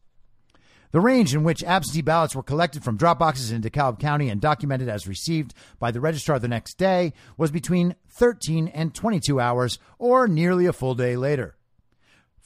The 0.91 1.01
range 1.01 1.35
in 1.35 1.43
which 1.43 1.63
absentee 1.63 2.01
ballots 2.01 2.35
were 2.35 2.43
collected 2.43 2.83
from 2.83 2.95
drop 2.95 3.19
boxes 3.19 3.51
in 3.51 3.61
DeKalb 3.61 3.99
County 3.99 4.29
and 4.29 4.39
documented 4.39 4.87
as 4.87 5.07
received 5.07 5.53
by 5.79 5.91
the 5.91 5.99
registrar 5.99 6.39
the 6.39 6.47
next 6.47 6.77
day 6.77 7.13
was 7.35 7.51
between 7.51 7.95
13 8.09 8.69
and 8.69 8.93
22 8.93 9.39
hours, 9.39 9.79
or 9.99 10.27
nearly 10.27 10.65
a 10.65 10.73
full 10.73 10.95
day 10.95 11.17
later. 11.17 11.57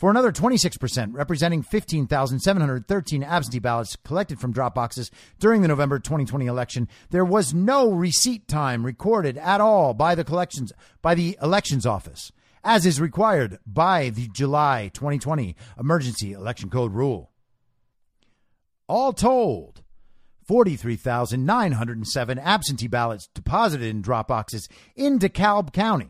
For 0.02 0.10
another 0.10 0.32
26%, 0.32 1.14
representing 1.14 1.62
15,713 1.62 3.24
absentee 3.24 3.60
ballots 3.60 3.96
collected 3.98 4.39
from 4.39 4.52
drop 4.52 4.74
boxes 4.74 5.12
during 5.38 5.62
the 5.62 5.68
November 5.68 6.00
2020 6.00 6.48
election, 6.48 6.88
there 7.12 7.24
was 7.24 7.54
no 7.54 7.92
receipt 7.92 8.48
time 8.48 8.84
recorded 8.84 9.38
at 9.38 9.62
all 9.62 9.94
by 9.94 10.16
the 10.16 10.24
collections 10.24 10.74
by 11.04 11.14
the 11.14 11.38
elections 11.39 11.86
office, 11.86 12.32
as 12.64 12.88
is 12.88 13.00
required 13.00 13.60
by 13.68 14.10
the 14.10 14.28
July 14.30 14.89
2020 14.96 15.56
emergency 15.80 16.32
election 16.32 16.72
code 16.72 16.94
rule. 16.94 17.31
All 18.92 19.14
told, 19.14 19.84
43,907 20.50 22.38
absentee 22.38 22.88
ballots 22.88 23.30
deposited 23.34 23.88
in 23.88 24.02
drop 24.02 24.28
boxes 24.28 24.68
in 24.98 25.18
DeKalb 25.18 25.72
County 25.72 26.10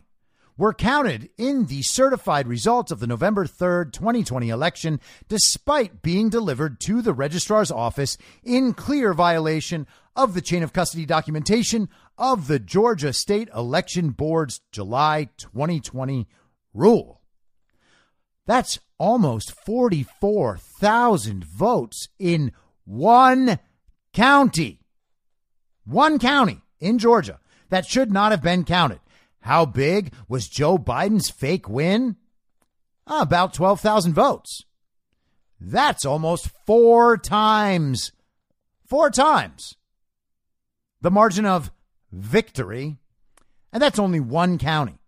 were 0.58 0.74
counted 0.74 1.30
in 1.38 1.68
the 1.68 1.84
certified 1.84 2.48
results 2.48 2.92
of 2.92 3.00
the 3.00 3.06
November 3.06 3.46
3rd, 3.46 3.94
2020 3.94 4.50
election, 4.50 5.00
despite 5.30 6.02
being 6.02 6.28
delivered 6.28 6.80
to 6.80 7.04
the 7.04 7.14
registrar's 7.14 7.70
office 7.70 8.18
in 8.42 8.74
clear 8.74 9.14
violation 9.14 9.86
of 10.16 10.34
the 10.34 10.42
chain 10.42 10.64
of 10.64 10.74
custody 10.74 11.06
documentation 11.06 11.88
of 12.18 12.48
the 12.48 12.58
Georgia 12.58 13.14
State 13.14 13.50
Election 13.56 14.10
Board's 14.10 14.60
July 14.72 15.30
2020 15.38 16.28
rule. 16.74 17.22
That's 18.48 18.80
almost 18.98 19.54
44,000 19.68 21.44
votes 21.44 22.08
in 22.18 22.52
one 22.86 23.60
county. 24.14 24.80
One 25.86 26.20
county 26.20 26.62
in 26.80 27.00
Georgia 27.00 27.40
that 27.70 27.86
should 27.86 28.12
not 28.12 28.32
have 28.32 28.42
been 28.42 28.64
counted. 28.64 29.00
How 29.42 29.66
big 29.66 30.14
was 30.28 30.48
Joe 30.48 30.78
Biden's 30.78 31.30
fake 31.30 31.68
win? 31.68 32.18
Ah, 33.08 33.22
about 33.22 33.54
12,000 33.54 34.14
votes. 34.14 34.64
That's 35.60 36.06
almost 36.06 36.50
four 36.66 37.18
times, 37.18 38.12
four 38.86 39.10
times 39.10 39.76
the 41.02 41.12
margin 41.12 41.46
of 41.46 41.72
victory. 42.12 42.98
And 43.74 43.82
that's 43.82 44.00
only 44.00 44.20
one 44.20 44.58
county. 44.58 45.00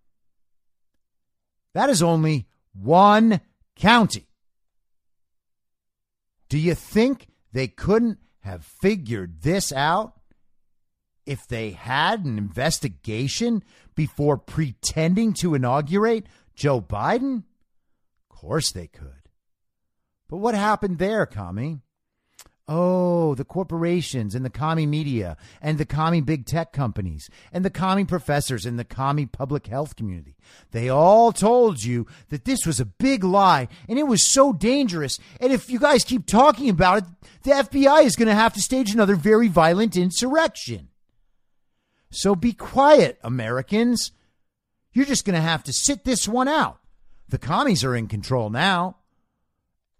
That 1.73 1.89
is 1.89 2.03
only 2.03 2.47
one 2.73 3.41
county. 3.75 4.27
Do 6.49 6.57
you 6.57 6.75
think 6.75 7.27
they 7.53 7.67
couldn't 7.67 8.19
have 8.41 8.65
figured 8.65 9.41
this 9.41 9.71
out 9.71 10.19
if 11.25 11.47
they 11.47 11.71
had 11.71 12.25
an 12.25 12.37
investigation 12.37 13.63
before 13.95 14.37
pretending 14.37 15.33
to 15.33 15.55
inaugurate 15.55 16.25
Joe 16.55 16.81
Biden? 16.81 17.43
Of 18.29 18.37
course 18.37 18.71
they 18.71 18.87
could. 18.87 19.29
But 20.27 20.37
what 20.37 20.55
happened 20.55 20.97
there, 20.97 21.25
commie? 21.25 21.82
Oh, 22.65 23.35
the 23.35 23.43
corporations 23.43 24.35
and 24.35 24.45
the 24.45 24.49
commie 24.49 24.85
media 24.85 25.35
and 25.61 25.77
the 25.77 25.85
commie 25.85 26.21
big 26.21 26.45
tech 26.45 26.71
companies 26.71 27.29
and 27.51 27.65
the 27.65 27.69
commie 27.69 28.05
professors 28.05 28.65
and 28.65 28.79
the 28.79 28.85
commie 28.85 29.25
public 29.25 29.67
health 29.67 29.97
community. 29.97 30.37
They 30.71 30.87
all 30.87 31.33
told 31.33 31.83
you 31.83 32.07
that 32.29 32.45
this 32.45 32.65
was 32.65 32.79
a 32.79 32.85
big 32.85 33.25
lie 33.25 33.67
and 33.89 33.99
it 33.99 34.07
was 34.07 34.31
so 34.31 34.53
dangerous. 34.53 35.19
And 35.41 35.51
if 35.51 35.69
you 35.69 35.77
guys 35.77 36.05
keep 36.05 36.25
talking 36.25 36.69
about 36.69 36.99
it, 36.99 37.03
the 37.43 37.51
FBI 37.51 38.05
is 38.05 38.15
going 38.15 38.29
to 38.29 38.33
have 38.33 38.53
to 38.53 38.61
stage 38.61 38.93
another 38.93 39.17
very 39.17 39.49
violent 39.49 39.97
insurrection. 39.97 40.87
So 42.11 42.33
be 42.33 42.53
quiet, 42.53 43.19
Americans. 43.23 44.13
You're 44.93 45.05
just 45.05 45.25
going 45.25 45.35
to 45.35 45.41
have 45.41 45.63
to 45.63 45.73
sit 45.73 46.05
this 46.05 46.29
one 46.29 46.47
out. 46.47 46.79
The 47.27 47.39
commies 47.39 47.83
are 47.83 47.95
in 47.95 48.07
control 48.07 48.49
now. 48.49 48.97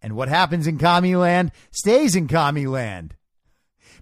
And 0.04 0.18
what 0.18 0.28
happens 0.28 0.68
in 0.68 0.78
commie 0.78 1.16
land 1.16 1.52
stays 1.72 2.16
in 2.16 2.28
commie 2.28 2.68
land. 2.68 3.16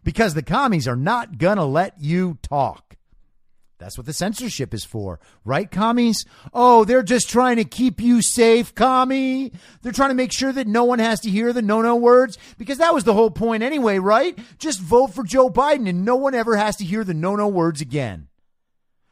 Because 0.04 0.34
the 0.34 0.42
commies 0.42 0.88
are 0.88 0.96
not 0.96 1.38
going 1.38 1.58
to 1.58 1.64
let 1.64 2.02
you 2.02 2.40
talk. 2.42 2.98
That's 3.78 3.98
what 3.98 4.06
the 4.06 4.14
censorship 4.14 4.76
is 4.76 4.84
for, 4.84 5.20
right, 5.44 5.70
commies? 5.70 6.24
Oh, 6.54 6.86
they're 6.86 7.02
just 7.02 7.30
trying 7.30 7.56
to 7.58 7.64
keep 7.64 8.00
you 8.00 8.22
safe, 8.22 8.76
commie. 8.76 9.52
They're 9.82 9.92
trying 9.92 10.12
to 10.12 10.16
make 10.16 10.32
sure 10.32 10.52
that 10.52 10.68
no 10.68 10.84
one 10.84 11.00
has 11.00 11.20
to 11.22 11.32
hear 11.32 11.52
the 11.52 11.64
no 11.64 11.82
no 11.82 11.96
words 11.96 12.38
because 12.60 12.78
that 12.78 12.94
was 12.94 13.06
the 13.06 13.16
whole 13.16 13.32
point 13.32 13.64
anyway, 13.64 13.98
right? 13.98 14.38
Just 14.60 14.80
vote 14.80 15.16
for 15.16 15.24
Joe 15.24 15.50
Biden 15.50 15.90
and 15.90 16.06
no 16.06 16.16
one 16.16 16.36
ever 16.36 16.58
has 16.58 16.76
to 16.76 16.86
hear 16.86 17.04
the 17.04 17.16
no 17.16 17.36
no 17.36 17.48
words 17.48 17.82
again. 17.82 18.28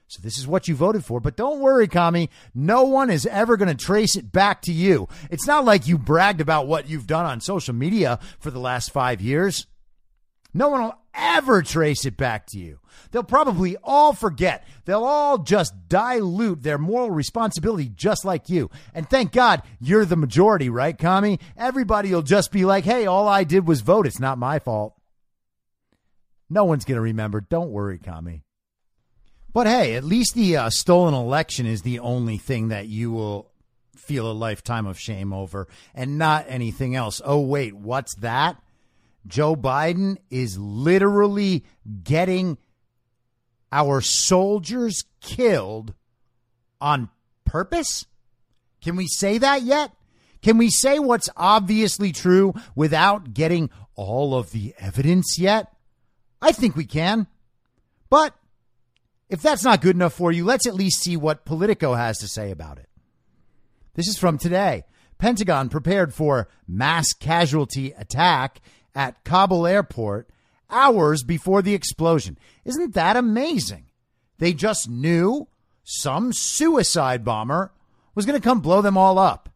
So 0.10 0.22
this 0.24 0.39
is 0.39 0.47
what 0.47 0.68
you 0.68 0.74
voted 0.74 1.05
for. 1.05 1.20
But 1.20 1.38
don't 1.38 1.60
worry, 1.60 1.88
commie. 1.88 2.32
No 2.55 2.84
one 2.84 3.12
is 3.12 3.28
ever 3.28 3.57
going 3.57 3.70
to 3.70 3.86
trace 3.86 4.16
it 4.16 4.32
back 4.32 4.64
to 4.64 4.74
you. 4.74 5.07
It's 5.30 5.45
not 5.45 5.66
like 5.66 5.88
you 5.88 5.99
bragged 5.99 6.41
about 6.41 6.66
what 6.66 6.89
you've 6.89 7.05
done 7.05 7.28
on 7.28 7.41
social 7.41 7.76
media 7.76 8.18
for 8.39 8.49
the 8.49 8.60
last 8.60 8.91
five 8.91 9.22
years. 9.22 9.68
No 10.51 10.70
one 10.70 10.82
will 10.82 10.99
ever 11.14 11.62
trace 11.62 12.05
it 12.05 12.18
back 12.18 12.47
to 12.47 12.57
you. 12.57 12.80
They'll 13.12 13.22
probably 13.22 13.78
all 13.84 14.14
forget. 14.14 14.66
They'll 14.86 15.03
all 15.03 15.38
just 15.38 15.76
dilute 15.88 16.64
their 16.64 16.80
moral 16.80 17.12
responsibility 17.12 17.89
just 17.89 18.26
like 18.26 18.49
you. 18.49 18.72
And 18.95 19.07
thank 19.07 19.32
God 19.32 19.62
you're 19.80 20.05
the 20.05 20.16
majority, 20.16 20.70
right, 20.70 20.97
commie? 20.97 21.39
Everybody 21.55 22.12
will 22.12 22.24
just 22.24 22.51
be 22.51 22.66
like, 22.66 22.84
hey, 22.84 23.05
all 23.05 23.28
I 23.28 23.43
did 23.43 23.68
was 23.68 23.82
vote. 23.82 24.07
It's 24.07 24.20
not 24.20 24.39
my 24.39 24.57
fault. 24.57 24.95
No 26.49 26.64
one's 26.64 26.84
going 26.84 26.95
to 26.95 27.01
remember. 27.01 27.41
Don't 27.41 27.70
worry, 27.70 27.99
commie. 27.99 28.41
But 29.54 29.68
hey, 29.68 29.95
at 29.95 30.04
least 30.04 30.36
the 30.36 30.58
uh, 30.58 30.70
stolen 30.70 31.14
election 31.14 31.66
is 31.66 31.82
the 31.82 32.00
only 32.00 32.38
thing 32.38 32.68
that 32.68 32.88
you 32.88 33.12
will 33.12 33.52
feel 33.95 34.30
a 34.30 34.34
lifetime 34.34 34.86
of 34.86 35.00
shame 35.00 35.34
over 35.34 35.68
and 35.93 36.18
not 36.18 36.45
anything 36.47 36.95
else. 36.95 37.22
Oh, 37.24 37.39
wait, 37.41 37.76
what's 37.76 38.16
that? 38.16 38.62
Joe 39.28 39.56
Biden 39.56 40.18
is 40.30 40.58
literally 40.58 41.64
getting 42.04 42.58
our 43.72 44.02
soldiers 44.02 45.04
killed 45.22 45.93
on 46.82 47.10
purpose? 47.45 48.06
Can 48.82 48.95
we 48.95 49.08
say 49.08 49.38
that 49.38 49.64
yet? 49.64 49.91
Can 50.41 50.58
we 50.58 50.70
say 50.70 51.00
what's 51.00 51.30
obviously 51.36 52.12
true 52.12 52.54
without 52.76 53.34
getting 53.34 53.70
all 53.95 54.36
of 54.36 54.52
the 54.52 54.74
evidence 54.80 55.38
yet? 55.38 55.74
I 56.41 56.52
think 56.52 56.76
we 56.76 56.86
can. 56.86 57.28
But 58.10 58.34
if 59.30 59.41
that's 59.41 59.63
not 59.63 59.82
good 59.82 59.95
enough 59.95 60.13
for 60.13 60.32
you, 60.32 60.43
let's 60.43 60.67
at 60.67 60.75
least 60.75 61.01
see 61.01 61.15
what 61.15 61.45
Politico 61.45 61.93
has 61.93 62.17
to 62.19 62.27
say 62.27 62.51
about 62.51 62.80
it. 62.80 62.89
This 63.93 64.07
is 64.07 64.17
from 64.17 64.38
today. 64.38 64.84
Pentagon 65.17 65.69
prepared 65.69 66.13
for 66.13 66.47
mass 66.67 67.13
casualty 67.13 67.91
attack 67.91 68.61
at 68.95 69.23
Kabul 69.23 69.67
airport 69.67 70.30
hours 70.69 71.23
before 71.23 71.61
the 71.61 71.73
explosion. 71.73 72.38
Isn't 72.65 72.93
that 72.93 73.17
amazing? 73.17 73.86
They 74.38 74.53
just 74.53 74.89
knew 74.89 75.47
some 75.84 76.32
suicide 76.34 77.25
bomber 77.25 77.73
was 78.15 78.25
going 78.25 78.39
to 78.39 78.43
come 78.43 78.61
blow 78.61 78.82
them 78.82 78.97
all 78.97 79.19
up. 79.19 79.49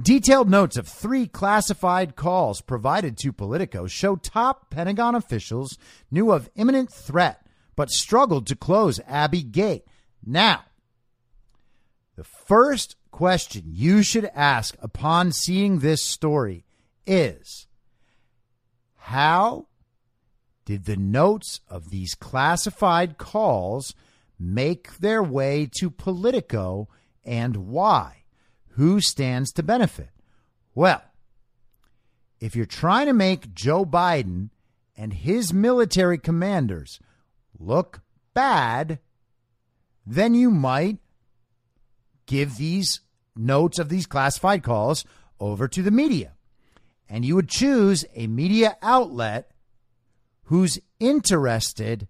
Detailed 0.00 0.48
notes 0.48 0.76
of 0.76 0.88
three 0.88 1.26
classified 1.26 2.16
calls 2.16 2.60
provided 2.60 3.18
to 3.18 3.32
Politico 3.32 3.86
show 3.86 4.16
top 4.16 4.70
Pentagon 4.70 5.14
officials 5.14 5.76
knew 6.10 6.32
of 6.32 6.50
imminent 6.56 6.90
threat 6.90 7.46
but 7.76 7.90
struggled 7.90 8.46
to 8.46 8.56
close 8.56 9.00
Abbey 9.06 9.42
Gate. 9.42 9.84
Now, 10.24 10.64
the 12.16 12.24
first 12.24 12.96
question 13.10 13.64
you 13.66 14.02
should 14.02 14.30
ask 14.34 14.76
upon 14.80 15.32
seeing 15.32 15.78
this 15.78 16.02
story 16.02 16.64
is 17.06 17.66
how 18.96 19.66
did 20.64 20.84
the 20.84 20.96
notes 20.96 21.60
of 21.68 21.90
these 21.90 22.14
classified 22.14 23.18
calls 23.18 23.94
make 24.38 24.98
their 24.98 25.22
way 25.22 25.68
to 25.78 25.90
Politico 25.90 26.88
and 27.24 27.68
why? 27.68 28.24
Who 28.70 29.00
stands 29.00 29.52
to 29.52 29.62
benefit? 29.62 30.10
Well, 30.74 31.02
if 32.40 32.56
you're 32.56 32.66
trying 32.66 33.06
to 33.06 33.12
make 33.12 33.54
Joe 33.54 33.84
Biden 33.84 34.50
and 34.96 35.12
his 35.12 35.52
military 35.52 36.18
commanders 36.18 37.00
look 37.64 38.00
bad, 38.34 38.98
then 40.06 40.34
you 40.34 40.50
might 40.50 40.98
give 42.26 42.56
these 42.56 43.00
notes 43.36 43.78
of 43.78 43.88
these 43.88 44.06
classified 44.06 44.62
calls 44.62 45.04
over 45.40 45.68
to 45.68 45.82
the 45.82 45.90
media. 45.90 46.32
And 47.08 47.24
you 47.24 47.34
would 47.34 47.48
choose 47.48 48.04
a 48.14 48.26
media 48.26 48.76
outlet 48.82 49.50
who's 50.44 50.78
interested 50.98 52.08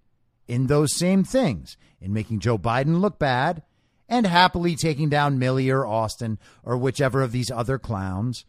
in 0.49 0.67
those 0.67 0.97
same 0.97 1.25
things, 1.25 1.77
in 2.01 2.13
making 2.13 2.41
Joe 2.41 2.59
Biden 2.59 3.01
look 3.01 3.19
bad 3.19 3.63
and 4.09 4.27
happily 4.27 4.77
taking 4.77 5.09
down 5.09 5.39
Milley 5.39 5.73
or 5.73 5.87
Austin 5.87 6.39
or 6.63 6.77
whichever 6.77 7.23
of 7.23 7.33
these 7.33 7.51
other 7.51 7.79
clowns 7.79 8.45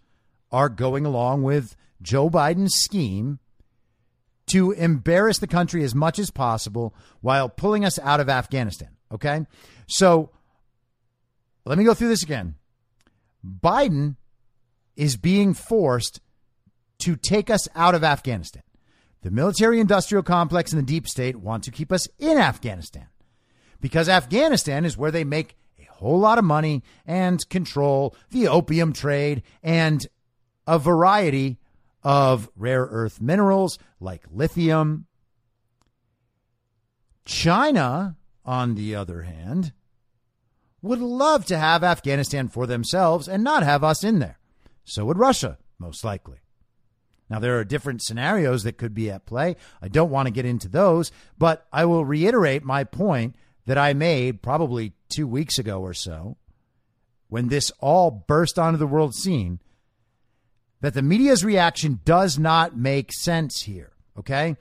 are 0.51 0.69
going 0.69 1.05
along 1.05 1.43
with 1.43 1.75
Joe 2.01 2.29
Biden's 2.29 2.75
scheme 2.75 3.39
to 4.47 4.71
embarrass 4.71 5.39
the 5.39 5.47
country 5.47 5.83
as 5.83 5.95
much 5.95 6.19
as 6.19 6.29
possible 6.29 6.93
while 7.21 7.49
pulling 7.49 7.85
us 7.85 7.97
out 7.99 8.19
of 8.19 8.29
Afghanistan. 8.29 8.89
Okay. 9.11 9.45
So 9.87 10.31
let 11.65 11.77
me 11.77 11.83
go 11.83 11.93
through 11.93 12.09
this 12.09 12.23
again. 12.23 12.55
Biden 13.45 14.15
is 14.95 15.17
being 15.17 15.53
forced 15.53 16.19
to 16.99 17.15
take 17.15 17.49
us 17.49 17.67
out 17.75 17.95
of 17.95 18.03
Afghanistan. 18.03 18.63
The 19.21 19.31
military 19.31 19.79
industrial 19.79 20.23
complex 20.23 20.73
and 20.73 20.81
the 20.81 20.85
deep 20.85 21.07
state 21.07 21.37
want 21.37 21.63
to 21.63 21.71
keep 21.71 21.91
us 21.91 22.07
in 22.19 22.37
Afghanistan 22.37 23.07
because 23.79 24.09
Afghanistan 24.09 24.85
is 24.85 24.97
where 24.97 25.11
they 25.11 25.23
make 25.23 25.57
a 25.79 25.85
whole 25.91 26.19
lot 26.19 26.37
of 26.37 26.45
money 26.45 26.83
and 27.05 27.47
control 27.49 28.15
the 28.31 28.47
opium 28.47 28.93
trade 28.93 29.43
and 29.61 30.07
a 30.67 30.77
variety 30.77 31.57
of 32.03 32.49
rare 32.55 32.87
earth 32.89 33.21
minerals 33.21 33.77
like 33.99 34.23
lithium. 34.31 35.05
China, 37.25 38.17
on 38.45 38.75
the 38.75 38.95
other 38.95 39.21
hand, 39.21 39.71
would 40.81 40.99
love 40.99 41.45
to 41.45 41.57
have 41.57 41.83
Afghanistan 41.83 42.49
for 42.49 42.67
themselves 42.67 43.27
and 43.27 43.43
not 43.43 43.63
have 43.63 43.83
us 43.83 44.03
in 44.03 44.19
there. 44.19 44.39
So 44.83 45.05
would 45.05 45.17
Russia, 45.17 45.57
most 45.79 46.03
likely. 46.03 46.39
Now, 47.29 47.39
there 47.39 47.57
are 47.57 47.63
different 47.63 48.03
scenarios 48.03 48.63
that 48.63 48.77
could 48.77 48.93
be 48.93 49.09
at 49.09 49.25
play. 49.25 49.55
I 49.81 49.87
don't 49.87 50.11
want 50.11 50.27
to 50.27 50.33
get 50.33 50.45
into 50.45 50.67
those, 50.67 51.11
but 51.37 51.65
I 51.71 51.85
will 51.85 52.05
reiterate 52.05 52.63
my 52.63 52.83
point 52.83 53.35
that 53.65 53.77
I 53.77 53.93
made 53.93 54.41
probably 54.41 54.93
two 55.09 55.25
weeks 55.25 55.57
ago 55.57 55.81
or 55.81 55.93
so 55.93 56.37
when 57.29 57.47
this 57.47 57.71
all 57.79 58.11
burst 58.11 58.59
onto 58.59 58.77
the 58.77 58.85
world 58.85 59.15
scene 59.15 59.59
that 60.83 60.93
the 60.93 61.01
media's 61.01 61.45
reaction 61.45 62.01
does 62.03 62.37
not 62.37 62.75
make 62.75 63.13
sense 63.13 63.61
here. 63.61 63.93
Okay. 64.19 64.57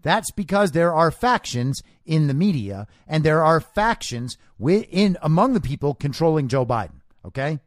That's 0.00 0.30
because 0.30 0.70
there 0.70 0.94
are 0.94 1.10
factions 1.10 1.82
in 2.04 2.28
the 2.28 2.34
media 2.34 2.86
and 3.08 3.24
there 3.24 3.42
are 3.42 3.58
factions 3.60 4.38
within 4.60 5.18
among 5.22 5.54
the 5.54 5.60
people 5.60 5.92
controlling 5.92 6.46
Joe 6.46 6.64
Biden. 6.64 7.00
Okay. 7.24 7.58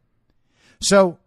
So 0.80 1.18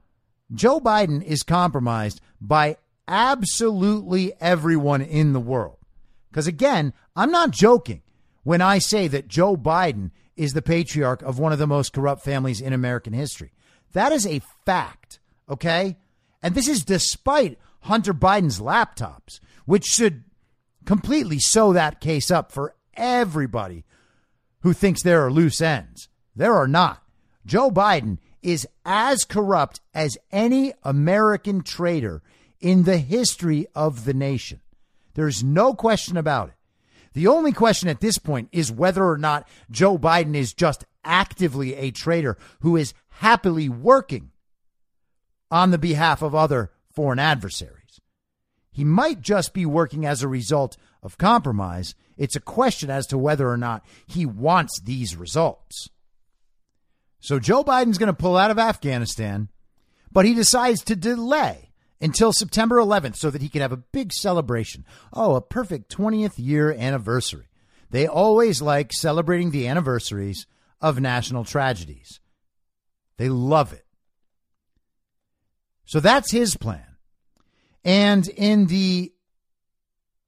Joe 0.51 0.79
Biden 0.79 1.23
is 1.23 1.43
compromised 1.43 2.21
by 2.41 2.77
absolutely 3.07 4.33
everyone 4.41 5.03
in 5.03 5.33
the 5.33 5.39
world. 5.39 5.77
Because 6.31 6.47
again, 6.47 6.91
I'm 7.15 7.29
not 7.29 7.51
joking 7.51 8.01
when 8.41 8.61
I 8.61 8.79
say 8.79 9.07
that 9.09 9.27
Joe 9.27 9.55
Biden 9.55 10.09
is 10.35 10.53
the 10.53 10.63
patriarch 10.63 11.21
of 11.21 11.37
one 11.37 11.53
of 11.53 11.59
the 11.59 11.67
most 11.67 11.93
corrupt 11.93 12.23
families 12.23 12.61
in 12.61 12.73
American 12.73 13.13
history. 13.13 13.51
That 13.91 14.11
is 14.11 14.25
a 14.25 14.41
fact. 14.65 15.19
Okay. 15.47 15.97
And 16.43 16.53
this 16.53 16.67
is 16.67 16.83
despite 16.83 17.57
Hunter 17.81 18.13
Biden's 18.13 18.59
laptops, 18.59 19.39
which 19.65 19.85
should 19.85 20.25
completely 20.85 21.39
sew 21.39 21.71
that 21.71 22.01
case 22.01 22.29
up 22.29 22.51
for 22.51 22.75
everybody 22.95 23.85
who 24.59 24.73
thinks 24.73 25.01
there 25.01 25.25
are 25.25 25.31
loose 25.31 25.61
ends. 25.61 26.09
There 26.35 26.53
are 26.53 26.67
not. 26.67 27.01
Joe 27.45 27.71
Biden 27.71 28.17
is 28.41 28.67
as 28.85 29.23
corrupt 29.23 29.79
as 29.93 30.17
any 30.31 30.73
American 30.83 31.61
traitor 31.63 32.21
in 32.59 32.83
the 32.83 32.97
history 32.97 33.65
of 33.73 34.03
the 34.03 34.13
nation. 34.13 34.59
There's 35.13 35.43
no 35.43 35.73
question 35.73 36.17
about 36.17 36.49
it. 36.49 36.55
The 37.13 37.27
only 37.27 37.51
question 37.51 37.87
at 37.89 38.01
this 38.01 38.17
point 38.17 38.49
is 38.51 38.71
whether 38.71 39.05
or 39.05 39.17
not 39.17 39.47
Joe 39.71 39.97
Biden 39.97 40.35
is 40.35 40.53
just 40.53 40.83
actively 41.05 41.75
a 41.75 41.91
traitor 41.91 42.37
who 42.61 42.75
is 42.75 42.93
happily 43.09 43.69
working 43.69 44.31
on 45.53 45.69
the 45.69 45.77
behalf 45.77 46.23
of 46.23 46.33
other 46.33 46.71
foreign 46.89 47.19
adversaries. 47.19 48.01
He 48.71 48.83
might 48.83 49.21
just 49.21 49.53
be 49.53 49.67
working 49.67 50.03
as 50.03 50.23
a 50.23 50.27
result 50.27 50.77
of 51.03 51.19
compromise. 51.19 51.93
It's 52.17 52.35
a 52.35 52.41
question 52.41 52.89
as 52.89 53.05
to 53.07 53.19
whether 53.19 53.47
or 53.47 53.55
not 53.55 53.85
he 54.07 54.25
wants 54.25 54.81
these 54.83 55.15
results. 55.15 55.89
So 57.19 57.37
Joe 57.37 57.63
Biden's 57.63 57.99
going 57.99 58.07
to 58.07 58.13
pull 58.13 58.35
out 58.35 58.49
of 58.49 58.57
Afghanistan, 58.57 59.49
but 60.11 60.25
he 60.25 60.33
decides 60.33 60.83
to 60.85 60.95
delay 60.95 61.71
until 62.01 62.33
September 62.33 62.77
11th 62.77 63.17
so 63.17 63.29
that 63.29 63.43
he 63.43 63.47
can 63.47 63.61
have 63.61 63.71
a 63.71 63.77
big 63.77 64.11
celebration. 64.11 64.83
Oh, 65.13 65.35
a 65.35 65.41
perfect 65.41 65.95
20th 65.95 66.33
year 66.37 66.73
anniversary. 66.73 67.45
They 67.91 68.07
always 68.07 68.59
like 68.59 68.91
celebrating 68.91 69.51
the 69.51 69.67
anniversaries 69.67 70.47
of 70.81 70.99
national 70.99 71.45
tragedies. 71.45 72.19
They 73.17 73.29
love 73.29 73.71
it. 73.71 73.82
So 75.85 75.99
that's 75.99 76.31
his 76.31 76.55
plan. 76.55 76.85
And 77.83 78.27
in 78.29 78.67
the 78.67 79.13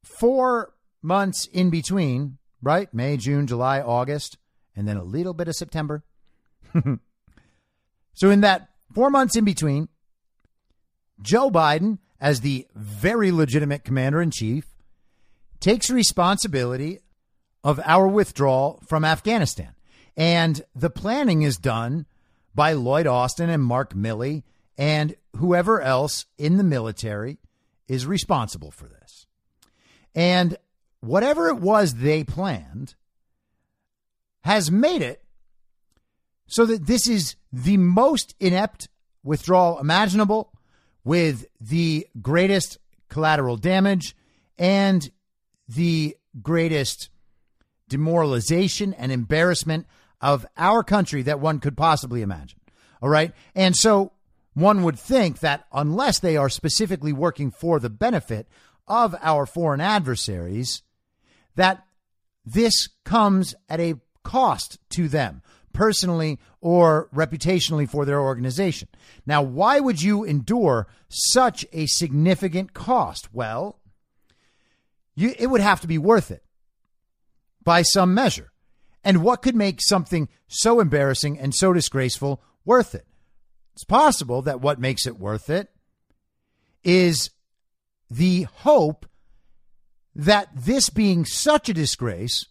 four 0.03 0.73
months 1.01 1.47
in 1.51 1.69
between, 1.69 2.37
right? 2.61 2.93
May, 2.93 3.17
June, 3.17 3.47
July, 3.47 3.81
August, 3.81 4.37
and 4.75 4.87
then 4.87 4.97
a 4.97 5.03
little 5.03 5.33
bit 5.33 5.47
of 5.47 5.55
September. 5.55 6.03
so 8.13 8.29
in 8.29 8.41
that 8.41 8.69
four 8.93 9.09
months 9.09 9.35
in 9.35 9.45
between, 9.45 9.87
Joe 11.21 11.49
Biden, 11.49 11.99
as 12.19 12.41
the 12.41 12.67
very 12.75 13.31
legitimate 13.31 13.83
commander 13.83 14.21
in 14.21 14.31
chief, 14.31 14.65
takes 15.59 15.89
responsibility 15.89 16.99
of 17.63 17.79
our 17.85 18.07
withdrawal 18.07 18.81
from 18.87 19.05
Afghanistan. 19.05 19.73
And 20.17 20.61
the 20.75 20.89
planning 20.89 21.41
is 21.41 21.57
done 21.57 22.05
by 22.53 22.73
Lloyd 22.73 23.07
Austin 23.07 23.49
and 23.49 23.63
Mark 23.63 23.93
Milley 23.93 24.43
and 24.77 25.15
whoever 25.38 25.81
else 25.81 26.25
in 26.38 26.57
the 26.57 26.63
military 26.63 27.38
is 27.88 28.05
responsible 28.05 28.71
for 28.71 28.88
this. 28.88 29.27
And 30.13 30.57
whatever 31.01 31.49
it 31.49 31.57
was 31.57 31.95
they 31.95 32.23
planned 32.23 32.95
has 34.41 34.71
made 34.71 35.01
it 35.01 35.23
so 36.47 36.65
that 36.65 36.86
this 36.86 37.07
is 37.07 37.36
the 37.51 37.77
most 37.77 38.36
inept 38.39 38.88
withdrawal 39.23 39.79
imaginable 39.79 40.51
with 41.03 41.45
the 41.59 42.07
greatest 42.21 42.77
collateral 43.09 43.57
damage 43.57 44.15
and 44.57 45.09
the 45.67 46.15
greatest 46.41 47.09
demoralization 47.89 48.93
and 48.93 49.11
embarrassment 49.11 49.86
of 50.21 50.45
our 50.57 50.83
country 50.83 51.21
that 51.23 51.39
one 51.39 51.59
could 51.59 51.77
possibly 51.77 52.21
imagine. 52.21 52.59
All 53.01 53.09
right. 53.09 53.33
And 53.53 53.75
so 53.75 54.11
one 54.55 54.83
would 54.83 54.97
think 54.97 55.39
that 55.39 55.65
unless 55.71 56.19
they 56.19 56.35
are 56.35 56.49
specifically 56.49 57.13
working 57.13 57.51
for 57.51 57.79
the 57.79 57.89
benefit 57.89 58.47
of 58.87 59.15
our 59.21 59.45
foreign 59.45 59.81
adversaries, 59.81 60.81
that 61.55 61.85
this 62.45 62.87
comes 63.03 63.53
at 63.69 63.79
a 63.79 63.95
cost 64.23 64.79
to 64.89 65.07
them 65.07 65.41
personally 65.73 66.39
or 66.61 67.09
reputationally 67.13 67.87
for 67.87 68.05
their 68.05 68.21
organization. 68.21 68.87
Now, 69.25 69.43
why 69.43 69.79
would 69.79 70.01
you 70.01 70.23
endure 70.23 70.87
such 71.09 71.65
a 71.73 71.85
significant 71.85 72.73
cost? 72.73 73.27
Well, 73.33 73.79
you, 75.15 75.35
it 75.37 75.47
would 75.47 75.61
have 75.61 75.81
to 75.81 75.87
be 75.87 75.97
worth 75.97 76.31
it 76.31 76.43
by 77.63 77.81
some 77.81 78.13
measure. 78.13 78.51
And 79.03 79.21
what 79.21 79.41
could 79.41 79.55
make 79.55 79.81
something 79.81 80.29
so 80.47 80.79
embarrassing 80.79 81.37
and 81.37 81.53
so 81.53 81.73
disgraceful 81.73 82.41
worth 82.63 82.95
it? 82.95 83.05
It's 83.76 83.84
possible 83.84 84.41
that 84.43 84.61
what 84.61 84.80
makes 84.80 85.05
it 85.05 85.19
worth 85.19 85.49
it 85.49 85.69
is 86.82 87.30
the 88.09 88.43
hope 88.43 89.05
that 90.15 90.47
this 90.55 90.89
being 90.89 91.26
such 91.26 91.67
a 91.67 91.73
disgrace 91.73 92.45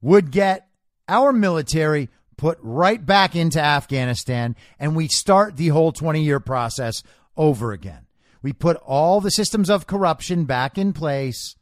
would 0.00 0.30
get 0.30 0.68
our 1.08 1.32
military 1.32 2.08
put 2.36 2.56
right 2.62 3.04
back 3.04 3.34
into 3.34 3.60
Afghanistan 3.60 4.54
and 4.78 4.94
we 4.94 5.08
start 5.08 5.56
the 5.56 5.68
whole 5.68 5.90
20 5.90 6.22
year 6.22 6.38
process 6.38 7.02
over 7.36 7.72
again. 7.72 8.06
We 8.42 8.52
put 8.52 8.76
all 8.76 9.20
the 9.20 9.30
systems 9.30 9.68
of 9.68 9.88
corruption 9.88 10.44
back 10.44 10.78
in 10.78 10.92
place. 10.92 11.56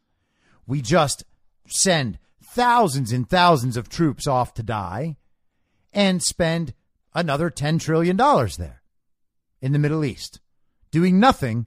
We 0.66 0.82
just 0.82 1.24
send 1.66 2.18
thousands 2.44 3.10
and 3.10 3.26
thousands 3.26 3.78
of 3.78 3.88
troops 3.88 4.26
off 4.26 4.52
to 4.54 4.62
die 4.62 5.16
and 5.94 6.22
spend 6.22 6.74
another 7.14 7.50
$10 7.50 7.80
trillion 7.80 8.16
there 8.16 8.82
in 9.60 9.72
the 9.72 9.78
Middle 9.78 10.04
East, 10.04 10.40
doing 10.90 11.20
nothing 11.20 11.66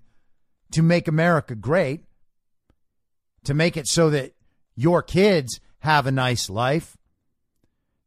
to 0.72 0.82
make 0.82 1.08
America 1.08 1.56
great 1.56 2.06
to 3.44 3.54
make 3.54 3.78
it 3.78 3.88
so 3.88 4.10
that 4.10 4.34
your 4.76 5.02
kids 5.02 5.60
have 5.80 6.08
a 6.08 6.12
nice 6.12 6.50
life, 6.50 6.98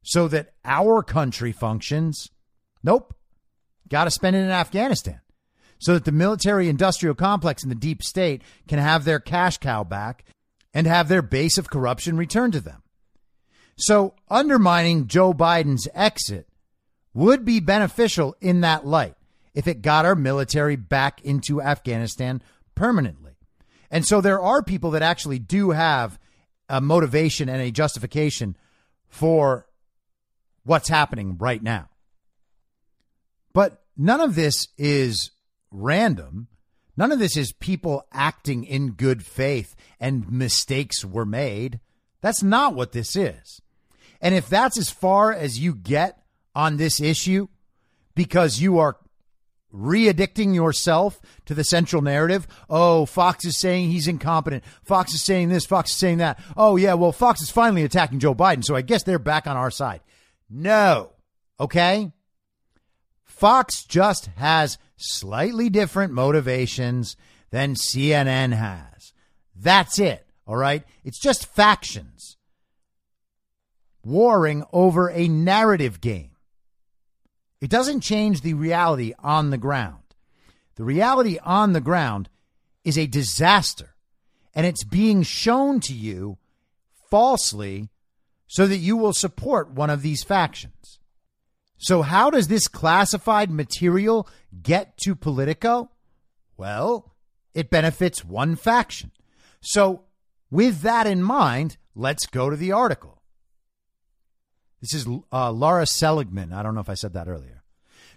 so 0.03 0.28
that 0.28 0.55
our 0.64 1.03
country 1.03 1.53
functions. 1.53 2.30
Nope. 2.82 3.14
Got 3.89 4.05
to 4.05 4.11
spend 4.11 4.34
it 4.34 4.41
in 4.41 4.51
Afghanistan 4.51 5.20
so 5.78 5.95
that 5.95 6.05
the 6.05 6.12
military 6.12 6.68
industrial 6.68 7.14
complex 7.14 7.62
in 7.62 7.68
the 7.68 7.74
deep 7.74 8.03
state 8.03 8.43
can 8.66 8.78
have 8.78 9.05
their 9.05 9.20
cash 9.20 9.59
cow 9.59 9.84
back 9.84 10.24
and 10.72 10.87
have 10.87 11.09
their 11.09 11.22
base 11.22 11.59
of 11.59 11.70
corruption 11.70 12.16
returned 12.16 12.55
to 12.55 12.61
them. 12.61 12.82
So 13.76 14.14
undermining 14.28 15.07
Joe 15.07 15.34
Biden's 15.34 15.87
exit 15.95 16.49
would 17.16 17.46
be 17.46 17.60
beneficial 17.60 18.36
in 18.42 18.60
that 18.60 18.86
light 18.86 19.14
if 19.54 19.66
it 19.66 19.80
got 19.80 20.04
our 20.04 20.14
military 20.14 20.76
back 20.76 21.22
into 21.22 21.62
Afghanistan 21.62 22.42
permanently. 22.74 23.32
And 23.90 24.04
so 24.04 24.20
there 24.20 24.40
are 24.40 24.62
people 24.62 24.90
that 24.90 25.02
actually 25.02 25.38
do 25.38 25.70
have 25.70 26.18
a 26.68 26.80
motivation 26.80 27.48
and 27.48 27.62
a 27.62 27.70
justification 27.70 28.54
for 29.08 29.66
what's 30.64 30.90
happening 30.90 31.38
right 31.38 31.62
now. 31.62 31.88
But 33.54 33.82
none 33.96 34.20
of 34.20 34.34
this 34.34 34.68
is 34.76 35.30
random. 35.70 36.48
None 36.98 37.12
of 37.12 37.18
this 37.18 37.34
is 37.34 37.52
people 37.52 38.06
acting 38.12 38.64
in 38.64 38.90
good 38.90 39.24
faith 39.24 39.74
and 39.98 40.30
mistakes 40.30 41.02
were 41.02 41.24
made. 41.24 41.80
That's 42.20 42.42
not 42.42 42.74
what 42.74 42.92
this 42.92 43.16
is. 43.16 43.62
And 44.20 44.34
if 44.34 44.50
that's 44.50 44.76
as 44.76 44.90
far 44.90 45.32
as 45.32 45.58
you 45.58 45.74
get 45.74 46.26
on 46.57 46.78
this 46.78 47.00
issue 47.00 47.46
because 48.16 48.61
you 48.61 48.78
are 48.78 48.96
re-addicting 49.70 50.54
yourself 50.54 51.20
to 51.44 51.54
the 51.54 51.62
central 51.62 52.00
narrative. 52.00 52.46
Oh, 52.70 53.04
Fox 53.04 53.44
is 53.44 53.59
saying 53.59 53.90
he's 53.90 54.09
incompetent. 54.09 54.64
Fox 54.82 55.12
is 55.12 55.22
saying 55.22 55.50
this. 55.50 55.66
Fox 55.66 55.90
is 55.90 55.98
saying 55.98 56.18
that. 56.18 56.40
Oh, 56.57 56.76
yeah, 56.76 56.94
well, 56.94 57.12
Fox 57.12 57.42
is 57.42 57.50
finally 57.50 57.84
attacking 57.84 58.20
Joe 58.20 58.34
Biden, 58.34 58.64
so 58.64 58.74
I 58.74 58.80
guess 58.80 59.02
they're 59.02 59.18
back 59.18 59.46
on 59.46 59.57
our 59.57 59.70
side. 59.70 60.00
No. 60.48 61.12
Okay? 61.61 62.11
Fox 63.22 63.84
just 63.84 64.26
has 64.36 64.78
slightly 64.96 65.68
different 65.68 66.14
motivations 66.14 67.16
than 67.50 67.74
CNN 67.74 68.54
has. 68.54 69.12
That's 69.54 69.98
it. 69.98 70.26
All 70.46 70.57
right? 70.57 70.84
It's 71.04 71.20
just 71.20 71.46
factions 71.46 72.38
warring 74.02 74.64
over 74.72 75.11
a 75.11 75.28
narrative 75.28 76.00
game. 76.00 76.30
It 77.61 77.70
doesn't 77.70 78.00
change 78.00 78.40
the 78.40 78.54
reality 78.54 79.14
on 79.18 79.50
the 79.50 79.59
ground. 79.59 80.02
The 80.76 80.84
reality 80.84 81.38
on 81.42 81.72
the 81.72 81.80
ground 81.80 82.28
is 82.84 82.98
a 82.98 83.07
disaster, 83.07 83.94
and 84.54 84.66
it's 84.66 84.84
being 84.84 85.22
shown 85.22 85.80
to 85.80 85.94
you 85.94 86.38
falsely 87.11 87.88
so 88.46 88.66
that 88.66 88.76
you 88.76 88.96
will 88.96 89.12
support 89.12 89.70
one 89.70 89.90
of 89.90 90.02
these 90.02 90.22
factions. 90.22 90.98
So, 91.78 92.02
how 92.02 92.30
does 92.30 92.48
this 92.48 92.68
classified 92.68 93.50
material 93.50 94.28
get 94.62 94.96
to 94.98 95.14
Politico? 95.14 95.90
Well, 96.57 97.14
it 97.54 97.70
benefits 97.70 98.24
one 98.24 98.57
faction. 98.57 99.12
So, 99.61 100.02
with 100.50 100.80
that 100.82 101.07
in 101.07 101.22
mind, 101.22 101.76
let's 101.94 102.26
go 102.26 102.50
to 102.50 102.57
the 102.57 102.72
article. 102.72 103.15
This 104.81 104.95
is 104.95 105.07
uh, 105.33 105.51
Laura 105.51 105.87
Seligman. 105.87 106.53
I 106.53 106.62
don't 106.62 106.74
know 106.74 106.81
if 106.81 106.91
I 106.91 106.95
said 106.95 107.14
that 107.14 107.29
earlier. 107.29 107.62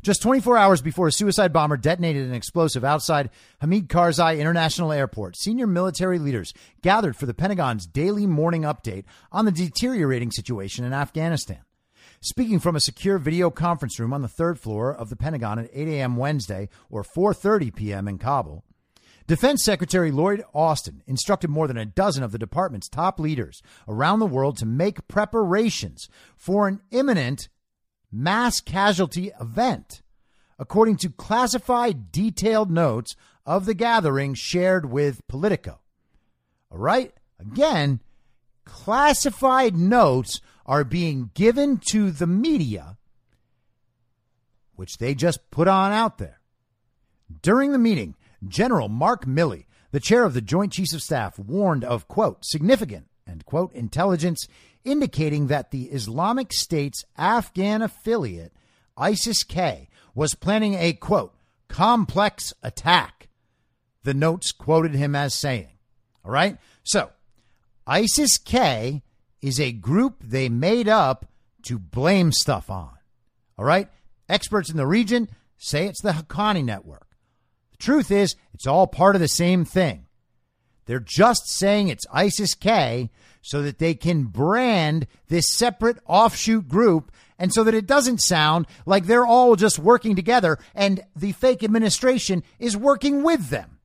Just 0.02 0.22
24 0.22 0.58
hours 0.58 0.82
before 0.82 1.08
a 1.08 1.12
suicide 1.12 1.52
bomber 1.52 1.76
detonated 1.76 2.26
an 2.26 2.34
explosive 2.34 2.86
outside 2.86 3.30
Hamid 3.60 3.90
Karzai 3.90 4.40
International 4.40 4.94
Airport, 4.94 5.38
senior 5.38 5.68
military 5.68 6.20
leaders 6.20 6.54
gathered 6.82 7.18
for 7.18 7.26
the 7.26 7.34
Pentagon's 7.34 7.86
daily 7.86 8.26
morning 8.26 8.62
update 8.62 9.04
on 9.32 9.44
the 9.44 9.52
deteriorating 9.52 10.32
situation 10.32 10.86
in 10.86 10.94
Afghanistan. 10.94 11.60
Speaking 12.22 12.60
from 12.60 12.76
a 12.76 12.82
secure 12.82 13.18
video 13.18 13.50
conference 13.50 14.00
room 14.00 14.14
on 14.14 14.22
the 14.22 14.28
third 14.28 14.60
floor 14.60 14.94
of 14.94 15.10
the 15.10 15.16
Pentagon 15.16 15.60
at 15.60 15.70
8 15.74 15.88
a.m. 15.88 16.16
Wednesday 16.18 16.70
or 16.90 17.04
4:30 17.04 17.74
p.m. 17.74 18.08
in 18.08 18.18
Kabul, 18.18 18.64
Defense 19.30 19.64
Secretary 19.64 20.10
Lloyd 20.10 20.44
Austin 20.56 21.04
instructed 21.06 21.52
more 21.52 21.68
than 21.68 21.78
a 21.78 21.86
dozen 21.86 22.24
of 22.24 22.32
the 22.32 22.40
department's 22.40 22.90
top 22.90 23.20
leaders 23.20 23.62
around 23.88 24.18
the 24.18 24.26
world 24.26 24.58
to 24.58 24.66
make 24.66 25.08
preparations 25.08 26.10
for 26.36 26.68
an 26.68 26.82
imminent 26.90 27.48
mass 28.12 28.60
casualty 28.60 29.32
event, 29.40 30.02
according 30.58 30.98
to 30.98 31.12
classified 31.12 32.12
detailed 32.12 32.72
notes 32.72 33.16
of 33.46 33.68
the 33.68 33.76
gathering 33.76 34.34
shared 34.34 34.90
with 34.90 35.28
Politico. 35.28 35.80
All 36.72 36.80
right? 36.80 37.14
Again, 37.40 38.00
classified 38.66 39.78
notes 39.78 40.42
are 40.66 40.84
being 40.84 41.30
given 41.36 41.80
to 41.92 42.10
the 42.10 42.26
media, 42.26 42.98
which 44.76 44.98
they 44.98 45.14
just 45.14 45.52
put 45.52 45.68
on 45.68 45.92
out 45.92 46.18
there. 46.18 46.40
During 47.44 47.74
the 47.74 47.78
meeting, 47.78 48.16
General 48.48 48.90
Mark 48.90 49.26
Milley, 49.26 49.66
the 49.92 50.00
chair 50.00 50.24
of 50.24 50.34
the 50.34 50.42
Joint 50.42 50.74
Chiefs 50.74 50.94
of 50.94 51.02
Staff, 51.02 51.40
warned 51.40 51.84
of, 51.84 52.08
quote, 52.08 52.46
significant, 52.46 53.08
end 53.28 53.46
quote, 53.46 53.74
intelligence 53.74 54.48
indicating 54.84 55.48
that 55.48 55.72
the 55.72 55.86
Islamic 55.86 56.54
State's 56.54 57.04
Afghan 57.18 57.82
affiliate, 57.82 58.54
ISIS 58.98 59.44
K, 59.44 59.90
was 60.16 60.36
planning 60.36 60.76
a, 60.76 60.94
quote, 60.94 61.34
complex 61.68 62.54
attack. 62.64 63.28
The 64.04 64.14
notes 64.14 64.52
quoted 64.52 64.96
him 64.96 65.16
as 65.16 65.34
saying. 65.34 65.78
All 66.24 66.32
right? 66.32 66.58
So, 66.84 67.12
ISIS 67.86 68.38
K 68.38 69.04
is 69.42 69.60
a 69.60 69.72
group 69.72 70.24
they 70.24 70.50
made 70.50 70.88
up 70.88 71.26
to 71.64 71.78
blame 71.78 72.32
stuff 72.32 72.70
on. 72.70 72.98
All 73.58 73.66
right? 73.66 73.90
Experts 74.28 74.70
in 74.70 74.78
the 74.78 74.88
region 74.88 75.30
say 75.58 75.88
it's 75.88 76.02
the 76.02 76.12
Haqqani 76.12 76.64
Network. 76.64 77.09
Truth 77.80 78.12
is, 78.12 78.36
it's 78.54 78.68
all 78.68 78.88
part 78.88 79.16
of 79.16 79.22
the 79.22 79.28
same 79.28 79.66
thing. 79.66 80.06
They're 80.86 81.00
just 81.00 81.50
saying 81.50 81.88
it's 81.88 82.06
ISIS 82.12 82.54
K 82.54 83.10
so 83.42 83.62
that 83.62 83.80
they 83.80 83.94
can 83.94 84.26
brand 84.26 85.08
this 85.28 85.52
separate 85.54 85.98
offshoot 86.06 86.68
group 86.68 87.12
and 87.38 87.54
so 87.54 87.64
that 87.64 87.74
it 87.74 87.88
doesn't 87.88 88.22
sound 88.22 88.68
like 88.86 89.06
they're 89.06 89.26
all 89.26 89.56
just 89.56 89.80
working 89.80 90.16
together 90.16 90.58
and 90.76 91.02
the 91.16 91.32
fake 91.32 91.64
administration 91.64 92.44
is 92.60 92.76
working 92.76 93.24
with 93.24 93.50
them. 93.50 93.80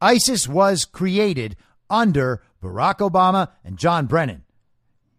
ISIS 0.00 0.48
was 0.48 0.84
created 0.84 1.56
under 1.88 2.42
Barack 2.62 2.98
Obama 2.98 3.50
and 3.62 3.78
John 3.78 4.06
Brennan. 4.06 4.42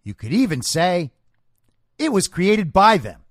You 0.04 0.14
could 0.14 0.34
even 0.34 0.62
say 0.62 1.12
it 1.98 2.12
was 2.12 2.28
created 2.28 2.74
by 2.74 2.98
them. 2.98 3.22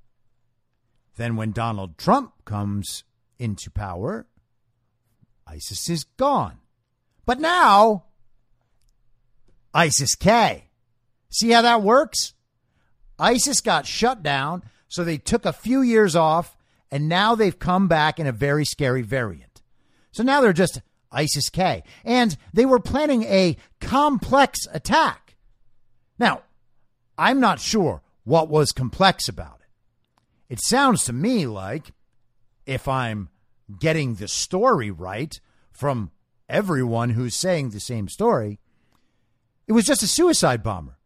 Then, 1.17 1.37
when 1.37 1.53
Donald 1.53 1.97
Trump 1.97 2.33
comes 2.45 3.05
into 3.39 3.71
power, 3.71 4.27
ISIS 5.47 5.89
is 5.89 6.05
gone. 6.05 6.59
But 7.27 7.41
now, 7.41 8.05
ISIS 9.73 10.15
K. 10.15 10.69
See 11.31 11.51
how 11.51 11.63
that 11.63 11.83
works? 11.83 12.35
ISIS 13.19 13.61
got 13.61 13.87
shut 13.87 14.23
down, 14.23 14.63
so 14.89 15.05
they 15.05 15.19
took 15.19 15.45
a 15.45 15.53
few 15.53 15.83
years 15.83 16.15
off, 16.15 16.57
and 16.91 17.09
now 17.09 17.35
they've 17.35 17.59
come 17.59 17.89
back 17.89 18.19
in 18.19 18.27
a 18.27 18.33
very 18.33 18.65
scary 18.65 19.03
variant. 19.03 19.63
So 20.13 20.23
now 20.23 20.41
they're 20.41 20.53
just 20.53 20.81
ISIS 21.11 21.51
K. 21.51 21.83
And 22.05 22.37
they 22.53 22.67
were 22.67 22.81
planning 22.81 23.25
a 23.25 23.57
complex 23.81 24.61
attack. 24.73 25.37
Now, 26.19 26.43
I'm 27.19 27.41
not 27.41 27.61
sure 27.61 28.03
what 28.25 28.49
was 28.49 28.73
complex 28.73 29.29
about 29.29 29.61
it. 29.61 30.53
It 30.53 30.61
sounds 30.63 31.05
to 31.05 31.13
me 31.13 31.47
like 31.47 31.93
if 32.67 32.89
I'm 32.89 33.29
getting 33.79 34.15
the 34.15 34.29
story 34.29 34.91
right 34.91 35.39
from 35.73 36.11
everyone 36.49 37.11
who's 37.11 37.35
saying 37.35 37.71
the 37.71 37.81
same 37.81 38.09
story, 38.09 38.61
it 39.67 39.73
was 39.73 39.85
just 39.85 40.03
a 40.03 40.07
suicide 40.07 40.63
bomber 40.63 40.99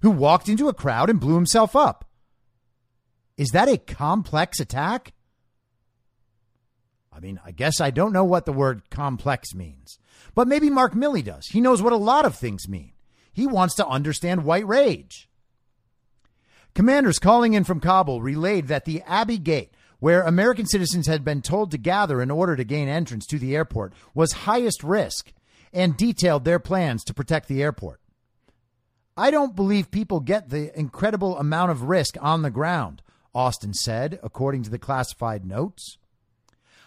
who 0.00 0.10
walked 0.10 0.48
into 0.48 0.68
a 0.68 0.74
crowd 0.74 1.10
and 1.10 1.20
blew 1.20 1.34
himself 1.34 1.74
up. 1.74 2.04
Is 3.36 3.48
that 3.50 3.68
a 3.68 3.78
complex 3.78 4.60
attack? 4.60 5.12
I 7.12 7.20
mean, 7.20 7.40
I 7.44 7.50
guess 7.50 7.80
I 7.80 7.90
don't 7.90 8.12
know 8.12 8.24
what 8.24 8.44
the 8.44 8.52
word 8.52 8.90
complex 8.90 9.54
means, 9.54 9.98
but 10.34 10.48
maybe 10.48 10.70
Mark 10.70 10.92
Milley 10.92 11.24
does. 11.24 11.46
He 11.48 11.60
knows 11.60 11.82
what 11.82 11.92
a 11.92 11.96
lot 11.96 12.24
of 12.24 12.36
things 12.36 12.68
mean. 12.68 12.92
He 13.32 13.46
wants 13.46 13.74
to 13.76 13.86
understand 13.86 14.44
white 14.44 14.66
rage. 14.66 15.28
Commanders 16.74 17.18
calling 17.18 17.54
in 17.54 17.64
from 17.64 17.80
Kabul 17.80 18.20
relayed 18.20 18.68
that 18.68 18.84
the 18.84 19.02
Abbey 19.02 19.38
Gate 19.38 19.72
where 19.98 20.22
American 20.22 20.66
citizens 20.66 21.06
had 21.06 21.24
been 21.24 21.42
told 21.42 21.70
to 21.70 21.78
gather 21.78 22.20
in 22.20 22.30
order 22.30 22.56
to 22.56 22.64
gain 22.64 22.88
entrance 22.88 23.26
to 23.26 23.38
the 23.38 23.56
airport, 23.56 23.92
was 24.14 24.32
highest 24.32 24.82
risk 24.82 25.32
and 25.72 25.96
detailed 25.96 26.44
their 26.44 26.58
plans 26.58 27.04
to 27.04 27.14
protect 27.14 27.48
the 27.48 27.62
airport. 27.62 28.00
I 29.16 29.30
don't 29.30 29.56
believe 29.56 29.90
people 29.90 30.20
get 30.20 30.50
the 30.50 30.78
incredible 30.78 31.38
amount 31.38 31.70
of 31.70 31.84
risk 31.84 32.16
on 32.20 32.42
the 32.42 32.50
ground, 32.50 33.02
Austin 33.34 33.72
said, 33.72 34.18
according 34.22 34.62
to 34.64 34.70
the 34.70 34.78
classified 34.78 35.44
notes. 35.44 35.96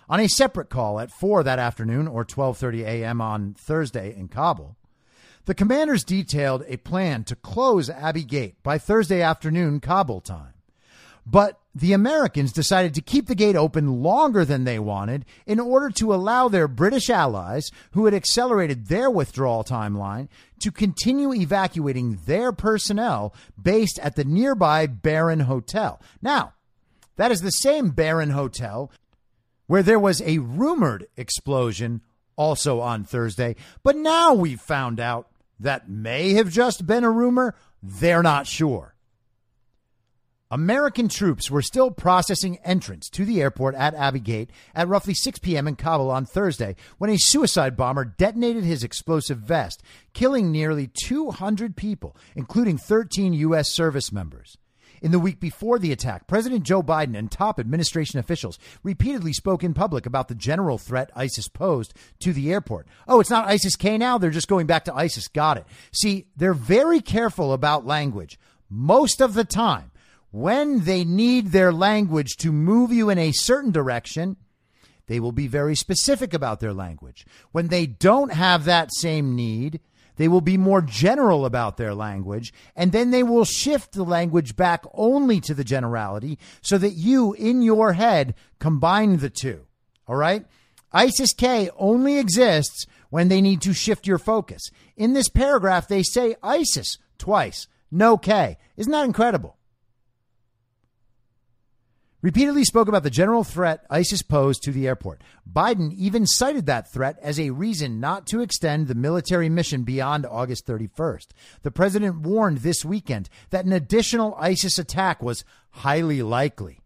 On 0.08 0.20
a 0.20 0.28
separate 0.28 0.70
call 0.70 1.00
at 1.00 1.12
4 1.12 1.44
that 1.44 1.60
afternoon 1.60 2.08
or 2.08 2.26
12:30 2.26 2.82
a.m. 2.82 3.22
on 3.22 3.56
Thursday 3.56 4.16
in 4.16 4.28
Kabul, 4.28 4.76
The 5.50 5.56
commanders 5.56 6.04
detailed 6.04 6.64
a 6.68 6.78
plan 6.78 7.24
to 7.24 7.36
close 7.36 7.90
Abbey 7.90 8.24
Gate 8.24 8.62
by 8.62 8.78
Thursday 8.78 9.22
afternoon 9.24 9.80
Kabul 9.80 10.22
time. 10.22 10.54
But 11.26 11.60
the 11.76 11.94
Americans 11.94 12.52
decided 12.52 12.94
to 12.96 13.02
keep 13.02 13.28
the 13.28 13.36
gate 13.36 13.56
open 13.56 14.02
longer 14.02 14.44
than 14.44 14.64
they 14.64 14.80
wanted 14.80 15.26
in 15.46 15.60
order 15.60 15.90
to 15.92 16.14
allow 16.14 16.48
their 16.48 16.68
British 16.68 17.10
allies, 17.10 17.70
who 17.92 18.06
had 18.06 18.14
accelerated 18.14 18.88
their 18.88 19.10
withdrawal 19.10 19.64
timeline, 19.64 20.28
to 20.62 20.72
continue 20.72 21.34
evacuating 21.34 22.20
their 22.26 22.52
personnel 22.52 23.34
based 23.62 24.00
at 24.00 24.16
the 24.16 24.24
nearby 24.24 24.88
Baron 24.88 25.42
Hotel. 25.42 26.02
Now, 26.22 26.54
that 27.18 27.32
is 27.32 27.42
the 27.42 27.52
same 27.52 27.90
Baron 27.90 28.32
Hotel 28.32 28.92
where 29.68 29.84
there 29.84 30.00
was 30.00 30.22
a 30.22 30.40
rumored 30.40 31.08
explosion 31.16 32.02
also 32.36 32.80
on 32.80 33.04
Thursday, 33.04 33.56
but 33.84 33.96
now 33.96 34.34
we've 34.34 34.62
found 34.62 35.00
out 35.00 35.28
that 35.60 35.88
may 35.90 36.34
have 36.34 36.50
just 36.50 36.88
been 36.88 37.04
a 37.04 37.12
rumor. 37.12 37.54
They're 37.84 38.24
not 38.24 38.48
sure. 38.48 38.96
American 40.52 41.08
troops 41.08 41.52
were 41.52 41.62
still 41.62 41.92
processing 41.92 42.58
entrance 42.64 43.08
to 43.08 43.24
the 43.24 43.40
airport 43.40 43.76
at 43.76 43.94
Abbey 43.94 44.20
Gate 44.20 44.50
at 44.74 44.88
roughly 44.88 45.14
6 45.14 45.38
p.m. 45.38 45.68
in 45.68 45.76
Kabul 45.76 46.10
on 46.10 46.26
Thursday 46.26 46.76
when 46.98 47.12
a 47.12 47.20
suicide 47.20 47.78
bomber 47.78 48.04
detonated 48.04 48.64
his 48.64 48.84
explosive 48.84 49.38
vest, 49.38 49.84
killing 50.14 50.52
nearly 50.52 50.90
200 51.06 51.76
people, 51.76 52.18
including 52.36 52.80
13 52.80 53.34
U.S. 53.34 53.72
service 53.72 54.12
members. 54.12 54.58
In 55.04 55.12
the 55.12 55.20
week 55.20 55.40
before 55.40 55.78
the 55.78 55.92
attack, 55.92 56.26
President 56.26 56.64
Joe 56.64 56.82
Biden 56.82 57.16
and 57.16 57.30
top 57.30 57.60
administration 57.60 58.18
officials 58.18 58.58
repeatedly 58.82 59.34
spoke 59.34 59.64
in 59.64 59.76
public 59.76 60.08
about 60.08 60.30
the 60.30 60.36
general 60.36 60.80
threat 60.80 61.12
ISIS 61.16 61.48
posed 61.48 61.94
to 62.22 62.34
the 62.34 62.52
airport. 62.52 62.88
Oh, 63.08 63.20
it's 63.20 63.30
not 63.30 63.48
ISIS 63.48 63.76
K 63.76 64.00
now. 64.00 64.18
They're 64.18 64.32
just 64.32 64.48
going 64.48 64.66
back 64.66 64.86
to 64.86 64.96
ISIS. 64.96 65.28
Got 65.28 65.58
it. 65.58 65.68
See, 65.92 66.26
they're 66.36 66.56
very 66.56 67.02
careful 67.02 67.54
about 67.54 67.86
language 67.86 68.40
most 68.68 69.22
of 69.22 69.36
the 69.36 69.46
time 69.46 69.92
when 70.32 70.86
they 70.86 71.04
need 71.04 71.48
their 71.48 71.72
language 71.74 72.38
to 72.38 72.52
move 72.52 72.92
you 72.92 73.10
in 73.10 73.18
a 73.18 73.32
certain 73.32 73.72
direction, 73.72 74.38
they 75.08 75.20
will 75.20 75.32
be 75.32 75.48
very 75.48 75.76
specific 75.76 76.34
about 76.34 76.60
their 76.60 76.74
language. 76.74 77.26
When 77.52 77.68
they 77.68 77.88
don't 77.88 78.32
have 78.32 78.66
that 78.66 78.94
same 78.94 79.36
need, 79.36 79.80
they 80.18 80.28
will 80.28 80.42
be 80.42 80.58
more 80.58 80.82
general 80.82 81.46
about 81.46 81.78
their 81.78 81.96
language, 81.96 82.54
and 82.76 82.92
then 82.92 83.12
they 83.12 83.24
will 83.24 83.46
shift 83.46 83.94
the 83.94 84.04
language 84.04 84.56
back 84.56 84.84
only 84.94 85.40
to 85.42 85.54
the 85.54 85.64
generality 85.64 86.38
so 86.62 86.78
that 86.78 86.92
you, 86.92 87.34
in 87.34 87.62
your 87.62 87.94
head, 87.94 88.36
combine 88.60 89.18
the 89.18 89.30
two. 89.30 89.66
All 90.08 90.18
right? 90.18 90.46
ISIS 90.92 91.34
K 91.34 91.70
only 91.78 92.18
exists 92.18 92.86
when 93.10 93.30
they 93.30 93.42
need 93.42 93.62
to 93.62 93.74
shift 93.74 94.06
your 94.06 94.18
focus. 94.18 94.62
In 94.98 95.14
this 95.14 95.30
paragraph, 95.30 95.88
they 95.88 96.04
say 96.04 96.36
ISIS 96.44 96.98
twice, 97.18 97.68
no 97.90 98.18
K. 98.18 98.58
Isn't 98.76 98.92
that 98.92 99.06
incredible? 99.06 99.56
Repeatedly 102.22 102.64
spoke 102.64 102.88
about 102.88 103.04
the 103.04 103.10
general 103.10 103.44
threat 103.44 103.86
ISIS 103.90 104.22
posed 104.22 104.64
to 104.64 104.72
the 104.72 104.88
airport. 104.88 105.22
Biden 105.52 105.94
even 105.94 106.26
cited 106.26 106.66
that 106.66 106.92
threat 106.92 107.18
as 107.22 107.40
a 107.40 107.52
reason 107.52 108.00
not 108.00 108.28
to 108.28 108.42
extend 108.42 108.88
the 108.88 108.96
military 108.96 109.50
mission 109.50 109.84
beyond 109.84 110.26
August 110.26 110.66
31st. 110.68 111.28
The 111.64 111.72
president 111.72 112.20
warned 112.20 112.60
this 112.60 112.84
weekend 112.84 113.30
that 113.50 113.66
an 113.66 113.74
additional 113.74 114.36
ISIS 114.40 114.78
attack 114.78 115.22
was 115.22 115.46
highly 115.72 116.22
likely. 116.22 116.80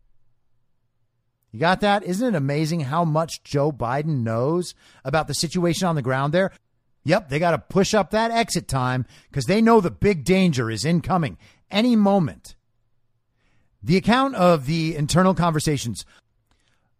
You 1.51 1.59
got 1.59 1.81
that? 1.81 2.03
Isn't 2.03 2.33
it 2.33 2.37
amazing 2.37 2.81
how 2.81 3.05
much 3.05 3.43
Joe 3.43 3.71
Biden 3.71 4.23
knows 4.23 4.73
about 5.03 5.27
the 5.27 5.35
situation 5.35 5.87
on 5.87 5.95
the 5.95 6.01
ground 6.01 6.33
there? 6.33 6.51
Yep, 7.05 7.29
they 7.29 7.37
got 7.37 7.51
to 7.51 7.57
push 7.57 7.93
up 7.93 8.11
that 8.11 8.31
exit 8.31 8.67
time 8.67 9.05
because 9.29 9.45
they 9.45 9.61
know 9.61 9.79
the 9.79 9.91
big 9.91 10.23
danger 10.23 10.71
is 10.71 10.85
incoming 10.85 11.37
any 11.69 11.95
moment. 11.95 12.55
The 13.85 13.97
account 13.97 14.35
of 14.35 14.65
the 14.65 14.95
internal 14.95 15.33
conversations 15.33 16.05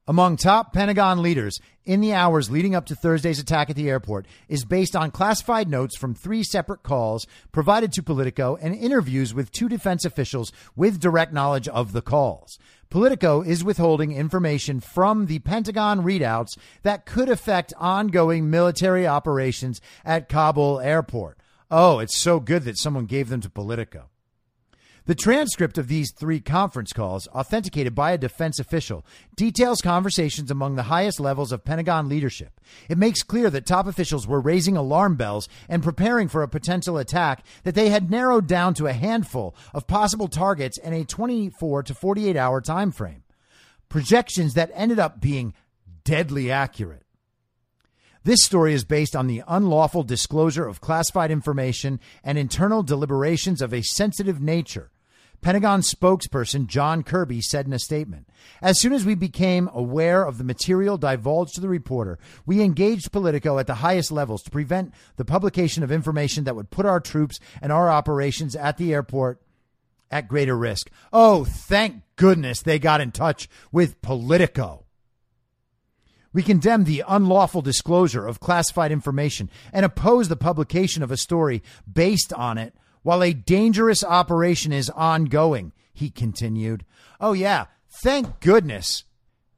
among 0.06 0.36
top 0.36 0.74
Pentagon 0.74 1.22
leaders 1.22 1.62
in 1.86 2.02
the 2.02 2.14
hours 2.14 2.52
leading 2.52 2.76
up 2.76 2.86
to 2.88 2.96
Thursday's 2.96 3.40
attack 3.40 3.70
at 3.70 3.78
the 3.78 3.90
airport 3.90 4.28
is 4.50 4.66
based 4.66 4.94
on 4.94 5.10
classified 5.10 5.70
notes 5.70 5.96
from 5.96 6.14
three 6.14 6.44
separate 6.44 6.84
calls 6.84 7.26
provided 7.54 7.94
to 7.94 8.04
Politico 8.04 8.58
and 8.62 8.76
interviews 8.76 9.34
with 9.34 9.50
two 9.50 9.70
defense 9.70 10.04
officials 10.04 10.52
with 10.76 11.00
direct 11.00 11.32
knowledge 11.32 11.70
of 11.70 11.94
the 11.94 12.02
calls. 12.02 12.60
Politico 12.90 13.42
is 13.42 13.64
withholding 13.64 14.12
information 14.12 14.82
from 14.82 15.28
the 15.28 15.40
Pentagon 15.40 16.02
readouts 16.02 16.58
that 16.82 17.06
could 17.06 17.30
affect 17.30 17.74
ongoing 17.78 18.50
military 18.50 19.08
operations 19.08 19.80
at 20.04 20.28
Kabul 20.28 20.82
airport. 20.82 21.38
Oh, 21.72 22.00
it's 22.00 22.18
so 22.20 22.42
good 22.42 22.64
that 22.64 22.78
someone 22.78 23.06
gave 23.06 23.30
them 23.30 23.40
to 23.40 23.50
Politico. 23.50 24.10
The 25.06 25.16
transcript 25.16 25.78
of 25.78 25.90
these 25.90 26.14
three 26.14 26.40
conference 26.40 26.94
calls, 26.94 27.28
authenticated 27.28 27.94
by 27.94 28.14
a 28.14 28.18
defense 28.18 28.58
official, 28.58 29.06
details 29.36 29.82
conversations 29.82 30.50
among 30.50 30.76
the 30.76 30.84
highest 30.84 31.20
levels 31.20 31.52
of 31.52 31.66
Pentagon 31.66 32.08
leadership. 32.08 32.62
It 32.88 32.98
makes 32.98 33.22
clear 33.22 33.50
that 33.50 33.66
top 33.66 33.86
officials 33.86 34.26
were 34.26 34.40
raising 34.40 34.78
alarm 34.78 35.18
bells 35.18 35.50
and 35.68 35.84
preparing 35.84 36.30
for 36.30 36.42
a 36.42 36.48
potential 36.48 36.98
attack 36.98 37.46
that 37.64 37.76
they 37.76 37.90
had 37.90 38.10
narrowed 38.10 38.48
down 38.48 38.76
to 38.76 38.88
a 38.88 38.94
handful 38.94 39.58
of 39.74 39.88
possible 39.88 40.30
targets 40.30 40.78
in 40.78 40.94
a 40.94 41.04
24 41.04 41.84
to 41.84 41.94
48 41.94 42.38
hour 42.38 42.62
time 42.62 42.94
frame. 42.94 43.24
Projections 43.90 44.54
that 44.54 44.72
ended 44.74 45.00
up 45.00 45.20
being 45.20 45.54
deadly 46.06 46.50
accurate. 46.50 47.04
This 48.24 48.40
story 48.46 48.74
is 48.74 48.86
based 48.86 49.18
on 49.18 49.28
the 49.28 49.44
unlawful 49.50 50.04
disclosure 50.04 50.66
of 50.66 50.80
classified 50.80 51.30
information 51.30 52.00
and 52.24 52.38
internal 52.38 52.82
deliberations 52.82 53.62
of 53.62 53.74
a 53.74 53.82
sensitive 53.82 54.40
nature 54.40 54.92
Pentagon 55.44 55.82
spokesperson 55.82 56.68
John 56.68 57.04
Kirby 57.04 57.42
said 57.42 57.68
in 57.68 57.74
a 57.74 57.80
statement 57.80 58.30
As 58.62 58.80
soon 58.80 58.94
as 58.94 59.06
we 59.06 59.14
became 59.14 59.70
aware 59.74 60.24
of 60.24 60.38
the 60.38 60.44
material 60.46 60.98
divulged 60.98 61.56
to 61.56 61.62
the 61.62 61.68
reporter, 61.68 62.18
we 62.46 62.62
engaged 62.62 63.12
Politico 63.12 63.60
at 63.60 63.68
the 63.68 63.76
highest 63.76 64.10
levels 64.10 64.42
to 64.44 64.50
prevent 64.50 64.94
the 65.18 65.26
publication 65.26 65.84
of 65.84 65.92
information 65.92 66.46
that 66.46 66.56
would 66.56 66.72
put 66.72 66.86
our 66.86 67.02
troops 67.02 67.40
and 67.62 67.74
our 67.74 67.92
operations 67.92 68.56
at 68.56 68.78
the 68.78 68.94
airport 68.94 69.42
at 70.10 70.30
greater 70.30 70.58
risk. 70.58 70.90
Oh, 71.12 71.44
thank 71.44 72.04
goodness 72.16 72.62
they 72.62 72.80
got 72.80 73.02
in 73.02 73.12
touch 73.12 73.50
with 73.70 74.02
Politico. 74.02 74.86
We 76.32 76.42
condemn 76.42 76.86
the 76.86 77.04
unlawful 77.06 77.62
disclosure 77.62 78.26
of 78.26 78.40
classified 78.40 78.92
information 78.94 79.50
and 79.74 79.86
oppose 79.86 80.30
the 80.30 80.36
publication 80.36 81.04
of 81.04 81.12
a 81.12 81.18
story 81.18 81.62
based 81.92 82.32
on 82.32 82.58
it 82.58 82.74
while 83.04 83.22
a 83.22 83.34
dangerous 83.34 84.04
operation 84.04 84.74
is 84.74 84.90
ongoing, 84.90 85.72
he 85.94 86.10
continued. 86.10 86.84
Oh, 87.20 87.34
yeah, 87.34 87.66
thank 88.02 88.40
goodness 88.40 89.04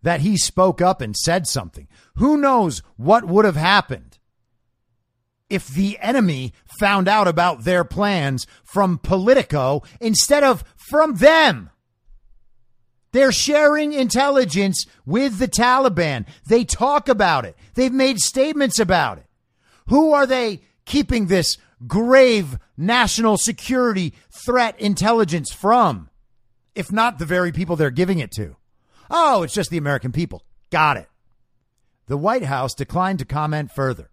that 0.02 0.22
he 0.22 0.38
spoke 0.38 0.82
up 0.82 1.02
and 1.02 1.16
said 1.16 1.48
something. 1.48 1.88
Who 2.16 2.38
knows 2.38 2.84
what 2.98 3.26
would 3.26 3.46
have 3.46 3.56
happened 3.56 4.20
if 5.50 5.68
the 5.68 5.98
enemy 6.00 6.54
found 6.80 7.08
out 7.08 7.28
about 7.28 7.64
their 7.64 7.84
plans 7.84 8.46
from 8.64 8.98
Politico 9.00 9.84
instead 10.00 10.44
of 10.44 10.64
from 10.76 11.16
them? 11.16 11.70
They're 13.14 13.32
sharing 13.32 13.94
intelligence 13.94 14.86
with 15.06 15.38
the 15.38 15.48
Taliban. 15.48 16.26
They 16.46 16.66
talk 16.66 17.08
about 17.08 17.46
it. 17.46 17.56
They've 17.74 17.92
made 17.94 18.20
statements 18.20 18.78
about 18.78 19.20
it. 19.20 19.26
Who 19.88 20.12
are 20.12 20.26
they 20.26 20.62
keeping 20.86 21.28
this 21.28 21.58
grave 21.88 22.58
national 22.78 23.38
security 23.38 24.14
threat 24.32 24.80
intelligence 24.80 25.52
from, 25.52 26.10
if 26.74 26.92
not 26.92 27.20
the 27.20 27.26
very 27.26 27.52
people 27.52 27.76
they're 27.76 27.92
giving 27.92 28.20
it 28.20 28.32
to? 28.32 28.56
Oh, 29.10 29.44
it's 29.44 29.54
just 29.54 29.70
the 29.70 29.78
American 29.78 30.12
people. 30.12 30.44
Got 30.72 30.98
it. 30.98 31.10
The 32.08 32.18
White 32.18 32.44
House 32.44 32.74
declined 32.74 33.20
to 33.20 33.26
comment 33.26 33.72
further. 33.72 34.10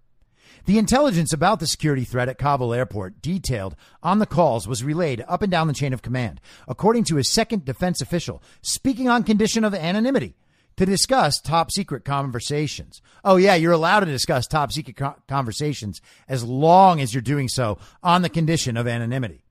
The 0.65 0.79
intelligence 0.79 1.33
about 1.33 1.59
the 1.59 1.67
security 1.67 2.05
threat 2.05 2.29
at 2.29 2.39
Kabul 2.39 2.73
airport 2.73 3.21
detailed 3.21 3.75
on 4.03 4.21
the 4.21 4.27
calls 4.27 4.69
was 4.69 4.85
relayed 4.85 5.25
up 5.27 5.43
and 5.43 5.51
down 5.51 5.67
the 5.67 5.75
chain 5.75 5.93
of 5.93 6.03
command, 6.03 6.41
according 6.69 7.05
to 7.05 7.19
a 7.19 7.25
second 7.25 7.65
defense 7.65 8.01
official 8.01 8.43
speaking 8.63 9.09
on 9.09 9.25
condition 9.25 9.65
of 9.65 9.75
anonymity 9.75 10.37
to 10.77 10.87
discuss 10.87 11.41
top 11.41 11.71
secret 11.71 12.05
conversations. 12.05 13.03
Oh, 13.25 13.37
yeah, 13.37 13.55
you're 13.55 13.73
allowed 13.73 14.01
to 14.01 14.07
discuss 14.07 14.47
top 14.47 14.73
secret 14.73 14.97
co- 14.97 15.17
conversations 15.29 16.01
as 16.29 16.45
long 16.45 17.01
as 17.01 17.15
you're 17.15 17.23
doing 17.23 17.49
so 17.49 17.79
on 18.03 18.23
the 18.23 18.29
condition 18.29 18.77
of 18.77 18.87
anonymity. 18.87 19.45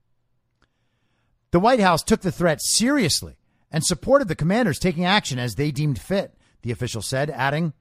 The 1.52 1.60
White 1.60 1.80
House 1.80 2.04
took 2.04 2.22
the 2.22 2.32
threat 2.32 2.62
seriously 2.62 3.38
and 3.72 3.84
supported 3.86 4.28
the 4.28 4.36
commanders 4.36 4.80
taking 4.80 5.06
action 5.06 5.38
as 5.40 5.56
they 5.56 5.72
deemed 5.72 6.00
fit, 6.00 6.34
the 6.62 6.72
official 6.72 7.02
said, 7.02 7.30
adding, 7.30 7.74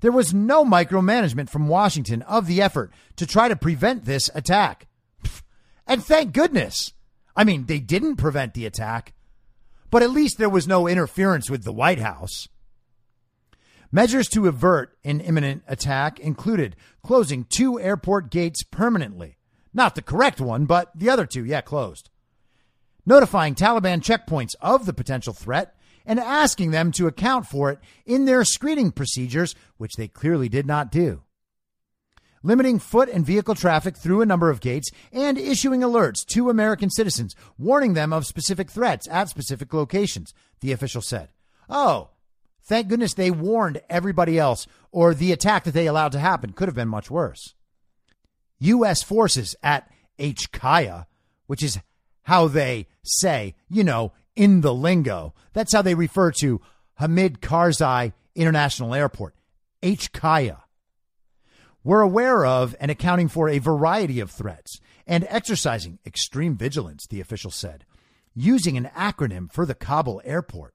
There 0.00 0.12
was 0.12 0.34
no 0.34 0.64
micromanagement 0.64 1.50
from 1.50 1.68
Washington 1.68 2.22
of 2.22 2.46
the 2.46 2.60
effort 2.60 2.90
to 3.16 3.26
try 3.26 3.48
to 3.48 3.56
prevent 3.56 4.04
this 4.04 4.30
attack. 4.34 4.86
And 5.84 6.02
thank 6.02 6.32
goodness. 6.32 6.92
I 7.34 7.42
mean, 7.42 7.66
they 7.66 7.80
didn't 7.80 8.16
prevent 8.16 8.54
the 8.54 8.66
attack, 8.66 9.14
but 9.90 10.00
at 10.00 10.12
least 10.12 10.38
there 10.38 10.48
was 10.48 10.68
no 10.68 10.86
interference 10.86 11.50
with 11.50 11.64
the 11.64 11.72
White 11.72 11.98
House. 11.98 12.48
Measures 13.94 14.26
to 14.28 14.46
avert 14.46 14.96
an 15.04 15.20
imminent 15.20 15.62
attack 15.68 16.18
included 16.18 16.76
closing 17.02 17.44
two 17.44 17.78
airport 17.78 18.30
gates 18.30 18.62
permanently, 18.62 19.36
Not 19.74 19.94
the 19.94 20.00
correct 20.00 20.40
one, 20.40 20.64
but 20.64 20.90
the 20.94 21.10
other 21.10 21.26
two, 21.26 21.44
yeah, 21.44 21.60
closed. 21.60 22.08
Notifying 23.04 23.54
Taliban 23.54 24.00
checkpoints 24.00 24.54
of 24.62 24.86
the 24.86 24.94
potential 24.94 25.34
threat 25.34 25.76
and 26.06 26.18
asking 26.18 26.70
them 26.70 26.90
to 26.92 27.06
account 27.06 27.46
for 27.46 27.70
it 27.70 27.80
in 28.06 28.24
their 28.24 28.44
screening 28.44 28.92
procedures, 28.92 29.54
which 29.76 29.92
they 29.96 30.08
clearly 30.08 30.48
did 30.48 30.66
not 30.66 30.90
do. 30.90 31.22
Limiting 32.42 32.78
foot 32.78 33.10
and 33.10 33.26
vehicle 33.26 33.54
traffic 33.54 33.96
through 33.96 34.22
a 34.22 34.26
number 34.26 34.48
of 34.48 34.60
gates 34.60 34.90
and 35.12 35.36
issuing 35.36 35.82
alerts 35.82 36.24
to 36.28 36.48
American 36.48 36.88
citizens, 36.88 37.36
warning 37.58 37.92
them 37.92 38.12
of 38.12 38.26
specific 38.26 38.70
threats 38.70 39.06
at 39.08 39.28
specific 39.28 39.74
locations, 39.74 40.32
the 40.60 40.72
official 40.72 41.02
said. 41.02 41.28
Oh, 41.68 42.08
thank 42.62 42.88
goodness 42.88 43.14
they 43.14 43.30
warned 43.30 43.80
everybody 43.88 44.38
else, 44.38 44.66
or 44.90 45.14
the 45.14 45.32
attack 45.32 45.64
that 45.64 45.74
they 45.74 45.86
allowed 45.86 46.12
to 46.12 46.18
happen 46.18 46.52
could 46.52 46.68
have 46.68 46.74
been 46.74 46.88
much 46.88 47.10
worse. 47.10 47.54
U.S. 48.58 49.02
forces 49.02 49.56
at 49.62 49.90
HKIA, 50.18 51.06
which 51.46 51.62
is 51.62 51.78
how 52.22 52.48
they 52.48 52.86
say, 53.02 53.54
you 53.68 53.82
know, 53.82 54.12
in 54.36 54.60
the 54.60 54.72
lingo. 54.74 55.34
That's 55.52 55.72
how 55.72 55.82
they 55.82 55.94
refer 55.94 56.30
to 56.40 56.60
Hamid 56.94 57.40
Karzai 57.40 58.12
International 58.34 58.94
Airport, 58.94 59.34
HKIA. 59.82 60.58
We're 61.84 62.00
aware 62.00 62.46
of 62.46 62.76
and 62.78 62.90
accounting 62.90 63.28
for 63.28 63.48
a 63.48 63.58
variety 63.58 64.20
of 64.20 64.30
threats 64.30 64.78
and 65.06 65.26
exercising 65.28 65.98
extreme 66.06 66.56
vigilance, 66.56 67.06
the 67.08 67.20
official 67.20 67.50
said, 67.50 67.84
using 68.34 68.76
an 68.76 68.88
acronym 68.96 69.52
for 69.52 69.66
the 69.66 69.74
Kabul 69.74 70.22
airport. 70.24 70.74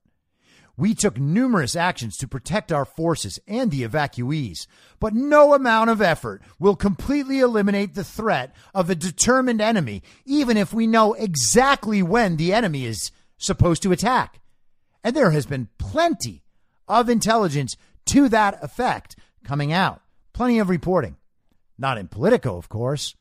We 0.78 0.94
took 0.94 1.18
numerous 1.18 1.76
actions 1.76 2.18
to 2.18 2.28
protect 2.28 2.72
our 2.72 2.86
forces 2.86 3.40
and 3.48 3.72
the 3.72 3.82
evacuees, 3.82 4.68
but 5.00 5.16
no 5.16 5.56
amount 5.56 5.90
of 5.90 6.04
effort 6.04 6.44
will 6.60 6.76
completely 6.76 7.40
eliminate 7.40 7.96
the 7.96 8.04
threat 8.04 8.56
of 8.76 8.88
a 8.90 8.96
determined 8.96 9.60
enemy, 9.60 10.04
even 10.24 10.56
if 10.56 10.74
we 10.74 10.86
know 10.86 11.14
exactly 11.14 12.04
when 12.04 12.38
the 12.38 12.54
enemy 12.54 12.86
is 12.86 13.12
supposed 13.40 13.82
to 13.84 13.92
attack. 13.92 14.40
And 15.04 15.16
there 15.16 15.32
has 15.32 15.48
been 15.48 15.70
plenty 15.80 16.44
of 16.88 17.10
intelligence 17.10 17.76
to 18.06 18.30
that 18.30 18.64
effect 18.64 19.16
coming 19.44 19.74
out. 19.74 20.02
Plenty 20.32 20.60
of 20.60 20.70
reporting. 20.70 21.18
Not 21.80 21.98
in 21.98 22.08
Politico, 22.08 22.56
of 22.56 22.70
course. 22.70 23.16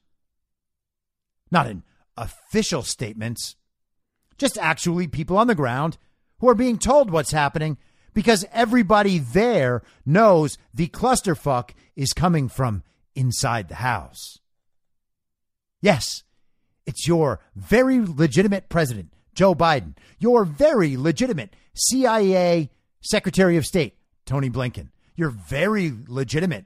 Not 1.50 1.66
in 1.66 1.84
official 2.18 2.82
statements. 2.82 3.56
Just 4.36 4.58
actually 4.58 5.06
people 5.06 5.38
on 5.38 5.46
the 5.46 5.54
ground 5.54 5.96
who 6.38 6.48
are 6.48 6.54
being 6.54 6.78
told 6.78 7.10
what's 7.10 7.32
happening 7.32 7.78
because 8.14 8.46
everybody 8.52 9.18
there 9.18 9.82
knows 10.04 10.56
the 10.72 10.88
clusterfuck 10.88 11.70
is 11.94 12.12
coming 12.12 12.48
from 12.48 12.82
inside 13.14 13.68
the 13.68 13.76
house. 13.76 14.38
Yes, 15.80 16.24
it's 16.86 17.06
your 17.06 17.40
very 17.54 18.00
legitimate 18.00 18.68
president, 18.68 19.12
Joe 19.34 19.54
Biden, 19.54 19.96
your 20.18 20.44
very 20.44 20.96
legitimate 20.96 21.54
CIA 21.74 22.70
Secretary 23.00 23.56
of 23.56 23.66
State, 23.66 23.98
Tony 24.24 24.50
Blinken, 24.50 24.88
your 25.14 25.30
very 25.30 25.92
legitimate 26.08 26.64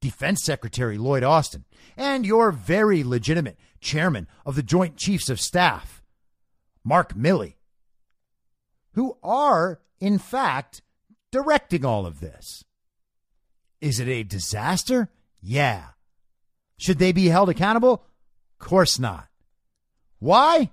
Defense 0.00 0.42
Secretary, 0.44 0.98
Lloyd 0.98 1.24
Austin, 1.24 1.64
and 1.96 2.26
your 2.26 2.52
very 2.52 3.02
legitimate 3.02 3.58
Chairman 3.80 4.28
of 4.44 4.54
the 4.54 4.62
Joint 4.62 4.96
Chiefs 4.96 5.28
of 5.28 5.40
Staff, 5.40 6.02
Mark 6.84 7.14
Milley 7.14 7.55
who 8.96 9.16
are, 9.22 9.78
in 10.00 10.18
fact, 10.18 10.82
directing 11.30 11.84
all 11.84 12.06
of 12.06 12.18
this. 12.20 12.64
Is 13.80 14.00
it 14.00 14.08
a 14.08 14.24
disaster? 14.24 15.10
Yeah. 15.40 15.88
Should 16.78 16.98
they 16.98 17.12
be 17.12 17.28
held 17.28 17.50
accountable? 17.50 18.04
Of 18.58 18.66
course 18.66 18.98
not. 18.98 19.28
Why? 20.18 20.70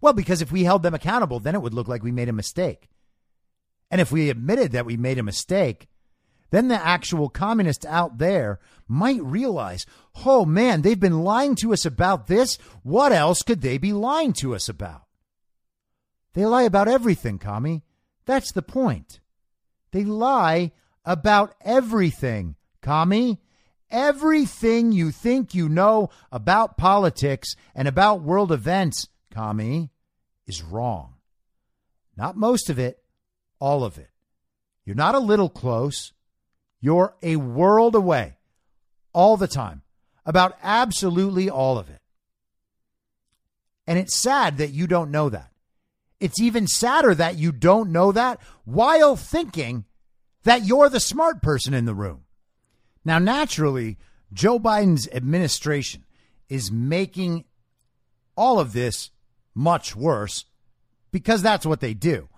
Well, 0.00 0.12
because 0.12 0.42
if 0.42 0.52
we 0.52 0.64
held 0.64 0.82
them 0.82 0.92
accountable, 0.94 1.40
then 1.40 1.54
it 1.54 1.62
would 1.62 1.72
look 1.72 1.88
like 1.88 2.02
we 2.02 2.12
made 2.12 2.28
a 2.28 2.34
mistake. 2.34 2.90
And 3.90 4.00
if 4.00 4.12
we 4.12 4.28
admitted 4.28 4.72
that 4.72 4.86
we 4.86 4.98
made 4.98 5.18
a 5.18 5.22
mistake, 5.22 5.88
then 6.50 6.68
the 6.68 6.86
actual 6.86 7.30
communists 7.30 7.86
out 7.86 8.18
there 8.18 8.60
might 8.86 9.22
realize, 9.22 9.86
oh 10.26 10.44
man, 10.44 10.82
they've 10.82 11.00
been 11.00 11.22
lying 11.22 11.54
to 11.56 11.72
us 11.72 11.86
about 11.86 12.26
this. 12.26 12.58
What 12.82 13.10
else 13.10 13.42
could 13.42 13.62
they 13.62 13.78
be 13.78 13.94
lying 13.94 14.34
to 14.34 14.54
us 14.54 14.68
about? 14.68 15.07
They 16.38 16.46
lie 16.46 16.62
about 16.62 16.86
everything, 16.86 17.40
commie. 17.40 17.82
That's 18.24 18.52
the 18.52 18.62
point. 18.62 19.18
They 19.90 20.04
lie 20.04 20.70
about 21.04 21.56
everything, 21.62 22.54
commie. 22.80 23.40
Everything 23.90 24.92
you 24.92 25.10
think 25.10 25.52
you 25.52 25.68
know 25.68 26.10
about 26.30 26.76
politics 26.76 27.56
and 27.74 27.88
about 27.88 28.22
world 28.22 28.52
events, 28.52 29.08
commie, 29.32 29.90
is 30.46 30.62
wrong. 30.62 31.14
Not 32.16 32.36
most 32.36 32.70
of 32.70 32.78
it, 32.78 33.02
all 33.58 33.82
of 33.82 33.98
it. 33.98 34.10
You're 34.84 34.94
not 34.94 35.16
a 35.16 35.18
little 35.18 35.48
close. 35.48 36.12
You're 36.80 37.16
a 37.20 37.34
world 37.34 37.96
away 37.96 38.36
all 39.12 39.36
the 39.36 39.48
time 39.48 39.82
about 40.24 40.56
absolutely 40.62 41.50
all 41.50 41.78
of 41.78 41.90
it. 41.90 42.00
And 43.88 43.98
it's 43.98 44.22
sad 44.22 44.58
that 44.58 44.70
you 44.70 44.86
don't 44.86 45.10
know 45.10 45.30
that. 45.30 45.50
It's 46.20 46.40
even 46.40 46.66
sadder 46.66 47.14
that 47.14 47.38
you 47.38 47.52
don't 47.52 47.92
know 47.92 48.12
that 48.12 48.40
while 48.64 49.16
thinking 49.16 49.84
that 50.44 50.64
you're 50.64 50.88
the 50.88 51.00
smart 51.00 51.42
person 51.42 51.74
in 51.74 51.84
the 51.84 51.94
room. 51.94 52.24
Now, 53.04 53.18
naturally, 53.18 53.98
Joe 54.32 54.58
Biden's 54.58 55.08
administration 55.12 56.04
is 56.48 56.72
making 56.72 57.44
all 58.36 58.58
of 58.58 58.72
this 58.72 59.10
much 59.54 59.94
worse 59.94 60.44
because 61.10 61.42
that's 61.42 61.66
what 61.66 61.80
they 61.80 61.94
do. 61.94 62.28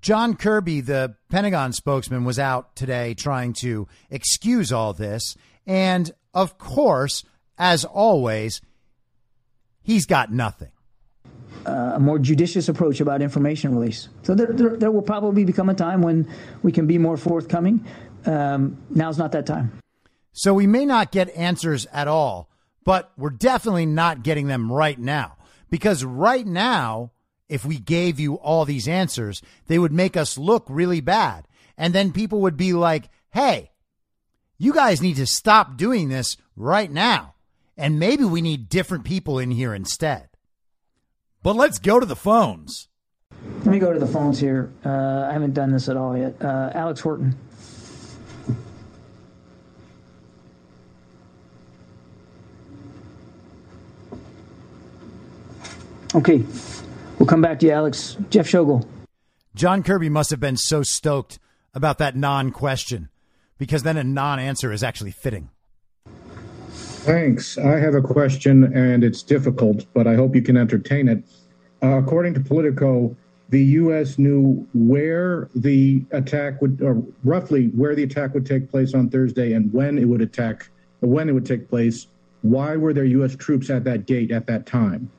John 0.00 0.36
Kirby, 0.36 0.82
the 0.82 1.16
Pentagon 1.30 1.72
spokesman, 1.72 2.24
was 2.24 2.38
out 2.38 2.76
today 2.76 3.14
trying 3.14 3.54
to 3.60 3.88
excuse 4.10 4.70
all 4.70 4.92
this. 4.92 5.34
And 5.66 6.12
of 6.34 6.58
course, 6.58 7.24
as 7.56 7.84
always, 7.84 8.60
he's 9.82 10.04
got 10.04 10.30
nothing 10.30 10.72
a 11.66 11.98
more 12.00 12.18
judicious 12.18 12.68
approach 12.68 13.00
about 13.00 13.22
information 13.22 13.74
release. 13.74 14.08
So 14.22 14.34
there, 14.34 14.46
there, 14.46 14.76
there, 14.76 14.90
will 14.90 15.02
probably 15.02 15.44
become 15.44 15.68
a 15.68 15.74
time 15.74 16.02
when 16.02 16.28
we 16.62 16.72
can 16.72 16.86
be 16.86 16.98
more 16.98 17.16
forthcoming. 17.16 17.86
Um, 18.26 18.78
now's 18.90 19.18
not 19.18 19.32
that 19.32 19.46
time. 19.46 19.78
So 20.32 20.52
we 20.52 20.66
may 20.66 20.84
not 20.84 21.12
get 21.12 21.34
answers 21.36 21.86
at 21.92 22.08
all, 22.08 22.50
but 22.84 23.12
we're 23.16 23.30
definitely 23.30 23.86
not 23.86 24.22
getting 24.22 24.46
them 24.46 24.70
right 24.70 24.98
now. 24.98 25.36
Because 25.70 26.04
right 26.04 26.46
now, 26.46 27.12
if 27.48 27.64
we 27.64 27.78
gave 27.78 28.20
you 28.20 28.34
all 28.34 28.64
these 28.64 28.88
answers, 28.88 29.42
they 29.66 29.78
would 29.78 29.92
make 29.92 30.16
us 30.16 30.38
look 30.38 30.66
really 30.68 31.00
bad. 31.00 31.46
And 31.76 31.94
then 31.94 32.12
people 32.12 32.40
would 32.42 32.56
be 32.56 32.72
like, 32.72 33.08
hey, 33.30 33.70
you 34.58 34.72
guys 34.72 35.02
need 35.02 35.16
to 35.16 35.26
stop 35.26 35.76
doing 35.76 36.08
this 36.08 36.36
right 36.56 36.90
now. 36.90 37.34
And 37.76 37.98
maybe 37.98 38.24
we 38.24 38.40
need 38.40 38.68
different 38.68 39.04
people 39.04 39.38
in 39.38 39.50
here 39.50 39.74
instead. 39.74 40.28
But 41.44 41.56
let's 41.56 41.78
go 41.78 42.00
to 42.00 42.06
the 42.06 42.16
phones. 42.16 42.88
Let 43.58 43.66
me 43.66 43.78
go 43.78 43.92
to 43.92 43.98
the 43.98 44.06
phones 44.06 44.40
here. 44.40 44.72
Uh, 44.82 45.26
I 45.28 45.32
haven't 45.34 45.52
done 45.52 45.70
this 45.72 45.90
at 45.90 45.96
all 45.96 46.16
yet. 46.16 46.42
Uh, 46.42 46.70
Alex 46.74 47.00
Horton. 47.00 47.36
Okay, 56.14 56.42
we'll 57.18 57.26
come 57.26 57.42
back 57.42 57.58
to 57.58 57.66
you, 57.66 57.72
Alex. 57.72 58.16
Jeff 58.30 58.46
Schogol. 58.46 58.88
John 59.54 59.82
Kirby 59.82 60.08
must 60.08 60.30
have 60.30 60.40
been 60.40 60.56
so 60.56 60.82
stoked 60.82 61.38
about 61.74 61.98
that 61.98 62.16
non 62.16 62.52
question 62.52 63.10
because 63.58 63.82
then 63.82 63.98
a 63.98 64.04
non 64.04 64.38
answer 64.38 64.72
is 64.72 64.82
actually 64.82 65.10
fitting. 65.10 65.50
Thanks. 67.04 67.58
I 67.58 67.78
have 67.78 67.94
a 67.94 68.00
question, 68.00 68.74
and 68.74 69.04
it's 69.04 69.22
difficult, 69.22 69.84
but 69.92 70.06
I 70.06 70.14
hope 70.14 70.34
you 70.34 70.40
can 70.40 70.56
entertain 70.56 71.08
it. 71.08 71.22
Uh, 71.82 71.98
according 71.98 72.32
to 72.32 72.40
Politico, 72.40 73.14
the 73.50 73.62
U.S. 73.62 74.18
knew 74.18 74.66
where 74.72 75.50
the 75.54 76.02
attack 76.12 76.62
would, 76.62 76.80
or 76.80 77.02
roughly 77.22 77.66
where 77.68 77.94
the 77.94 78.04
attack 78.04 78.32
would 78.32 78.46
take 78.46 78.70
place 78.70 78.94
on 78.94 79.10
Thursday, 79.10 79.52
and 79.52 79.70
when 79.70 79.98
it 79.98 80.06
would 80.06 80.22
attack, 80.22 80.70
when 81.00 81.28
it 81.28 81.32
would 81.32 81.44
take 81.44 81.68
place. 81.68 82.06
Why 82.40 82.74
were 82.74 82.94
there 82.94 83.04
U.S. 83.04 83.36
troops 83.36 83.68
at 83.68 83.84
that 83.84 84.06
gate 84.06 84.30
at 84.30 84.46
that 84.46 84.64
time? 84.64 85.10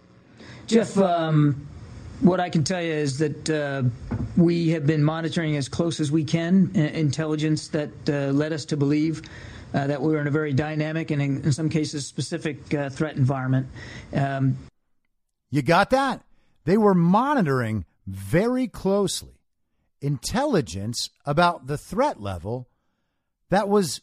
Jeff, 0.66 0.98
um, 0.98 1.68
what 2.22 2.40
I 2.40 2.50
can 2.50 2.64
tell 2.64 2.82
you 2.82 2.94
is 2.94 3.20
that 3.20 3.50
uh, 3.52 3.84
we 4.38 4.70
have 4.70 4.88
been 4.88 5.04
monitoring 5.04 5.56
as 5.56 5.70
close 5.70 6.00
as 6.00 6.12
we 6.12 6.24
can 6.24 6.72
uh, 6.76 6.80
intelligence 6.80 7.68
that 7.68 7.92
uh, 8.10 8.32
led 8.32 8.54
us 8.54 8.66
to 8.66 8.78
believe 8.78 9.22
uh, 9.76 9.88
that 9.88 10.02
we 10.02 10.14
were 10.14 10.22
in 10.22 10.28
a 10.28 10.32
very 10.32 10.54
dynamic 10.54 11.12
and, 11.12 11.22
in, 11.22 11.44
in 11.44 11.52
some 11.52 11.68
cases, 11.68 12.08
specific 12.08 12.74
uh, 12.74 12.90
threat 12.90 13.18
environment. 13.18 13.68
Um, 14.14 14.58
you 15.52 15.62
got 15.62 15.90
that? 15.90 16.24
They 16.64 16.78
were 16.78 16.96
monitoring 16.96 17.84
very 18.08 18.68
closely 18.68 19.42
intelligence 20.02 21.10
about 21.26 21.68
the 21.68 21.78
threat 21.78 22.22
level 22.22 22.70
that 23.50 23.68
was 23.68 24.02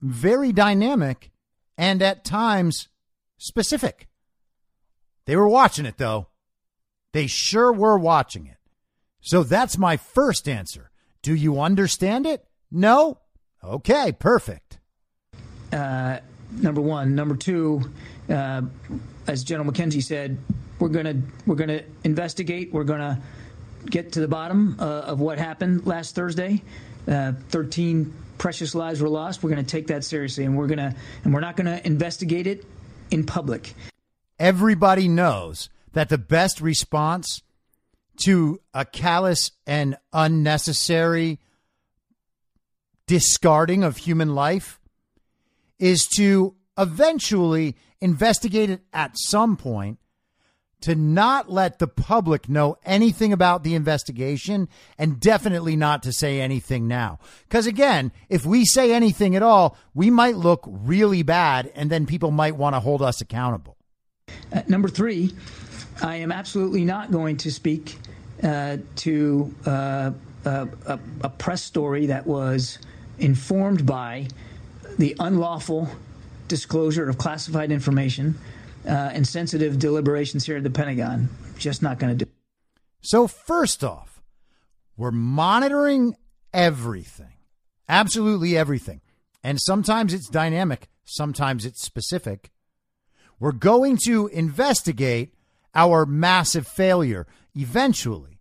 very 0.00 0.52
dynamic 0.52 1.30
and 1.78 2.02
at 2.02 2.24
times 2.24 2.88
specific. 3.38 4.08
They 5.26 5.36
were 5.36 5.48
watching 5.48 5.86
it, 5.86 5.98
though. 5.98 6.28
They 7.12 7.28
sure 7.28 7.72
were 7.72 7.98
watching 7.98 8.46
it. 8.46 8.56
So 9.20 9.44
that's 9.44 9.78
my 9.78 9.96
first 9.96 10.48
answer. 10.48 10.90
Do 11.22 11.32
you 11.34 11.60
understand 11.60 12.26
it? 12.26 12.44
No? 12.72 13.20
Okay, 13.62 14.10
perfect. 14.10 14.80
Uh, 15.72 16.18
number 16.50 16.80
one. 16.80 17.14
Number 17.14 17.36
two, 17.36 17.90
uh, 18.28 18.62
as 19.26 19.44
General 19.44 19.72
McKenzie 19.72 20.02
said, 20.02 20.38
we're 20.78 20.88
gonna 20.88 21.22
we're 21.46 21.54
gonna 21.54 21.82
investigate. 22.04 22.72
We're 22.72 22.84
gonna 22.84 23.22
get 23.86 24.12
to 24.12 24.20
the 24.20 24.28
bottom 24.28 24.76
uh, 24.78 24.84
of 24.84 25.20
what 25.20 25.38
happened 25.38 25.86
last 25.86 26.14
Thursday. 26.14 26.62
Uh, 27.08 27.32
Thirteen 27.48 28.12
precious 28.38 28.74
lives 28.74 29.00
were 29.00 29.08
lost. 29.08 29.42
We're 29.42 29.50
gonna 29.50 29.62
take 29.62 29.88
that 29.88 30.04
seriously, 30.04 30.44
and 30.44 30.56
we're 30.56 30.66
gonna 30.66 30.94
and 31.24 31.32
we're 31.32 31.40
not 31.40 31.56
gonna 31.56 31.80
investigate 31.84 32.46
it 32.46 32.64
in 33.10 33.24
public. 33.24 33.74
Everybody 34.38 35.08
knows 35.08 35.68
that 35.92 36.08
the 36.08 36.18
best 36.18 36.60
response 36.60 37.42
to 38.24 38.60
a 38.74 38.84
callous 38.84 39.52
and 39.66 39.96
unnecessary 40.12 41.38
discarding 43.06 43.84
of 43.84 43.98
human 43.98 44.34
life 44.34 44.80
is 45.82 46.06
to 46.06 46.54
eventually 46.78 47.74
investigate 48.00 48.70
it 48.70 48.82
at 48.92 49.18
some 49.18 49.56
point 49.56 49.98
to 50.80 50.94
not 50.94 51.50
let 51.50 51.80
the 51.80 51.88
public 51.88 52.48
know 52.48 52.76
anything 52.84 53.32
about 53.32 53.64
the 53.64 53.74
investigation 53.74 54.68
and 54.96 55.18
definitely 55.18 55.74
not 55.74 56.04
to 56.04 56.12
say 56.12 56.40
anything 56.40 56.86
now. 56.86 57.18
Because 57.48 57.66
again, 57.66 58.12
if 58.28 58.46
we 58.46 58.64
say 58.64 58.92
anything 58.92 59.34
at 59.34 59.42
all, 59.42 59.76
we 59.92 60.08
might 60.08 60.36
look 60.36 60.64
really 60.66 61.24
bad 61.24 61.72
and 61.74 61.90
then 61.90 62.06
people 62.06 62.30
might 62.30 62.54
want 62.54 62.76
to 62.76 62.80
hold 62.80 63.02
us 63.02 63.20
accountable. 63.20 63.76
Uh, 64.52 64.62
number 64.68 64.88
three, 64.88 65.34
I 66.00 66.16
am 66.16 66.30
absolutely 66.30 66.84
not 66.84 67.10
going 67.10 67.38
to 67.38 67.50
speak 67.50 67.98
uh, 68.44 68.76
to 68.96 69.54
uh, 69.66 70.12
a, 70.44 70.68
a 71.22 71.28
press 71.28 71.62
story 71.64 72.06
that 72.06 72.24
was 72.24 72.78
informed 73.18 73.84
by 73.84 74.28
the 74.98 75.16
unlawful 75.18 75.88
disclosure 76.48 77.08
of 77.08 77.18
classified 77.18 77.72
information 77.72 78.38
uh, 78.86 78.90
and 78.90 79.26
sensitive 79.26 79.78
deliberations 79.78 80.44
here 80.44 80.56
at 80.56 80.62
the 80.62 80.70
Pentagon. 80.70 81.28
Just 81.58 81.82
not 81.82 81.98
going 81.98 82.16
to 82.16 82.24
do. 82.24 82.30
So 83.00 83.26
first 83.26 83.82
off, 83.82 84.22
we're 84.96 85.10
monitoring 85.10 86.14
everything, 86.52 87.34
absolutely 87.88 88.56
everything, 88.56 89.00
and 89.42 89.60
sometimes 89.60 90.14
it's 90.14 90.28
dynamic, 90.28 90.88
sometimes 91.04 91.64
it's 91.64 91.82
specific. 91.82 92.50
We're 93.40 93.52
going 93.52 93.98
to 94.04 94.28
investigate 94.28 95.34
our 95.74 96.06
massive 96.06 96.68
failure 96.68 97.26
eventually, 97.56 98.40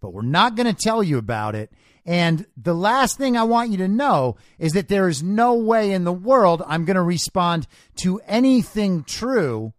but 0.00 0.12
we're 0.12 0.22
not 0.22 0.56
going 0.56 0.66
to 0.66 0.78
tell 0.78 1.02
you 1.02 1.16
about 1.16 1.54
it 1.54 1.72
and 2.04 2.46
the 2.56 2.74
last 2.74 3.16
thing 3.16 3.36
I 3.36 3.44
want 3.44 3.70
you 3.70 3.76
to 3.78 3.88
know 3.88 4.36
is 4.58 4.72
that 4.72 4.88
there 4.88 5.08
is 5.08 5.22
no 5.22 5.54
way 5.54 5.92
in 5.92 6.04
the 6.04 6.12
world 6.12 6.62
I'm 6.66 6.84
going 6.84 6.96
to 6.96 7.02
respond 7.02 7.66
to 7.96 8.20
anything 8.26 9.04
true 9.04 9.72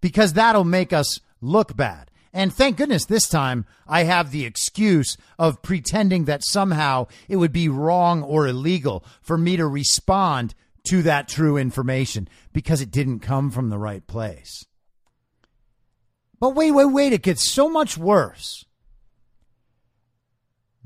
because 0.00 0.34
that'll 0.34 0.64
make 0.64 0.92
us 0.92 1.20
look 1.40 1.76
bad. 1.76 2.10
And 2.32 2.52
thank 2.52 2.76
goodness 2.76 3.04
this 3.04 3.28
time 3.28 3.66
I 3.86 4.04
have 4.04 4.30
the 4.30 4.46
excuse 4.46 5.16
of 5.38 5.62
pretending 5.62 6.24
that 6.24 6.44
somehow 6.44 7.08
it 7.28 7.36
would 7.36 7.52
be 7.52 7.68
wrong 7.68 8.22
or 8.22 8.46
illegal 8.46 9.04
for 9.20 9.36
me 9.36 9.56
to 9.56 9.66
respond 9.66 10.54
to 10.84 11.02
that 11.02 11.28
true 11.28 11.56
information 11.56 12.28
because 12.52 12.80
it 12.80 12.90
didn't 12.90 13.20
come 13.20 13.50
from 13.50 13.68
the 13.68 13.78
right 13.78 14.06
place. 14.06 14.64
But 16.40 16.54
wait, 16.54 16.70
wait, 16.70 16.86
wait, 16.86 17.12
it 17.12 17.22
gets 17.22 17.48
so 17.48 17.68
much 17.68 17.98
worse. 17.98 18.64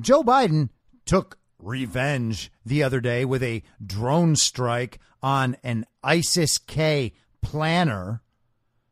Joe 0.01 0.22
Biden 0.22 0.70
took 1.05 1.38
revenge 1.59 2.51
the 2.64 2.82
other 2.82 3.01
day 3.01 3.24
with 3.24 3.42
a 3.42 3.62
drone 3.84 4.36
strike 4.36 4.99
on 5.22 5.57
an 5.62 5.86
ISIS 6.03 6.59
K 6.59 7.12
planner. 7.42 8.22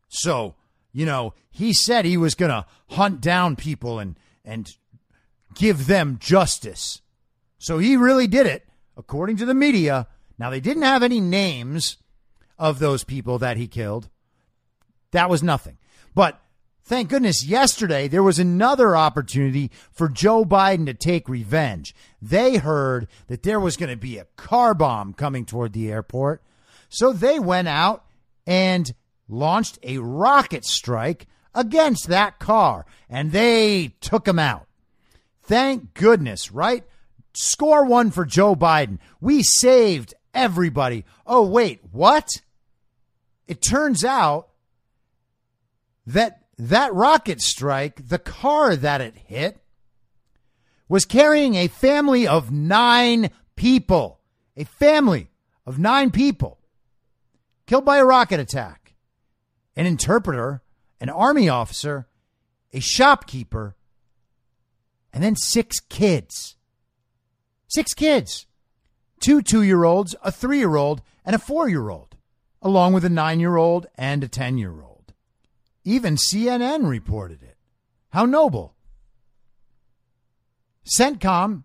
So, 0.09 0.55
you 0.92 1.07
know, 1.07 1.34
he 1.50 1.72
said 1.72 2.05
he 2.05 2.16
was 2.16 2.34
going 2.34 2.50
to 2.50 2.66
hunt 2.90 3.20
down 3.20 3.57
people 3.57 3.98
and 3.98 4.18
and 4.44 4.74
give 5.55 5.86
them 5.86 6.18
justice. 6.20 7.00
So 7.59 7.78
he 7.78 7.96
really 7.96 8.26
did 8.26 8.46
it 8.46 8.66
according 8.96 9.36
to 9.38 9.46
the 9.46 9.55
media. 9.55 10.07
Now 10.38 10.50
they 10.50 10.61
didn't 10.61 10.82
have 10.82 11.02
any 11.02 11.20
names 11.20 11.96
of 12.59 12.78
those 12.78 13.05
people 13.05 13.38
that 13.38 13.57
he 13.57 13.66
killed. 13.66 14.09
That 15.12 15.30
was 15.30 15.42
nothing. 15.42 15.78
But 16.14 16.40
Thank 16.87 17.09
goodness 17.09 17.47
yesterday 17.47 18.09
there 18.09 18.22
was 18.22 18.39
another 18.39 18.95
opportunity 18.95 19.70
for 19.91 20.07
Joe 20.07 20.45
Biden 20.45 20.85
to 20.85 20.93
take 20.93 21.30
revenge. 21.30 21.95
They 22.20 22.59
heard 22.59 23.09
that 23.28 23.43
there 23.43 23.59
was 23.59 23.78
going 23.78 23.89
to 23.89 23.97
be 23.97 24.18
a 24.18 24.26
car 24.37 24.74
bomb 24.74 25.14
coming 25.14 25.47
toward 25.47 25.72
the 25.72 25.91
airport. 25.91 26.43
So 26.91 27.14
they 27.14 27.39
went 27.39 27.68
out 27.68 28.05
and 28.47 28.93
launched 29.28 29.78
a 29.82 29.97
rocket 29.97 30.66
strike 30.66 31.26
against 31.55 32.09
that 32.09 32.39
car 32.39 32.85
and 33.09 33.32
they 33.32 33.95
took 34.03 34.28
him 34.28 34.39
out. 34.39 34.66
Thank 35.41 35.95
goodness, 35.95 36.53
right? 36.53 36.85
Score 37.32 37.87
one 37.87 38.11
for 38.11 38.26
Joe 38.26 38.55
Biden. 38.55 38.99
We 39.22 39.43
saved 39.43 40.12
everybody. 40.35 41.07
Oh, 41.26 41.47
wait, 41.47 41.80
what? 41.93 42.28
It 43.49 43.62
turns 43.62 44.05
out 44.05 44.49
that 46.07 46.43
that 46.59 46.94
rocket 46.94 47.40
strike, 47.40 48.09
the 48.09 48.18
car 48.18 48.76
that 48.76 49.00
it 49.00 49.16
hit, 49.26 49.59
was 50.88 51.05
carrying 51.05 51.55
a 51.55 51.68
family 51.68 52.26
of 52.26 52.50
nine 52.50 53.30
people. 53.57 54.20
A 54.57 54.64
family 54.64 55.30
of 55.66 55.78
nine 55.78 56.11
people 56.11 56.59
killed 57.66 57.84
by 57.84 57.98
a 57.98 58.05
rocket 58.05 58.38
attack. 58.38 58.94
An 59.76 59.86
interpreter, 59.86 60.62
an 61.00 61.09
army 61.09 61.48
officer, 61.48 62.07
a 62.72 62.80
shopkeeper, 62.80 63.74
and 65.12 65.22
then 65.22 65.36
six 65.36 65.80
kids. 65.80 66.57
Six 67.68 67.92
kids. 67.94 68.46
Two 69.20 69.42
two 69.42 69.62
year 69.62 69.84
olds, 69.84 70.14
a 70.22 70.30
three 70.30 70.59
year 70.59 70.76
old, 70.76 71.02
and 71.24 71.34
a 71.34 71.38
four 71.38 71.68
year 71.68 71.88
old, 71.88 72.16
along 72.62 72.92
with 72.92 73.05
a 73.05 73.09
nine 73.09 73.40
year 73.40 73.57
old 73.57 73.86
and 73.96 74.22
a 74.22 74.28
10 74.28 74.59
year 74.59 74.82
old. 74.82 74.93
Even 75.85 76.16
CNN 76.16 76.89
reported 76.89 77.43
it. 77.43 77.57
How 78.11 78.24
noble. 78.24 78.74
CENTCOM 80.99 81.64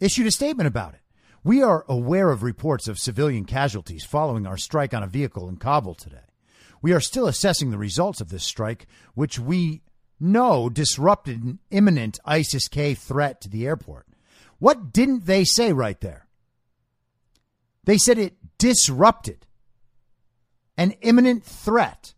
issued 0.00 0.26
a 0.26 0.30
statement 0.30 0.66
about 0.66 0.94
it. 0.94 1.00
We 1.42 1.62
are 1.62 1.84
aware 1.88 2.30
of 2.30 2.42
reports 2.42 2.88
of 2.88 2.98
civilian 2.98 3.44
casualties 3.44 4.04
following 4.04 4.46
our 4.46 4.56
strike 4.56 4.92
on 4.92 5.02
a 5.02 5.08
vehicle 5.08 5.48
in 5.48 5.56
Kabul 5.56 5.94
today. 5.94 6.18
We 6.82 6.92
are 6.92 7.00
still 7.00 7.26
assessing 7.26 7.70
the 7.70 7.78
results 7.78 8.20
of 8.20 8.30
this 8.30 8.44
strike, 8.44 8.86
which 9.14 9.38
we 9.38 9.82
know 10.18 10.68
disrupted 10.68 11.42
an 11.42 11.58
imminent 11.70 12.18
ISIS 12.24 12.68
K 12.68 12.94
threat 12.94 13.40
to 13.42 13.48
the 13.48 13.66
airport. 13.66 14.06
What 14.58 14.92
didn't 14.92 15.26
they 15.26 15.44
say 15.44 15.72
right 15.72 16.00
there? 16.00 16.26
They 17.84 17.98
said 17.98 18.18
it 18.18 18.34
disrupted 18.58 19.46
an 20.76 20.92
imminent 21.00 21.44
threat 21.44 22.14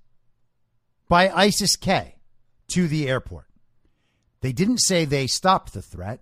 by 1.09 1.31
ISIS 1.31 1.77
K 1.77 2.17
to 2.69 2.87
the 2.87 3.09
airport. 3.09 3.47
They 4.41 4.53
didn't 4.53 4.79
say 4.79 5.05
they 5.05 5.27
stopped 5.27 5.73
the 5.73 5.83
threat, 5.83 6.21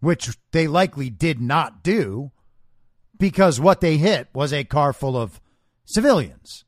which 0.00 0.36
they 0.52 0.66
likely 0.66 1.10
did 1.10 1.40
not 1.40 1.82
do 1.82 2.32
because 3.18 3.60
what 3.60 3.80
they 3.80 3.98
hit 3.98 4.28
was 4.32 4.52
a 4.52 4.64
car 4.64 4.92
full 4.92 5.16
of 5.16 5.40
civilians. 5.84 6.64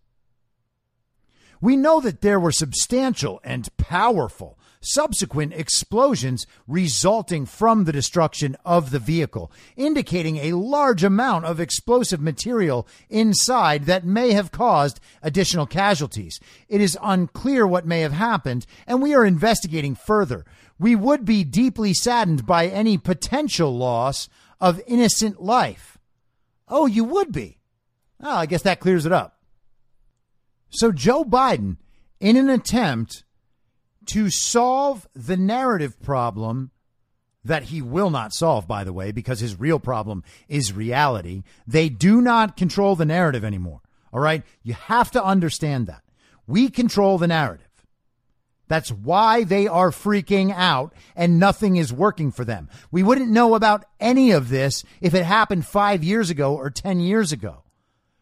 We 1.60 1.76
know 1.76 2.00
that 2.00 2.20
there 2.20 2.38
were 2.38 2.52
substantial 2.52 3.40
and 3.42 3.74
powerful 3.76 4.58
subsequent 4.82 5.54
explosions 5.54 6.46
resulting 6.66 7.46
from 7.46 7.84
the 7.84 7.92
destruction 7.92 8.56
of 8.64 8.90
the 8.90 8.98
vehicle, 8.98 9.50
indicating 9.76 10.36
a 10.36 10.52
large 10.52 11.02
amount 11.02 11.44
of 11.46 11.60
explosive 11.60 12.20
material 12.20 12.86
inside 13.08 13.86
that 13.86 14.04
may 14.04 14.32
have 14.32 14.52
caused 14.52 15.00
additional 15.22 15.66
casualties. 15.66 16.38
It 16.68 16.80
is 16.80 16.98
unclear 17.02 17.66
what 17.66 17.86
may 17.86 18.00
have 18.00 18.12
happened, 18.12 18.66
and 18.86 19.00
we 19.00 19.14
are 19.14 19.24
investigating 19.24 19.94
further. 19.94 20.44
We 20.78 20.96
would 20.96 21.24
be 21.24 21.44
deeply 21.44 21.94
saddened 21.94 22.44
by 22.44 22.66
any 22.66 22.98
potential 22.98 23.76
loss 23.76 24.28
of 24.60 24.80
innocent 24.86 25.40
life. 25.40 25.98
Oh, 26.68 26.86
you 26.86 27.04
would 27.04 27.32
be. 27.32 27.58
Oh, 28.20 28.36
I 28.36 28.46
guess 28.46 28.62
that 28.62 28.80
clears 28.80 29.06
it 29.06 29.12
up. 29.12 29.38
So, 30.70 30.90
Joe 30.90 31.24
Biden, 31.24 31.76
in 32.18 32.36
an 32.36 32.48
attempt 32.48 33.24
to 34.06 34.30
solve 34.30 35.06
the 35.14 35.36
narrative 35.36 36.00
problem 36.02 36.70
that 37.44 37.64
he 37.64 37.82
will 37.82 38.10
not 38.10 38.32
solve, 38.32 38.68
by 38.68 38.84
the 38.84 38.92
way, 38.92 39.10
because 39.12 39.40
his 39.40 39.58
real 39.58 39.80
problem 39.80 40.22
is 40.48 40.72
reality. 40.72 41.42
They 41.66 41.88
do 41.88 42.20
not 42.20 42.56
control 42.56 42.94
the 42.94 43.04
narrative 43.04 43.44
anymore. 43.44 43.80
All 44.12 44.20
right. 44.20 44.44
You 44.62 44.74
have 44.74 45.10
to 45.12 45.24
understand 45.24 45.86
that. 45.86 46.02
We 46.46 46.68
control 46.68 47.18
the 47.18 47.26
narrative. 47.26 47.66
That's 48.68 48.90
why 48.90 49.44
they 49.44 49.66
are 49.66 49.90
freaking 49.90 50.52
out 50.54 50.94
and 51.14 51.38
nothing 51.38 51.76
is 51.76 51.92
working 51.92 52.30
for 52.30 52.44
them. 52.44 52.70
We 52.90 53.02
wouldn't 53.02 53.30
know 53.30 53.54
about 53.54 53.84
any 54.00 54.30
of 54.30 54.48
this 54.48 54.84
if 55.00 55.14
it 55.14 55.24
happened 55.24 55.66
five 55.66 56.02
years 56.02 56.30
ago 56.30 56.54
or 56.54 56.70
10 56.70 57.00
years 57.00 57.32
ago. 57.32 57.64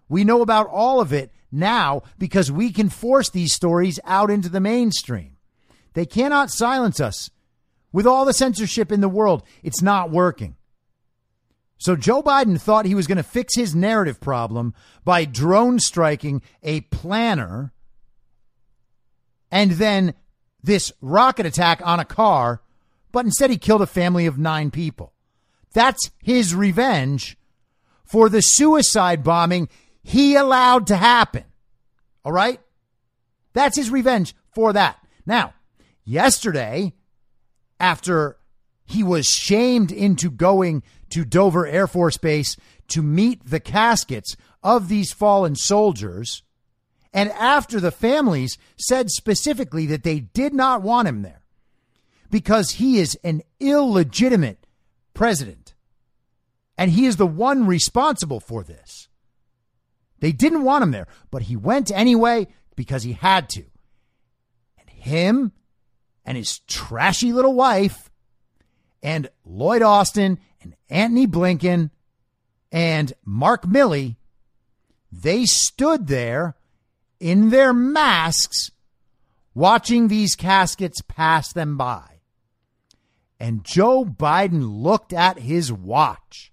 We 0.09 0.24
know 0.24 0.43
about 0.43 0.66
all 0.66 1.01
of 1.01 1.12
it 1.12 1.31
now 1.52 2.02
because 2.19 2.51
we 2.51 2.73
can 2.73 2.89
force 2.89 3.31
these 3.31 3.52
stories 3.52 4.01
out 4.05 4.31
into 4.31 4.48
the 4.48 4.61
mainstream. 4.61 5.36
They 5.95 6.07
cannot 6.07 6.51
silence 6.51 7.01
us. 7.01 7.31
With 7.93 8.07
all 8.07 8.25
the 8.25 8.33
censorship 8.33 8.93
in 8.93 9.01
the 9.01 9.09
world, 9.09 9.43
it's 9.62 9.83
not 9.83 10.11
working. 10.11 10.57
So 11.79 11.97
Joe 11.97 12.23
Biden 12.23 12.61
thought 12.61 12.87
he 12.87 12.95
was 12.95 13.07
going 13.07 13.17
to 13.17 13.23
fix 13.23 13.57
his 13.57 13.75
narrative 13.75 14.21
problem 14.21 14.75
by 15.05 15.25
drone 15.25 15.81
striking 15.81 16.43
a 16.62 16.83
planner 16.83 17.73
and 19.51 19.73
then 19.73 20.15
this 20.62 20.93
rocket 21.01 21.47
attack 21.47 21.81
on 21.85 22.01
a 22.01 22.05
car, 22.05 22.62
but 23.12 23.25
instead 23.25 23.51
he 23.51 23.57
killed 23.57 23.83
a 23.83 23.87
family 23.87 24.27
of 24.27 24.39
nine 24.39 24.71
people. 24.71 25.12
That's 25.73 26.11
his 26.23 26.55
revenge 26.55 27.37
for 28.05 28.29
the 28.29 28.41
suicide 28.41 29.25
bombing 29.25 29.69
he 30.03 30.35
allowed 30.37 30.87
to 30.89 30.97
happen. 30.97 31.45
All 32.25 32.33
right? 32.33 32.61
That's 33.53 33.77
his 33.77 33.91
revenge 33.91 34.35
for 34.55 34.73
that. 34.73 34.99
Now, 35.27 35.55
yesterday, 36.05 36.93
after 37.78 38.36
he 38.85 39.02
was 39.02 39.27
shamed 39.27 39.93
into 39.93 40.31
going 40.31 40.82
to 41.10 41.24
Dover 41.24 41.66
Air 41.66 41.86
Force 41.86 42.16
Base 42.16 42.56
to 42.89 43.02
meet 43.02 43.44
the 43.44 43.60
caskets 43.60 44.36
of 44.62 44.89
these 44.89 45.12
fallen 45.12 45.55
soldiers, 45.55 46.43
and 47.12 47.31
after 47.32 47.81
the 47.81 47.90
families 47.90 48.59
said 48.77 49.10
specifically 49.10 49.86
that 49.86 50.02
they 50.02 50.20
did 50.20 50.52
not 50.52 50.82
want 50.82 51.09
him 51.09 51.22
there 51.22 51.43
because 52.31 52.72
he 52.72 52.98
is 52.98 53.18
an 53.24 53.43
illegitimate 53.59 54.66
president 55.14 55.74
and 56.81 56.93
he 56.93 57.06
is 57.06 57.16
the 57.16 57.27
one 57.27 57.66
responsible 57.66 58.40
for 58.40 58.62
this. 58.62 59.09
They 60.20 60.32
didn't 60.32 60.64
want 60.64 60.82
him 60.82 60.93
there, 60.93 61.09
but 61.31 61.43
he 61.43 61.56
went 61.56 61.90
anyway 61.90 62.47
because 62.77 63.02
he 63.02 63.12
had 63.12 63.48
to. 63.51 63.64
And 64.78 64.89
him 64.89 65.52
and 66.24 66.36
his 66.36 66.60
trashy 66.60 67.32
little 67.32 67.55
wife 67.55 68.10
and 69.02 69.28
Lloyd 69.44 69.82
Austin 69.82 70.38
and 70.62 70.76
Antony 70.88 71.26
Blinken 71.26 71.90
and 72.70 73.12
Mark 73.24 73.64
Milley, 73.64 74.16
they 75.10 75.44
stood 75.44 76.06
there 76.06 76.56
in 77.18 77.51
their 77.51 77.72
masks 77.72 78.70
watching 79.55 80.09
these 80.09 80.36
caskets 80.36 81.02
pass 81.02 81.52
them 81.52 81.76
by. 81.76 82.20
And 83.38 83.64
Joe 83.64 84.05
Biden 84.05 84.82
looked 84.82 85.12
at 85.12 85.38
his 85.38 85.72
watch. 85.72 86.52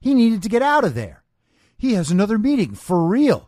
He 0.00 0.14
needed 0.14 0.42
to 0.42 0.48
get 0.48 0.62
out 0.62 0.84
of 0.84 0.94
there. 0.94 1.24
He 1.78 1.94
has 1.94 2.10
another 2.10 2.38
meeting 2.38 2.74
for 2.74 3.06
real. 3.06 3.45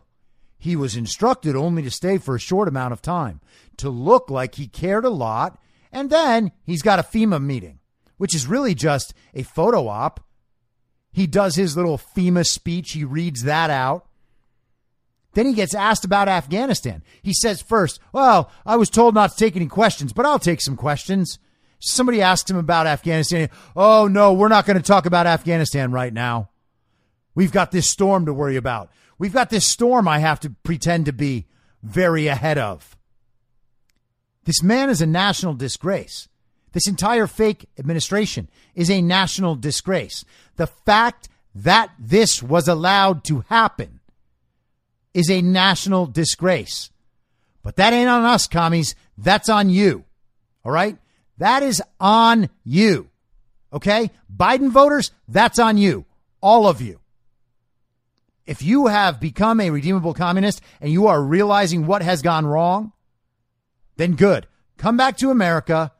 He 0.59 0.75
was 0.75 0.97
instructed 0.97 1.55
only 1.55 1.81
to 1.83 1.89
stay 1.89 2.17
for 2.17 2.35
a 2.35 2.39
short 2.39 2.67
amount 2.67 2.91
of 2.91 3.01
time, 3.01 3.39
to 3.77 3.89
look 3.89 4.29
like 4.29 4.55
he 4.55 4.67
cared 4.67 5.05
a 5.05 5.09
lot, 5.09 5.57
and 5.91 6.09
then 6.09 6.51
he's 6.65 6.81
got 6.81 6.99
a 6.99 7.03
FEMA 7.03 7.41
meeting, 7.41 7.79
which 8.17 8.35
is 8.35 8.45
really 8.45 8.75
just 8.75 9.13
a 9.33 9.43
photo 9.43 9.87
op. 9.87 10.19
He 11.13 11.27
does 11.27 11.55
his 11.55 11.77
little 11.77 11.97
FEMA 11.97 12.45
speech, 12.45 12.91
he 12.91 13.05
reads 13.05 13.43
that 13.43 13.69
out. 13.69 14.05
Then 15.33 15.45
he 15.45 15.53
gets 15.53 15.73
asked 15.73 16.03
about 16.03 16.27
Afghanistan. 16.27 17.03
He 17.21 17.33
says 17.33 17.61
first, 17.61 17.99
Well, 18.11 18.51
I 18.65 18.75
was 18.75 18.89
told 18.89 19.13
not 19.13 19.31
to 19.31 19.37
take 19.37 19.55
any 19.55 19.67
questions, 19.67 20.11
but 20.11 20.25
I'll 20.25 20.39
take 20.39 20.61
some 20.61 20.75
questions. 20.75 21.39
Somebody 21.79 22.21
asked 22.21 22.49
him 22.49 22.57
about 22.57 22.87
Afghanistan. 22.87 23.49
Oh, 23.75 24.07
no, 24.07 24.33
we're 24.33 24.49
not 24.49 24.65
going 24.65 24.75
to 24.75 24.83
talk 24.83 25.05
about 25.05 25.27
Afghanistan 25.27 25.91
right 25.91 26.11
now. 26.11 26.49
We've 27.35 27.53
got 27.53 27.71
this 27.71 27.89
storm 27.89 28.25
to 28.25 28.33
worry 28.33 28.57
about. 28.57 28.89
We've 29.19 29.33
got 29.33 29.49
this 29.49 29.69
storm 29.69 30.07
I 30.07 30.19
have 30.19 30.39
to 30.39 30.49
pretend 30.63 31.05
to 31.05 31.13
be 31.13 31.45
very 31.83 32.27
ahead 32.27 32.57
of. 32.57 32.97
This 34.45 34.63
man 34.63 34.89
is 34.89 35.01
a 35.01 35.05
national 35.05 35.53
disgrace. 35.53 36.27
This 36.71 36.87
entire 36.87 37.27
fake 37.27 37.67
administration 37.77 38.49
is 38.73 38.89
a 38.89 39.01
national 39.01 39.55
disgrace. 39.55 40.23
The 40.55 40.67
fact 40.67 41.27
that 41.53 41.91
this 41.99 42.41
was 42.41 42.67
allowed 42.67 43.23
to 43.25 43.41
happen 43.49 43.99
is 45.13 45.29
a 45.29 45.41
national 45.41 46.05
disgrace. 46.05 46.89
But 47.61 47.75
that 47.75 47.93
ain't 47.93 48.09
on 48.09 48.23
us, 48.23 48.47
commies. 48.47 48.95
That's 49.17 49.49
on 49.49 49.69
you. 49.69 50.05
All 50.63 50.71
right? 50.71 50.97
That 51.37 51.63
is 51.63 51.81
on 51.99 52.49
you. 52.63 53.09
Okay? 53.73 54.11
Biden 54.33 54.69
voters, 54.69 55.11
that's 55.27 55.59
on 55.59 55.77
you. 55.77 56.05
All 56.41 56.67
of 56.67 56.81
you. 56.81 56.98
If 58.49 58.63
you 58.63 58.87
have 58.87 59.19
become 59.19 59.61
a 59.61 59.69
redeemable 59.69 60.15
communist 60.15 60.59
and 60.81 60.91
you 60.91 61.05
are 61.05 61.21
realizing 61.21 61.85
what 61.85 62.01
has 62.01 62.23
gone 62.23 62.47
wrong, 62.47 62.93
then 63.97 64.15
good. 64.15 64.47
Come 64.75 64.97
back 64.97 65.17
to 65.17 65.29
America 65.29 65.91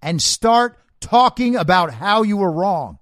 and 0.00 0.22
start 0.22 0.78
talking 1.00 1.54
about 1.54 1.92
how 1.92 2.22
you 2.22 2.38
were 2.38 2.50
wrong 2.50 2.98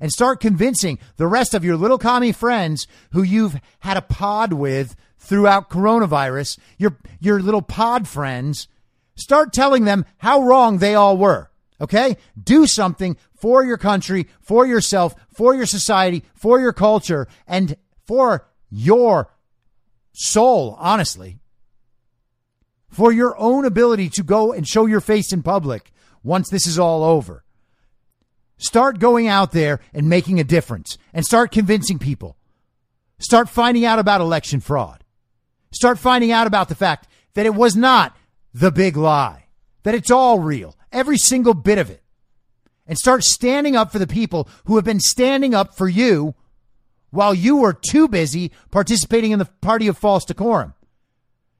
and 0.00 0.10
start 0.10 0.40
convincing 0.40 0.98
the 1.16 1.28
rest 1.28 1.54
of 1.54 1.64
your 1.64 1.76
little 1.76 1.96
commie 1.96 2.32
friends 2.32 2.88
who 3.12 3.22
you've 3.22 3.54
had 3.78 3.96
a 3.96 4.02
pod 4.02 4.52
with 4.52 4.96
throughout 5.16 5.70
coronavirus, 5.70 6.58
your, 6.76 6.98
your 7.20 7.40
little 7.40 7.62
pod 7.62 8.08
friends, 8.08 8.66
start 9.14 9.52
telling 9.52 9.84
them 9.84 10.04
how 10.18 10.42
wrong 10.42 10.78
they 10.78 10.96
all 10.96 11.16
were. 11.16 11.52
Okay? 11.80 12.16
Do 12.42 12.66
something 12.66 13.16
for 13.32 13.64
your 13.64 13.78
country, 13.78 14.26
for 14.40 14.66
yourself, 14.66 15.14
for 15.32 15.54
your 15.54 15.66
society, 15.66 16.24
for 16.34 16.58
your 16.58 16.72
culture, 16.72 17.28
and 17.46 17.76
for 18.10 18.48
your 18.68 19.32
soul, 20.12 20.76
honestly. 20.80 21.38
For 22.88 23.12
your 23.12 23.38
own 23.38 23.64
ability 23.64 24.08
to 24.14 24.24
go 24.24 24.52
and 24.52 24.66
show 24.66 24.86
your 24.86 25.00
face 25.00 25.32
in 25.32 25.44
public 25.44 25.92
once 26.24 26.50
this 26.50 26.66
is 26.66 26.76
all 26.76 27.04
over. 27.04 27.44
Start 28.56 28.98
going 28.98 29.28
out 29.28 29.52
there 29.52 29.78
and 29.94 30.08
making 30.08 30.40
a 30.40 30.44
difference 30.44 30.98
and 31.14 31.24
start 31.24 31.52
convincing 31.52 32.00
people. 32.00 32.36
Start 33.20 33.48
finding 33.48 33.84
out 33.84 34.00
about 34.00 34.20
election 34.20 34.58
fraud. 34.58 35.04
Start 35.70 35.96
finding 35.96 36.32
out 36.32 36.48
about 36.48 36.68
the 36.68 36.74
fact 36.74 37.06
that 37.34 37.46
it 37.46 37.54
was 37.54 37.76
not 37.76 38.16
the 38.52 38.72
big 38.72 38.96
lie, 38.96 39.44
that 39.84 39.94
it's 39.94 40.10
all 40.10 40.40
real, 40.40 40.76
every 40.90 41.16
single 41.16 41.54
bit 41.54 41.78
of 41.78 41.90
it. 41.90 42.02
And 42.88 42.98
start 42.98 43.22
standing 43.22 43.76
up 43.76 43.92
for 43.92 44.00
the 44.00 44.06
people 44.08 44.48
who 44.64 44.74
have 44.74 44.84
been 44.84 44.98
standing 44.98 45.54
up 45.54 45.76
for 45.76 45.88
you 45.88 46.34
while 47.10 47.34
you 47.34 47.56
were 47.56 47.72
too 47.72 48.08
busy 48.08 48.52
participating 48.70 49.32
in 49.32 49.38
the 49.38 49.44
party 49.44 49.86
of 49.86 49.98
false 49.98 50.24
decorum. 50.24 50.74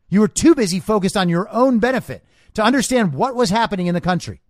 You 0.08 0.20
were 0.20 0.28
too 0.28 0.54
busy 0.54 0.80
focused 0.80 1.16
on 1.16 1.28
your 1.28 1.48
own 1.50 1.78
benefit 1.78 2.24
to 2.54 2.62
understand 2.62 3.14
what 3.14 3.34
was 3.34 3.50
happening 3.50 3.86
in 3.86 3.94
the 3.94 4.00
country. 4.00 4.40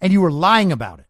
And 0.00 0.12
you 0.12 0.20
were 0.20 0.32
lying 0.32 0.72
about 0.72 0.98
it. 0.98 1.06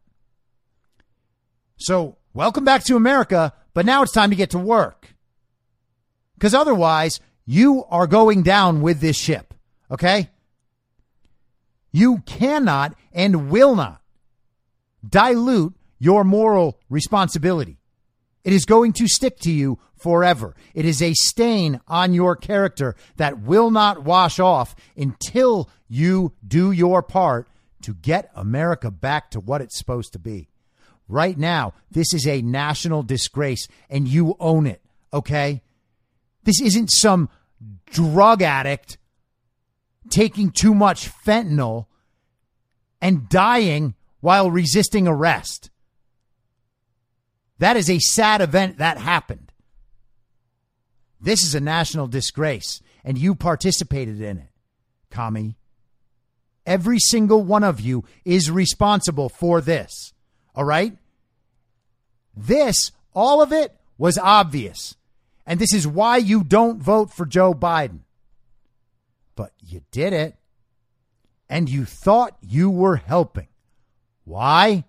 So, 1.77 2.17
welcome 2.33 2.65
back 2.65 2.85
to 2.85 2.97
America, 2.97 3.53
but 3.73 3.85
now 3.85 4.03
it's 4.03 4.13
time 4.13 4.31
to 4.31 4.37
get 4.37 4.51
to 4.51 4.59
work. 4.59 5.15
Because 6.35 6.55
otherwise, 6.55 7.21
you 7.47 7.85
are 7.91 8.07
going 8.07 8.43
down 8.43 8.81
with 8.81 9.01
this 9.01 9.17
ship. 9.17 9.55
Okay? 9.91 10.31
You 11.91 12.19
cannot 12.27 12.95
and 13.13 13.51
will 13.51 13.75
not 13.75 14.01
dilute 15.09 15.75
your 15.99 16.25
moral 16.25 16.79
responsibility. 16.89 17.79
It 18.45 18.53
is 18.53 18.67
going 18.67 18.93
to 18.95 19.09
stick 19.09 19.39
to 19.41 19.51
you 19.51 19.79
forever. 19.97 20.55
It 20.75 20.85
is 20.85 21.01
a 21.01 21.15
stain 21.15 21.81
on 21.89 22.13
your 22.13 22.37
character 22.37 22.95
that 23.17 23.41
will 23.41 23.71
not 23.71 24.05
wash 24.05 24.39
off 24.39 24.77
until 24.97 25.71
you 25.89 26.33
do 26.47 26.71
your 26.71 27.03
part 27.03 27.49
to 27.83 27.95
get 27.95 28.31
America 28.35 28.91
back 28.91 29.31
to 29.31 29.41
what 29.41 29.63
it's 29.63 29.79
supposed 29.79 30.13
to 30.13 30.19
be. 30.19 30.49
Right 31.09 31.39
now, 31.39 31.75
this 31.91 32.13
is 32.13 32.27
a 32.27 32.43
national 32.43 33.03
disgrace 33.03 33.67
and 33.89 34.07
you 34.07 34.37
own 34.39 34.67
it, 34.67 34.83
okay? 35.13 35.63
This 36.45 36.61
isn't 36.61 36.91
some 36.91 37.31
drug 37.87 38.43
addict 38.43 38.99
taking 40.11 40.51
too 40.51 40.75
much 40.75 41.11
fentanyl 41.11 41.87
and 43.01 43.29
dying 43.29 43.95
while 44.21 44.51
resisting 44.51 45.07
arrest. 45.07 45.71
That 47.59 47.77
is 47.77 47.89
a 47.89 47.99
sad 47.99 48.41
event 48.41 48.79
that 48.79 48.99
happened. 48.99 49.53
This 51.21 51.43
is 51.45 51.55
a 51.55 51.61
national 51.61 52.07
disgrace, 52.07 52.83
and 53.05 53.17
you 53.17 53.35
participated 53.35 54.21
in 54.21 54.39
it, 54.39 54.51
commie. 55.11 55.57
Every 56.67 56.99
single 56.99 57.43
one 57.43 57.65
of 57.65 57.81
you 57.81 58.05
is 58.25 58.51
responsible 58.51 59.29
for 59.29 59.61
this. 59.61 60.13
All 60.55 60.65
right? 60.65 60.97
This, 62.37 62.91
all 63.15 63.43
of 63.43 63.53
it, 63.53 63.75
was 63.97 64.19
obvious. 64.19 64.97
And 65.47 65.61
this 65.61 65.73
is 65.73 65.87
why 65.87 66.17
you 66.17 66.43
don't 66.43 66.83
vote 66.83 67.13
for 67.13 67.27
Joe 67.27 67.55
Biden. 67.55 68.01
but 69.37 69.53
you 69.61 69.83
did 69.91 70.13
it. 70.13 70.37
And 71.49 71.69
you 71.69 71.85
thought 71.85 72.37
you 72.41 72.71
were 72.71 72.97
helping. 72.97 73.49
Why? 74.25 74.85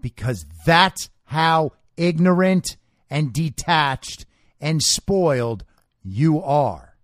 Because 0.00 0.44
that's 0.64 1.08
how 1.24 1.72
ignorant 1.96 2.76
and 3.10 3.32
detached 3.32 4.26
and 4.60 4.82
spoiled 4.82 5.64
you 6.02 6.42
are. 6.42 6.96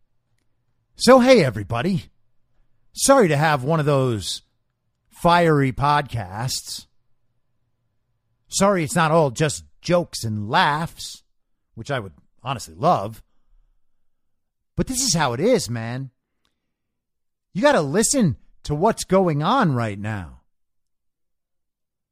So, 0.97 1.21
hey, 1.21 1.45
everybody. 1.45 2.05
Sorry 2.93 3.29
to 3.29 3.37
have 3.37 3.65
one 3.65 3.81
of 3.81 3.87
those 3.87 4.43
fiery 5.09 5.73
podcasts. 5.73 6.87
Sorry 8.49 8.85
it's 8.85 8.95
not 8.95 9.11
all 9.11 9.31
just 9.31 9.65
jokes 9.81 10.25
and 10.25 10.51
laughs, 10.51 11.23
which 11.75 11.91
I 11.91 11.99
would 11.99 12.13
honestly 12.43 12.75
love. 12.75 13.23
But 14.77 14.87
this 14.87 15.01
is 15.01 15.15
how 15.15 15.33
it 15.33 15.41
is, 15.41 15.71
man. 15.71 16.11
You 17.55 17.63
got 17.63 17.73
to 17.73 17.83
listen 17.83 18.37
to 18.65 18.75
what's 18.75 19.05
going 19.05 19.43
on 19.43 19.75
right 19.75 19.99
now. 19.99 20.41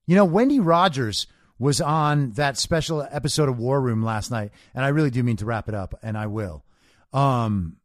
You 0.07 0.17
know, 0.17 0.25
Wendy 0.25 0.61
Rogers 0.61 1.27
was 1.61 1.79
on 1.79 2.31
that 2.33 2.57
special 2.57 3.07
episode 3.11 3.51
of 3.51 3.59
War 3.59 3.81
Room 3.81 4.03
last 4.03 4.31
night, 4.31 4.51
and 4.75 4.83
I 4.83 4.89
really 4.89 5.11
do 5.11 5.23
mean 5.23 5.37
to 5.37 5.45
wrap 5.45 5.69
it 5.69 5.75
up, 5.75 5.95
and 6.03 6.17
I 6.17 6.27
will. 6.27 6.65
Um, 7.13 7.77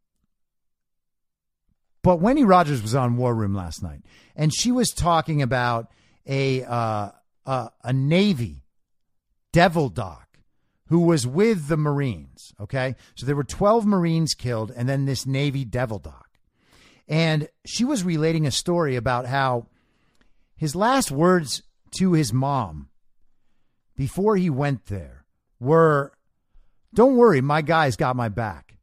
but 2.02 2.16
Wendy 2.16 2.42
Rogers 2.42 2.80
was 2.80 2.94
on 2.94 3.18
War 3.18 3.34
Room 3.34 3.54
last 3.54 3.82
night, 3.82 4.00
and 4.34 4.50
she 4.52 4.72
was 4.72 4.88
talking 4.90 5.42
about 5.42 5.92
a 6.26 6.64
uh, 6.64 7.10
uh, 7.44 7.68
a 7.84 7.92
Navy 7.92 8.62
devil 9.52 9.90
doc 9.90 10.38
who 10.86 11.00
was 11.00 11.26
with 11.26 11.68
the 11.68 11.76
Marines. 11.76 12.54
Okay, 12.58 12.96
so 13.14 13.26
there 13.26 13.36
were 13.36 13.44
twelve 13.44 13.84
Marines 13.84 14.32
killed, 14.32 14.72
and 14.74 14.88
then 14.88 15.04
this 15.04 15.26
Navy 15.26 15.66
devil 15.66 15.98
doc, 15.98 16.30
and 17.08 17.46
she 17.66 17.84
was 17.84 18.04
relating 18.04 18.46
a 18.46 18.50
story 18.50 18.96
about 18.96 19.26
how 19.26 19.66
his 20.56 20.74
last 20.74 21.10
words 21.10 21.62
to 21.98 22.14
his 22.14 22.32
mom 22.32 22.88
before 23.96 24.36
he 24.36 24.50
went 24.50 24.86
there 24.86 25.24
were, 25.58 26.12
"Don't 26.94 27.16
worry, 27.16 27.40
my 27.40 27.62
guy's 27.62 27.96
got 27.96 28.16
my 28.16 28.28
back." 28.28 28.78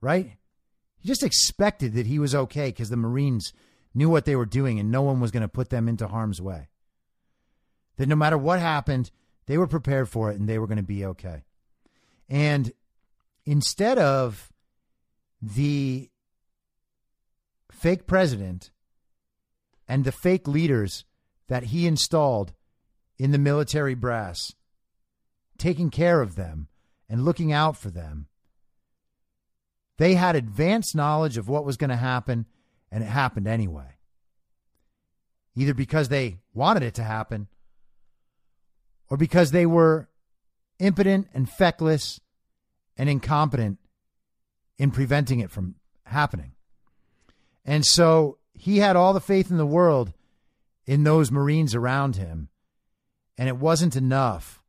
Right? 0.00 0.36
He 0.98 1.08
just 1.08 1.22
expected 1.22 1.94
that 1.94 2.06
he 2.06 2.18
was 2.18 2.34
okay 2.34 2.68
because 2.68 2.90
the 2.90 2.96
Marines 2.96 3.52
knew 3.94 4.08
what 4.08 4.24
they 4.24 4.36
were 4.36 4.46
doing 4.46 4.78
and 4.78 4.90
no 4.90 5.02
one 5.02 5.20
was 5.20 5.30
going 5.30 5.42
to 5.42 5.48
put 5.48 5.70
them 5.70 5.88
into 5.88 6.08
harm's 6.08 6.40
way. 6.40 6.68
That 7.96 8.08
no 8.08 8.16
matter 8.16 8.38
what 8.38 8.60
happened, 8.60 9.10
they 9.46 9.58
were 9.58 9.66
prepared 9.66 10.08
for 10.08 10.30
it 10.30 10.38
and 10.38 10.48
they 10.48 10.58
were 10.58 10.66
going 10.66 10.76
to 10.76 10.82
be 10.82 11.04
okay. 11.04 11.44
And 12.28 12.72
instead 13.44 13.98
of 13.98 14.52
the 15.40 16.08
fake 17.70 18.06
president 18.06 18.70
and 19.88 20.04
the 20.04 20.12
fake 20.12 20.46
leaders 20.46 21.04
that 21.48 21.64
he 21.64 21.86
installed 21.86 22.52
in 23.22 23.30
the 23.30 23.38
military 23.38 23.94
brass, 23.94 24.52
taking 25.56 25.90
care 25.90 26.22
of 26.22 26.34
them 26.34 26.66
and 27.08 27.24
looking 27.24 27.52
out 27.52 27.76
for 27.76 27.88
them, 27.88 28.26
they 29.96 30.14
had 30.14 30.34
advanced 30.34 30.96
knowledge 30.96 31.36
of 31.36 31.48
what 31.48 31.64
was 31.64 31.76
going 31.76 31.90
to 31.90 31.94
happen, 31.94 32.46
and 32.90 33.04
it 33.04 33.06
happened 33.06 33.46
anyway. 33.46 33.94
Either 35.54 35.72
because 35.72 36.08
they 36.08 36.38
wanted 36.52 36.82
it 36.82 36.94
to 36.94 37.04
happen 37.04 37.46
or 39.08 39.16
because 39.16 39.52
they 39.52 39.66
were 39.66 40.08
impotent 40.80 41.28
and 41.32 41.48
feckless 41.48 42.18
and 42.96 43.08
incompetent 43.08 43.78
in 44.78 44.90
preventing 44.90 45.38
it 45.38 45.52
from 45.52 45.76
happening. 46.06 46.54
And 47.64 47.86
so 47.86 48.38
he 48.52 48.78
had 48.78 48.96
all 48.96 49.12
the 49.12 49.20
faith 49.20 49.48
in 49.48 49.58
the 49.58 49.64
world 49.64 50.12
in 50.86 51.04
those 51.04 51.30
Marines 51.30 51.76
around 51.76 52.16
him, 52.16 52.48
and 53.38 53.48
it 53.48 53.56
wasn't 53.56 53.96
enough 53.96 54.62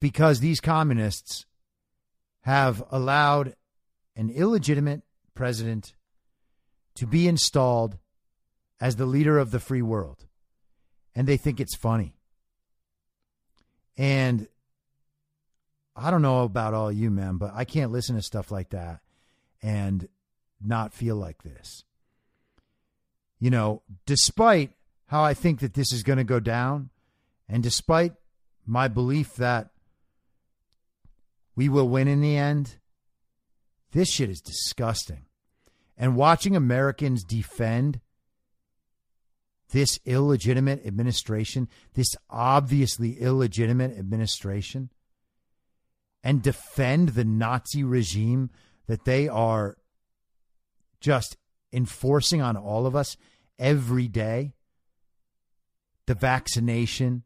because 0.00 0.40
these 0.40 0.60
communists 0.60 1.46
have 2.42 2.84
allowed 2.90 3.54
an 4.16 4.30
illegitimate 4.30 5.02
president 5.34 5.94
to 6.94 7.06
be 7.06 7.26
installed 7.26 7.96
as 8.80 8.96
the 8.96 9.06
leader 9.06 9.38
of 9.38 9.50
the 9.50 9.58
free 9.58 9.82
world. 9.82 10.26
And 11.14 11.26
they 11.26 11.36
think 11.36 11.58
it's 11.58 11.74
funny. 11.74 12.14
And 13.96 14.46
I 15.96 16.10
don't 16.10 16.22
know 16.22 16.42
about 16.42 16.74
all 16.74 16.92
you, 16.92 17.10
man, 17.10 17.36
but 17.36 17.52
I 17.54 17.64
can't 17.64 17.92
listen 17.92 18.16
to 18.16 18.22
stuff 18.22 18.50
like 18.50 18.70
that 18.70 19.00
and 19.62 20.08
not 20.60 20.92
feel 20.92 21.16
like 21.16 21.42
this. 21.42 21.84
You 23.38 23.50
know, 23.50 23.82
despite 24.04 24.73
how 25.06 25.22
I 25.22 25.34
think 25.34 25.60
that 25.60 25.74
this 25.74 25.92
is 25.92 26.02
going 26.02 26.18
to 26.18 26.24
go 26.24 26.40
down, 26.40 26.90
and 27.48 27.62
despite 27.62 28.12
my 28.66 28.88
belief 28.88 29.34
that 29.36 29.70
we 31.54 31.68
will 31.68 31.88
win 31.88 32.08
in 32.08 32.20
the 32.20 32.36
end. 32.36 32.76
This 33.92 34.10
shit 34.10 34.30
is 34.30 34.40
disgusting. 34.40 35.26
And 35.96 36.16
watching 36.16 36.56
Americans 36.56 37.22
defend 37.22 38.00
this 39.70 39.98
illegitimate 40.04 40.84
administration, 40.84 41.68
this 41.94 42.08
obviously 42.28 43.20
illegitimate 43.20 43.96
administration, 43.96 44.90
and 46.22 46.42
defend 46.42 47.10
the 47.10 47.24
Nazi 47.24 47.84
regime 47.84 48.50
that 48.86 49.04
they 49.04 49.28
are 49.28 49.76
just 51.00 51.36
enforcing 51.72 52.40
on 52.40 52.56
all 52.56 52.86
of 52.86 52.96
us 52.96 53.16
every 53.58 54.08
day 54.08 54.54
the 56.06 56.14
vaccination, 56.14 57.22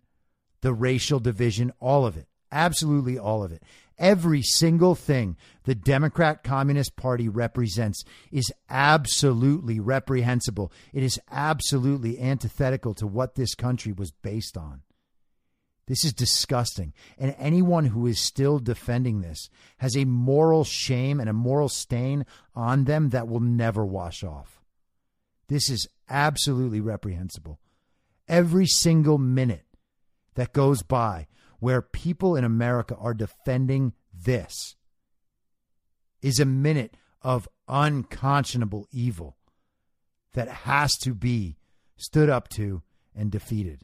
the 0.60 0.72
racial 0.72 1.20
division, 1.20 1.72
all 1.80 2.06
of 2.06 2.16
it. 2.16 2.26
Absolutely 2.50 3.18
all 3.18 3.42
of 3.42 3.52
it. 3.52 3.62
Every 3.98 4.42
single 4.42 4.94
thing 4.94 5.36
the 5.64 5.74
Democrat 5.74 6.44
Communist 6.44 6.96
Party 6.96 7.28
represents 7.28 8.05
is 8.30 8.52
absolutely 8.70 9.80
reprehensible. 9.80 10.72
It 10.92 11.02
is 11.02 11.20
absolutely 11.30 12.20
antithetical 12.20 12.94
to 12.94 13.06
what 13.06 13.34
this 13.34 13.55
country 13.55 13.92
was 13.92 14.12
based 14.12 14.56
on. 14.56 14.82
This 15.88 16.05
is 16.05 16.12
disgusting. 16.12 16.92
And 17.18 17.34
anyone 17.38 17.86
who 17.86 18.06
is 18.06 18.20
still 18.20 18.59
defending 18.59 19.20
this 19.20 19.48
has 19.78 19.96
a 19.96 20.05
moral 20.05 20.62
shame 20.62 21.18
and 21.18 21.28
a 21.28 21.34
moral 21.34 21.68
stain 21.68 22.24
on 22.55 22.84
them 22.84 23.09
that 23.09 23.26
will 23.26 23.40
never 23.40 23.84
wash 23.84 24.22
off. 24.22 24.60
This 25.48 25.70
is 25.70 25.88
absolutely 26.09 26.80
reprehensible. 26.80 27.59
Every 28.28 28.66
single 28.66 29.18
minute 29.18 29.64
that 30.34 30.52
goes 30.52 30.82
by 30.82 31.26
where 31.60 31.82
people 31.82 32.36
in 32.36 32.44
America 32.44 32.94
are 32.96 33.14
defending 33.14 33.94
this 34.12 34.76
is 36.22 36.38
a 36.38 36.44
minute 36.44 36.96
of 37.22 37.48
unconscionable 37.68 38.86
evil 38.92 39.36
that 40.34 40.48
has 40.48 40.96
to 40.98 41.14
be 41.14 41.56
stood 41.96 42.28
up 42.28 42.48
to 42.50 42.82
and 43.14 43.30
defeated. 43.30 43.82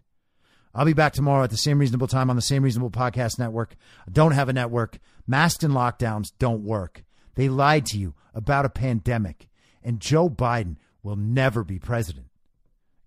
I'll 0.74 0.84
be 0.84 0.92
back 0.92 1.12
tomorrow 1.12 1.44
at 1.44 1.50
the 1.50 1.56
same 1.56 1.78
reasonable 1.78 2.08
time 2.08 2.30
on 2.30 2.36
the 2.36 2.42
same 2.42 2.62
reasonable 2.62 2.90
podcast 2.90 3.38
network. 3.38 3.76
I 4.06 4.10
don't 4.10 4.32
have 4.32 4.48
a 4.48 4.52
network. 4.52 4.98
Masks 5.26 5.62
and 5.62 5.72
lockdowns 5.72 6.32
don't 6.38 6.64
work. 6.64 7.04
They 7.36 7.48
lied 7.48 7.86
to 7.86 7.98
you 7.98 8.14
about 8.34 8.64
a 8.64 8.70
pandemic, 8.70 9.48
and 9.82 10.00
Joe 10.00 10.28
Biden 10.28 10.76
will 11.02 11.16
never 11.16 11.62
be 11.62 11.78
president. 11.78 12.26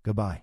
Goodbye. 0.02 0.42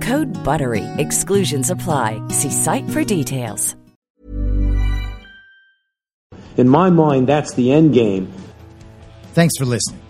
Code 0.00 0.32
BUTTERY. 0.44 0.84
Exclusions 0.98 1.68
apply. 1.68 2.22
See 2.28 2.50
site 2.50 2.88
for 2.90 3.04
details. 3.04 3.76
In 6.56 6.68
my 6.68 6.90
mind, 6.90 7.28
that's 7.28 7.54
the 7.54 7.72
end 7.72 7.94
game. 7.94 8.32
Thanks 9.32 9.56
for 9.56 9.64
listening. 9.64 10.00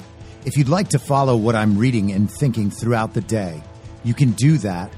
If 0.44 0.56
you'd 0.56 0.68
like 0.68 0.88
to 0.88 0.98
follow 0.98 1.36
what 1.36 1.54
I'm 1.54 1.76
reading 1.78 2.12
and 2.12 2.30
thinking 2.30 2.70
throughout 2.70 3.12
the 3.14 3.20
day, 3.20 3.62
you 4.04 4.14
can 4.14 4.32
do 4.32 4.58
that 4.58 4.92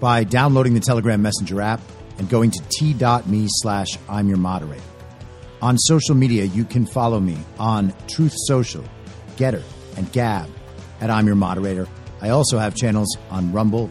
by 0.00 0.24
downloading 0.24 0.74
the 0.74 0.80
Telegram 0.80 1.22
Messenger 1.22 1.60
app 1.60 1.80
and 2.18 2.28
going 2.28 2.50
to 2.50 2.60
t.me 2.70 3.46
slash 3.48 3.98
I'm 4.08 4.28
your 4.28 4.38
moderator. 4.38 4.82
On 5.62 5.78
social 5.78 6.14
media, 6.14 6.44
you 6.44 6.64
can 6.64 6.86
follow 6.86 7.20
me 7.20 7.38
on 7.58 7.94
Truth 8.08 8.34
Social, 8.46 8.84
Gettr, 9.36 9.62
and 9.96 10.10
Gab 10.12 10.50
at 11.00 11.10
I'm 11.10 11.26
your 11.26 11.36
moderator. 11.36 11.86
I 12.20 12.30
also 12.30 12.58
have 12.58 12.74
channels 12.74 13.16
on 13.30 13.52
Rumble 13.52 13.90